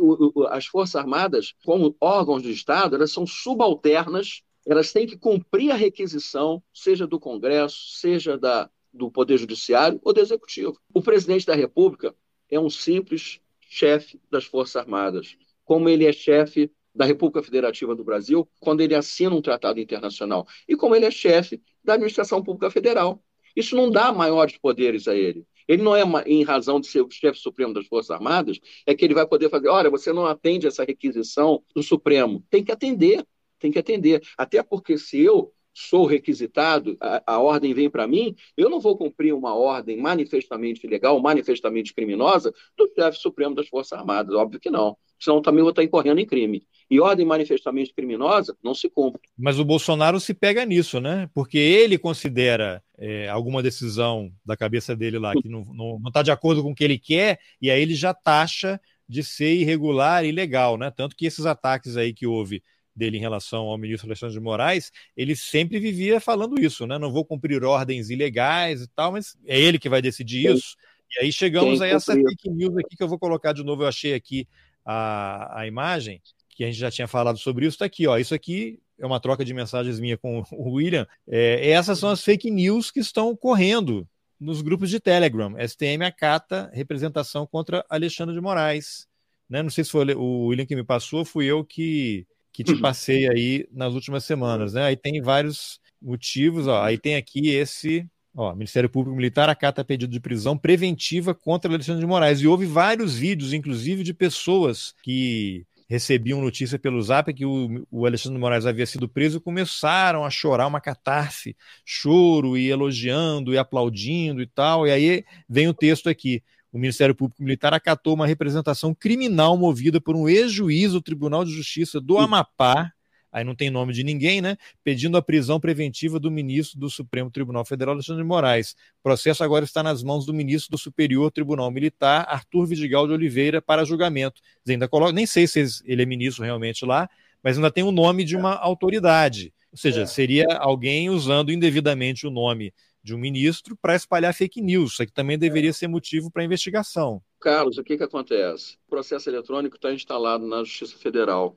[0.48, 5.76] as Forças Armadas, como órgãos do Estado, elas são subalternas, elas têm que cumprir a
[5.76, 10.78] requisição, seja do Congresso, seja da, do Poder Judiciário ou do Executivo.
[10.94, 12.14] O presidente da República
[12.48, 18.04] é um simples chefe das Forças Armadas, como ele é chefe da República Federativa do
[18.04, 22.70] Brasil quando ele assina um tratado internacional e como ele é chefe da Administração Pública
[22.70, 23.22] Federal.
[23.54, 25.44] Isso não dá maiores poderes a ele.
[25.68, 29.04] Ele não é em razão de ser o chefe supremo das Forças Armadas, é que
[29.04, 32.44] ele vai poder fazer, olha, você não atende essa requisição do Supremo.
[32.50, 33.24] Tem que atender,
[33.58, 34.22] tem que atender.
[34.36, 38.96] Até porque se eu sou requisitado, a, a ordem vem para mim, eu não vou
[38.96, 44.34] cumprir uma ordem manifestamente ilegal, manifestamente criminosa do chefe supremo das Forças Armadas.
[44.34, 44.96] Óbvio que não.
[45.18, 46.66] Senão também vou estar incorrendo em crime.
[46.90, 49.22] E ordem manifestamente criminosa não se cumpre.
[49.38, 51.30] Mas o Bolsonaro se pega nisso, né?
[51.32, 56.62] Porque ele considera é, alguma decisão da cabeça dele lá que não está de acordo
[56.62, 60.90] com o que ele quer, e aí ele já taxa de ser irregular ilegal, né?
[60.90, 62.62] Tanto que esses ataques aí que houve
[62.94, 66.98] dele em relação ao ministro Alexandre de Moraes, ele sempre vivia falando isso, né?
[66.98, 70.54] Não vou cumprir ordens ilegais e tal, mas é ele que vai decidir Sim.
[70.54, 70.76] isso.
[71.16, 73.82] E aí chegamos Sim, a essa fake news aqui que eu vou colocar de novo.
[73.82, 74.46] Eu achei aqui
[74.84, 76.20] a, a imagem
[76.50, 78.18] que a gente já tinha falado sobre isso, está aqui, ó.
[78.18, 81.06] Isso aqui é uma troca de mensagens minha com o William.
[81.28, 84.06] É, essas são as fake news que estão correndo
[84.38, 85.54] nos grupos de Telegram.
[85.58, 89.06] STM acata representação contra Alexandre de Moraes.
[89.48, 89.62] Né?
[89.62, 93.28] Não sei se foi o William que me passou, fui eu que, que te passei
[93.28, 94.74] aí nas últimas semanas.
[94.74, 94.84] Né?
[94.84, 96.66] Aí tem vários motivos.
[96.66, 96.82] Ó.
[96.82, 98.06] Aí tem aqui esse.
[98.34, 102.40] Ó, Ministério Público Militar acata pedido de prisão preventiva contra Alexandre de Moraes.
[102.40, 108.06] E houve vários vídeos, inclusive, de pessoas que recebiam notícia pelo zap que o, o
[108.06, 111.54] Alexandre de Moraes havia sido preso e começaram a chorar uma catarse,
[111.84, 114.86] choro e elogiando e aplaudindo e tal.
[114.86, 116.42] E aí vem o texto aqui.
[116.72, 121.52] O Ministério Público Militar acatou uma representação criminal movida por um ex-juiz do Tribunal de
[121.52, 122.90] Justiça do Amapá,
[123.30, 124.56] aí não tem nome de ninguém, né?
[124.82, 128.72] Pedindo a prisão preventiva do ministro do Supremo Tribunal Federal, Alexandre de Moraes.
[129.00, 133.12] O processo agora está nas mãos do ministro do Superior Tribunal Militar, Arthur Vidigal de
[133.12, 134.40] Oliveira, para julgamento.
[134.66, 137.08] Ainda coloca, nem sei se ele é ministro realmente lá,
[137.42, 139.52] mas ainda tem o nome de uma autoridade.
[139.70, 140.06] Ou seja, é.
[140.06, 144.92] seria alguém usando indevidamente o nome de um ministro para espalhar fake news.
[144.92, 147.22] Isso aqui também deveria ser motivo para investigação.
[147.40, 148.76] Carlos, o que, que acontece?
[148.86, 151.56] O processo eletrônico está instalado na Justiça Federal.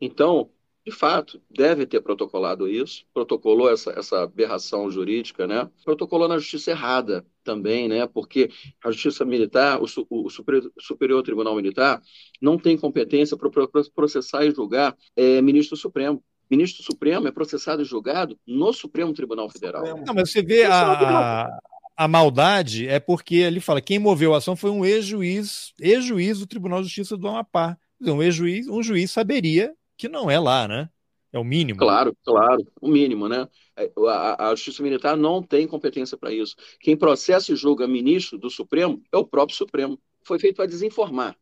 [0.00, 0.50] Então,
[0.84, 5.70] de fato, deve ter protocolado isso, protocolou essa, essa aberração jurídica, né?
[5.84, 8.06] Protocolou na justiça errada também, né?
[8.06, 8.50] Porque
[8.82, 12.02] a justiça militar, o, o Superior, Superior, Tribunal Militar,
[12.40, 13.50] não tem competência para
[13.94, 19.48] processar e julgar é, ministro Supremo ministro Supremo é processado e julgado no Supremo Tribunal
[19.48, 19.84] Federal.
[20.04, 21.48] Não, mas você vê a,
[21.96, 26.46] a maldade é porque ele fala quem moveu a ação foi um ex-juiz, ex-juiz do
[26.46, 27.76] Tribunal de Justiça do Amapá.
[28.00, 30.88] Um ex-juiz, um juiz saberia que não é lá, né?
[31.32, 31.78] É o mínimo.
[31.78, 33.46] Claro, claro, o mínimo, né?
[33.76, 36.56] É, a, a Justiça Militar não tem competência para isso.
[36.80, 40.00] Quem processa e julga ministro do Supremo é o próprio Supremo.
[40.24, 41.36] Foi feito para desinformar.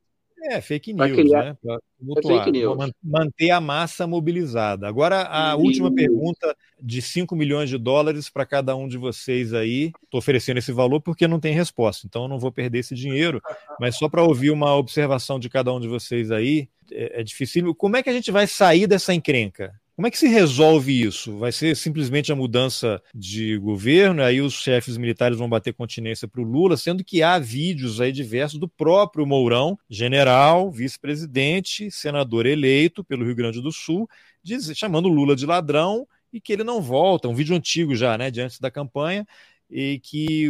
[0.45, 1.45] É, fake news, criar...
[1.45, 1.57] né?
[1.61, 2.91] Pra é fake news.
[3.03, 4.87] Manter a massa mobilizada.
[4.87, 5.57] Agora, a e...
[5.57, 9.93] última pergunta de 5 milhões de dólares para cada um de vocês aí.
[10.05, 13.43] Estou oferecendo esse valor porque não tem resposta, então eu não vou perder esse dinheiro.
[13.81, 17.75] Mas só para ouvir uma observação de cada um de vocês aí, é, é difícil.
[17.75, 19.75] Como é que a gente vai sair dessa encrenca?
[19.99, 21.37] Como é que se resolve isso?
[21.39, 26.41] Vai ser simplesmente a mudança de governo, aí os chefes militares vão bater continência para
[26.41, 33.03] o Lula, sendo que há vídeos aí diversos do próprio Mourão, general, vice-presidente, senador eleito
[33.03, 34.09] pelo Rio Grande do Sul,
[34.41, 37.27] diz, chamando Lula de ladrão e que ele não volta.
[37.27, 39.27] Um vídeo antigo já, né, diante da campanha,
[39.69, 40.47] e que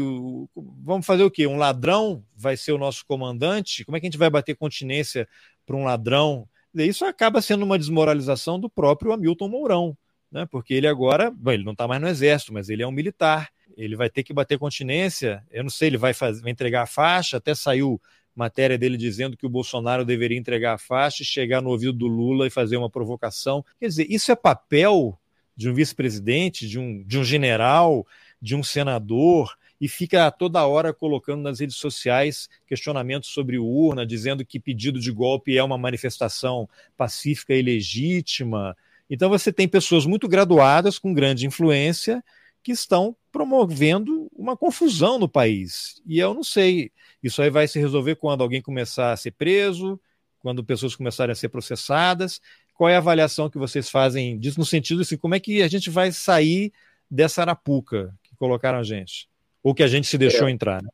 [0.85, 1.47] vamos fazer o quê?
[1.47, 3.83] Um ladrão vai ser o nosso comandante?
[3.83, 5.27] Como é que a gente vai bater continência
[5.65, 6.47] para um ladrão?
[6.75, 9.97] Isso acaba sendo uma desmoralização do próprio Hamilton Mourão,
[10.31, 10.47] né?
[10.51, 13.49] porque ele agora, bom, ele não está mais no exército, mas ele é um militar,
[13.77, 16.87] ele vai ter que bater continência, eu não sei, ele vai, fazer, vai entregar a
[16.87, 18.01] faixa, até saiu
[18.35, 22.47] matéria dele dizendo que o Bolsonaro deveria entregar a faixa, chegar no ouvido do Lula
[22.47, 23.65] e fazer uma provocação.
[23.81, 25.19] Quer dizer, isso é papel
[25.57, 28.07] de um vice-presidente, de um, de um general,
[28.41, 34.45] de um senador, e fica toda hora colocando nas redes sociais questionamentos sobre urna, dizendo
[34.45, 38.77] que pedido de golpe é uma manifestação pacífica e legítima.
[39.09, 42.23] Então você tem pessoas muito graduadas, com grande influência,
[42.63, 46.03] que estão promovendo uma confusão no país.
[46.05, 46.91] E eu não sei,
[47.23, 49.99] isso aí vai se resolver quando alguém começar a ser preso,
[50.41, 52.41] quando pessoas começarem a ser processadas.
[52.75, 55.69] Qual é a avaliação que vocês fazem disso, no sentido assim, como é que a
[55.69, 56.73] gente vai sair
[57.11, 59.29] dessa arapuca que colocaram a gente?
[59.63, 60.51] Ou que a gente se deixou é.
[60.51, 60.83] entrar.
[60.83, 60.89] Né?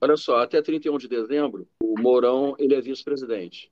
[0.00, 3.70] Olha só, até 31 de dezembro, o Mourão ele é vice-presidente.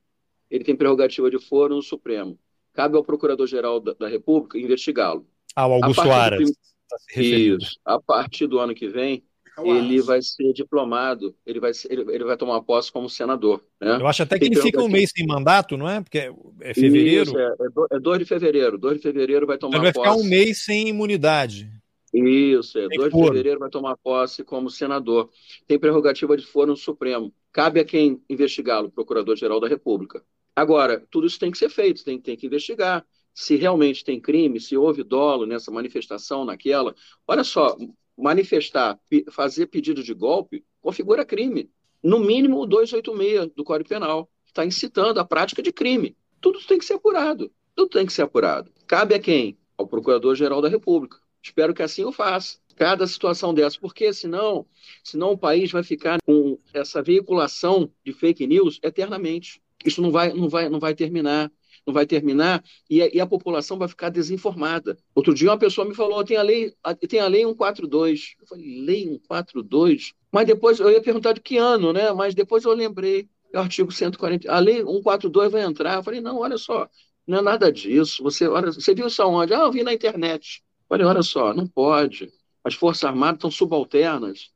[0.51, 2.39] Ele tem prerrogativa de foro no Supremo.
[2.73, 5.27] Cabe ao Procurador-Geral da, da, República investigá-lo.
[5.55, 6.51] Ah, o Augusto Aras.
[6.89, 7.79] Tá Isso.
[7.85, 9.25] A partir do ano que vem,
[9.65, 13.65] ele vai ser diplomado, ele vai, ser, ele, ele, vai tomar posse como senador.
[13.81, 13.97] Né?
[14.01, 16.01] Eu acho até que ele fica um mês sem mandato, não é?
[16.01, 17.31] Porque é fevereiro.
[17.31, 17.55] Isso, é,
[17.93, 18.79] é 2 de fevereiro.
[18.79, 20.09] 2 de fevereiro vai tomar então ele vai posse.
[20.09, 21.71] Ele vai ficar um mês sem imunidade.
[22.13, 22.89] Isso, é.
[22.89, 25.31] 2 de fevereiro vai tomar posse como senador.
[25.67, 27.33] Tem prerrogativa de foro no Supremo.
[27.53, 30.25] Cabe a quem investigá-lo, Procurador-Geral da República.
[30.55, 33.07] Agora, tudo isso tem que ser feito, tem, tem que investigar.
[33.33, 36.95] Se realmente tem crime, se houve dolo nessa manifestação, naquela.
[37.27, 37.77] Olha só,
[38.19, 38.99] manifestar,
[39.31, 41.71] fazer pedido de golpe, configura crime.
[42.03, 44.29] No mínimo o 286 do Código Penal.
[44.47, 46.17] Está incitando a prática de crime.
[46.41, 47.53] Tudo tem que ser apurado.
[47.75, 48.73] Tudo tem que ser apurado.
[48.87, 49.57] Cabe a quem?
[49.79, 51.19] Ao Procurador-Geral da República.
[51.43, 52.59] Espero que assim o faça.
[52.77, 54.65] Cada situação dessa, porque senão,
[55.05, 59.61] senão o país vai ficar com essa veiculação de fake news eternamente.
[59.85, 61.51] Isso não vai, não vai, não vai terminar
[61.87, 64.97] não vai terminar e a, e a, população vai ficar desinformada.
[65.15, 66.73] Outro dia uma pessoa me falou, tem a lei,
[67.09, 68.37] tem a lei 142.
[68.41, 70.13] Eu falei, lei 142?
[70.33, 72.13] Mas depois eu ia perguntar de que ano, né?
[72.13, 74.51] Mas depois eu lembrei, é o artigo 140.
[74.51, 75.97] A lei 142 vai entrar.
[75.97, 76.89] Eu falei, não, olha só,
[77.27, 78.23] não é nada disso.
[78.23, 79.55] Você, olha, você viu isso aonde?
[79.55, 80.63] Ah, eu vi na internet.
[80.91, 82.33] Olha, olha só, não pode.
[82.65, 84.51] As Forças Armadas estão subalternas,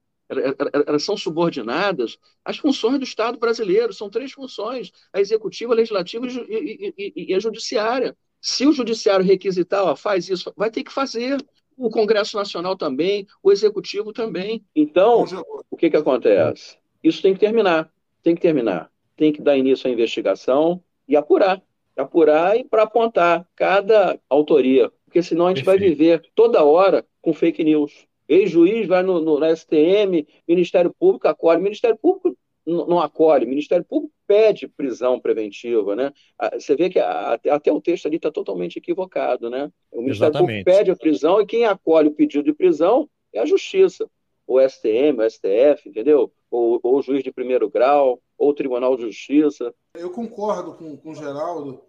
[0.87, 3.93] elas são subordinadas às funções do Estado brasileiro.
[3.93, 8.17] São três funções: a executiva, a legislativa e, e, e a judiciária.
[8.41, 11.43] Se o judiciário requisitar, ó, faz isso, vai ter que fazer.
[11.77, 14.65] O Congresso Nacional também, o Executivo também.
[14.77, 15.25] Então,
[15.69, 16.79] o que, que acontece?
[17.03, 17.91] Isso tem que terminar.
[18.23, 18.91] Tem que terminar.
[19.17, 21.61] Tem que dar início à investigação e apurar.
[21.97, 25.81] Apurar e para apontar cada autoria porque senão a gente Perfeito.
[25.81, 28.05] vai viver toda hora com fake news.
[28.29, 31.63] Ex-juiz vai no, no, na STM, Ministério Público acolhe.
[31.63, 32.37] Ministério Público
[32.67, 33.45] não acolhe.
[33.45, 36.13] O Ministério Público pede prisão preventiva, né?
[36.55, 39.71] Você vê que até o texto ali está totalmente equivocado, né?
[39.93, 40.65] O Ministério Exatamente.
[40.65, 44.11] Público pede a prisão e quem acolhe o pedido de prisão é a Justiça,
[44.49, 46.33] o STM, o STF, entendeu?
[46.51, 49.73] Ou, ou o juiz de primeiro grau, ou o Tribunal de Justiça.
[49.97, 51.83] Eu concordo com, com o Geraldo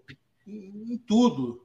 [0.46, 1.65] em, em tudo.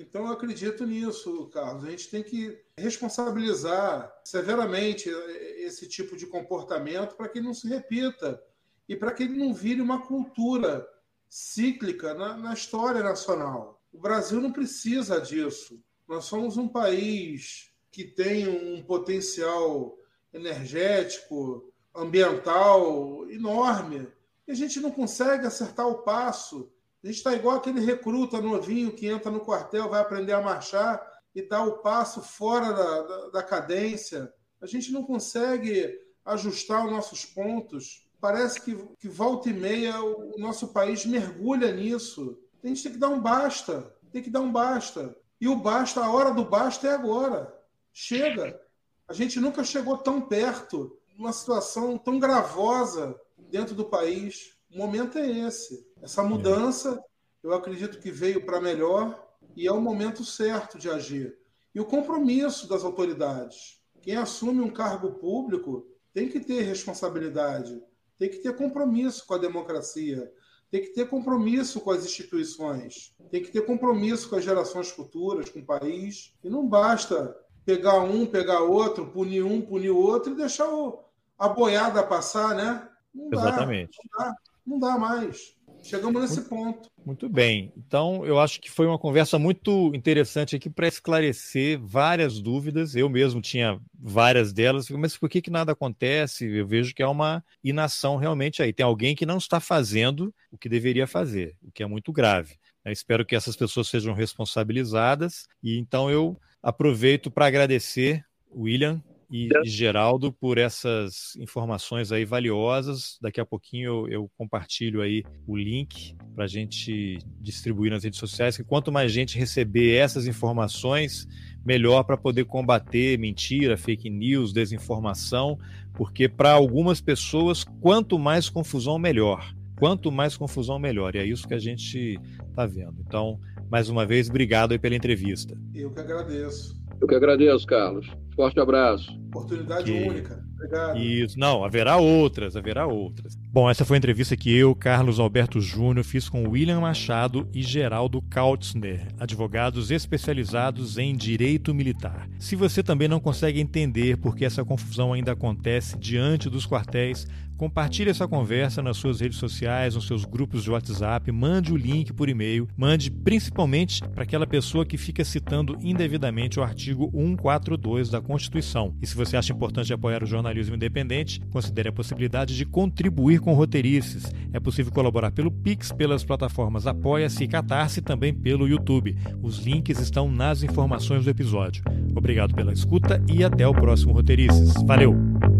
[0.00, 1.84] Então, eu acredito nisso, Carlos.
[1.84, 5.10] A gente tem que responsabilizar severamente
[5.58, 8.42] esse tipo de comportamento para que não se repita
[8.88, 10.88] e para que ele não vire uma cultura
[11.28, 13.84] cíclica na, na, história nacional.
[13.92, 15.78] O Brasil não precisa disso.
[16.08, 19.98] Nós somos um país que tem um potencial
[20.32, 24.08] energético, ambiental enorme.
[24.48, 26.72] E a gente não consegue acertar o passo
[27.02, 31.00] a gente está igual aquele recruta novinho que entra no quartel, vai aprender a marchar
[31.34, 34.32] e dá o passo fora da, da, da cadência.
[34.60, 38.06] A gente não consegue ajustar os nossos pontos.
[38.20, 42.38] Parece que, que volta e meia o, nosso país mergulha nisso.
[42.62, 43.96] A gente tem que dar um basta.
[44.12, 45.16] Tem que dar um basta.
[45.40, 47.56] E o basta, a hora do basta é agora.
[47.92, 48.60] Chega.
[49.08, 54.54] A gente nunca chegou tão perto, numa situação tão gravosa dentro do país.
[54.72, 55.84] O momento é esse.
[56.00, 57.02] Essa mudança,
[57.42, 61.36] eu acredito que veio para melhor e é o momento certo de agir.
[61.74, 63.80] E o compromisso das autoridades.
[64.00, 67.82] Quem assume um cargo público tem que ter responsabilidade,
[68.18, 70.32] tem que ter compromisso com a democracia,
[70.70, 75.50] tem que ter compromisso com as instituições, tem que ter compromisso com as gerações futuras,
[75.50, 76.32] com o país.
[76.44, 81.04] E não basta pegar um, pegar outro, punir um, punir outro e deixar o,
[81.36, 82.88] a boiada passar, né?
[83.12, 83.98] Não Exatamente.
[84.16, 84.36] Dá, não dá
[84.70, 85.56] não dá mais.
[85.82, 86.88] Chegamos nesse ponto.
[87.04, 87.72] Muito bem.
[87.76, 92.94] Então, eu acho que foi uma conversa muito interessante aqui para esclarecer várias dúvidas.
[92.94, 96.44] Eu mesmo tinha várias delas, mas por que, que nada acontece?
[96.44, 98.72] Eu vejo que é uma inação realmente aí.
[98.72, 102.56] Tem alguém que não está fazendo o que deveria fazer, o que é muito grave.
[102.84, 105.48] Eu espero que essas pessoas sejam responsabilizadas.
[105.62, 108.24] E então eu aproveito para agradecer,
[108.54, 113.16] William, e, e, Geraldo por essas informações aí valiosas.
[113.20, 118.18] Daqui a pouquinho eu, eu compartilho aí o link para a gente distribuir nas redes
[118.18, 118.56] sociais.
[118.56, 121.28] Que quanto mais gente receber essas informações,
[121.64, 125.56] melhor para poder combater mentira, fake news, desinformação,
[125.94, 129.54] porque para algumas pessoas, quanto mais confusão, melhor.
[129.78, 131.14] Quanto mais confusão, melhor.
[131.14, 132.96] E é isso que a gente está vendo.
[133.06, 133.40] Então,
[133.70, 135.56] mais uma vez, obrigado aí pela entrevista.
[135.72, 136.79] Eu que agradeço.
[137.00, 138.06] Eu que agradeço, Carlos.
[138.36, 139.10] Forte abraço.
[139.28, 140.08] Oportunidade que...
[140.08, 140.44] única.
[140.54, 140.98] Obrigado.
[140.98, 143.34] Isso, não, haverá outras, haverá outras.
[143.50, 147.62] Bom, essa foi a entrevista que eu, Carlos Alberto Júnior, fiz com William Machado e
[147.62, 152.28] Geraldo Kautzner, advogados especializados em direito militar.
[152.38, 157.26] Se você também não consegue entender por que essa confusão ainda acontece diante dos quartéis,
[157.60, 162.10] Compartilhe essa conversa nas suas redes sociais, nos seus grupos de WhatsApp, mande o link
[162.10, 168.18] por e-mail, mande principalmente para aquela pessoa que fica citando indevidamente o artigo 142 da
[168.18, 168.94] Constituição.
[169.02, 173.52] E se você acha importante apoiar o jornalismo independente, considere a possibilidade de contribuir com
[173.52, 174.32] roteirices.
[174.54, 179.14] É possível colaborar pelo Pix, pelas plataformas Apoia-se e Catarse e também pelo YouTube.
[179.42, 181.84] Os links estão nas informações do episódio.
[182.16, 184.72] Obrigado pela escuta e até o próximo Roteirices.
[184.86, 185.59] Valeu!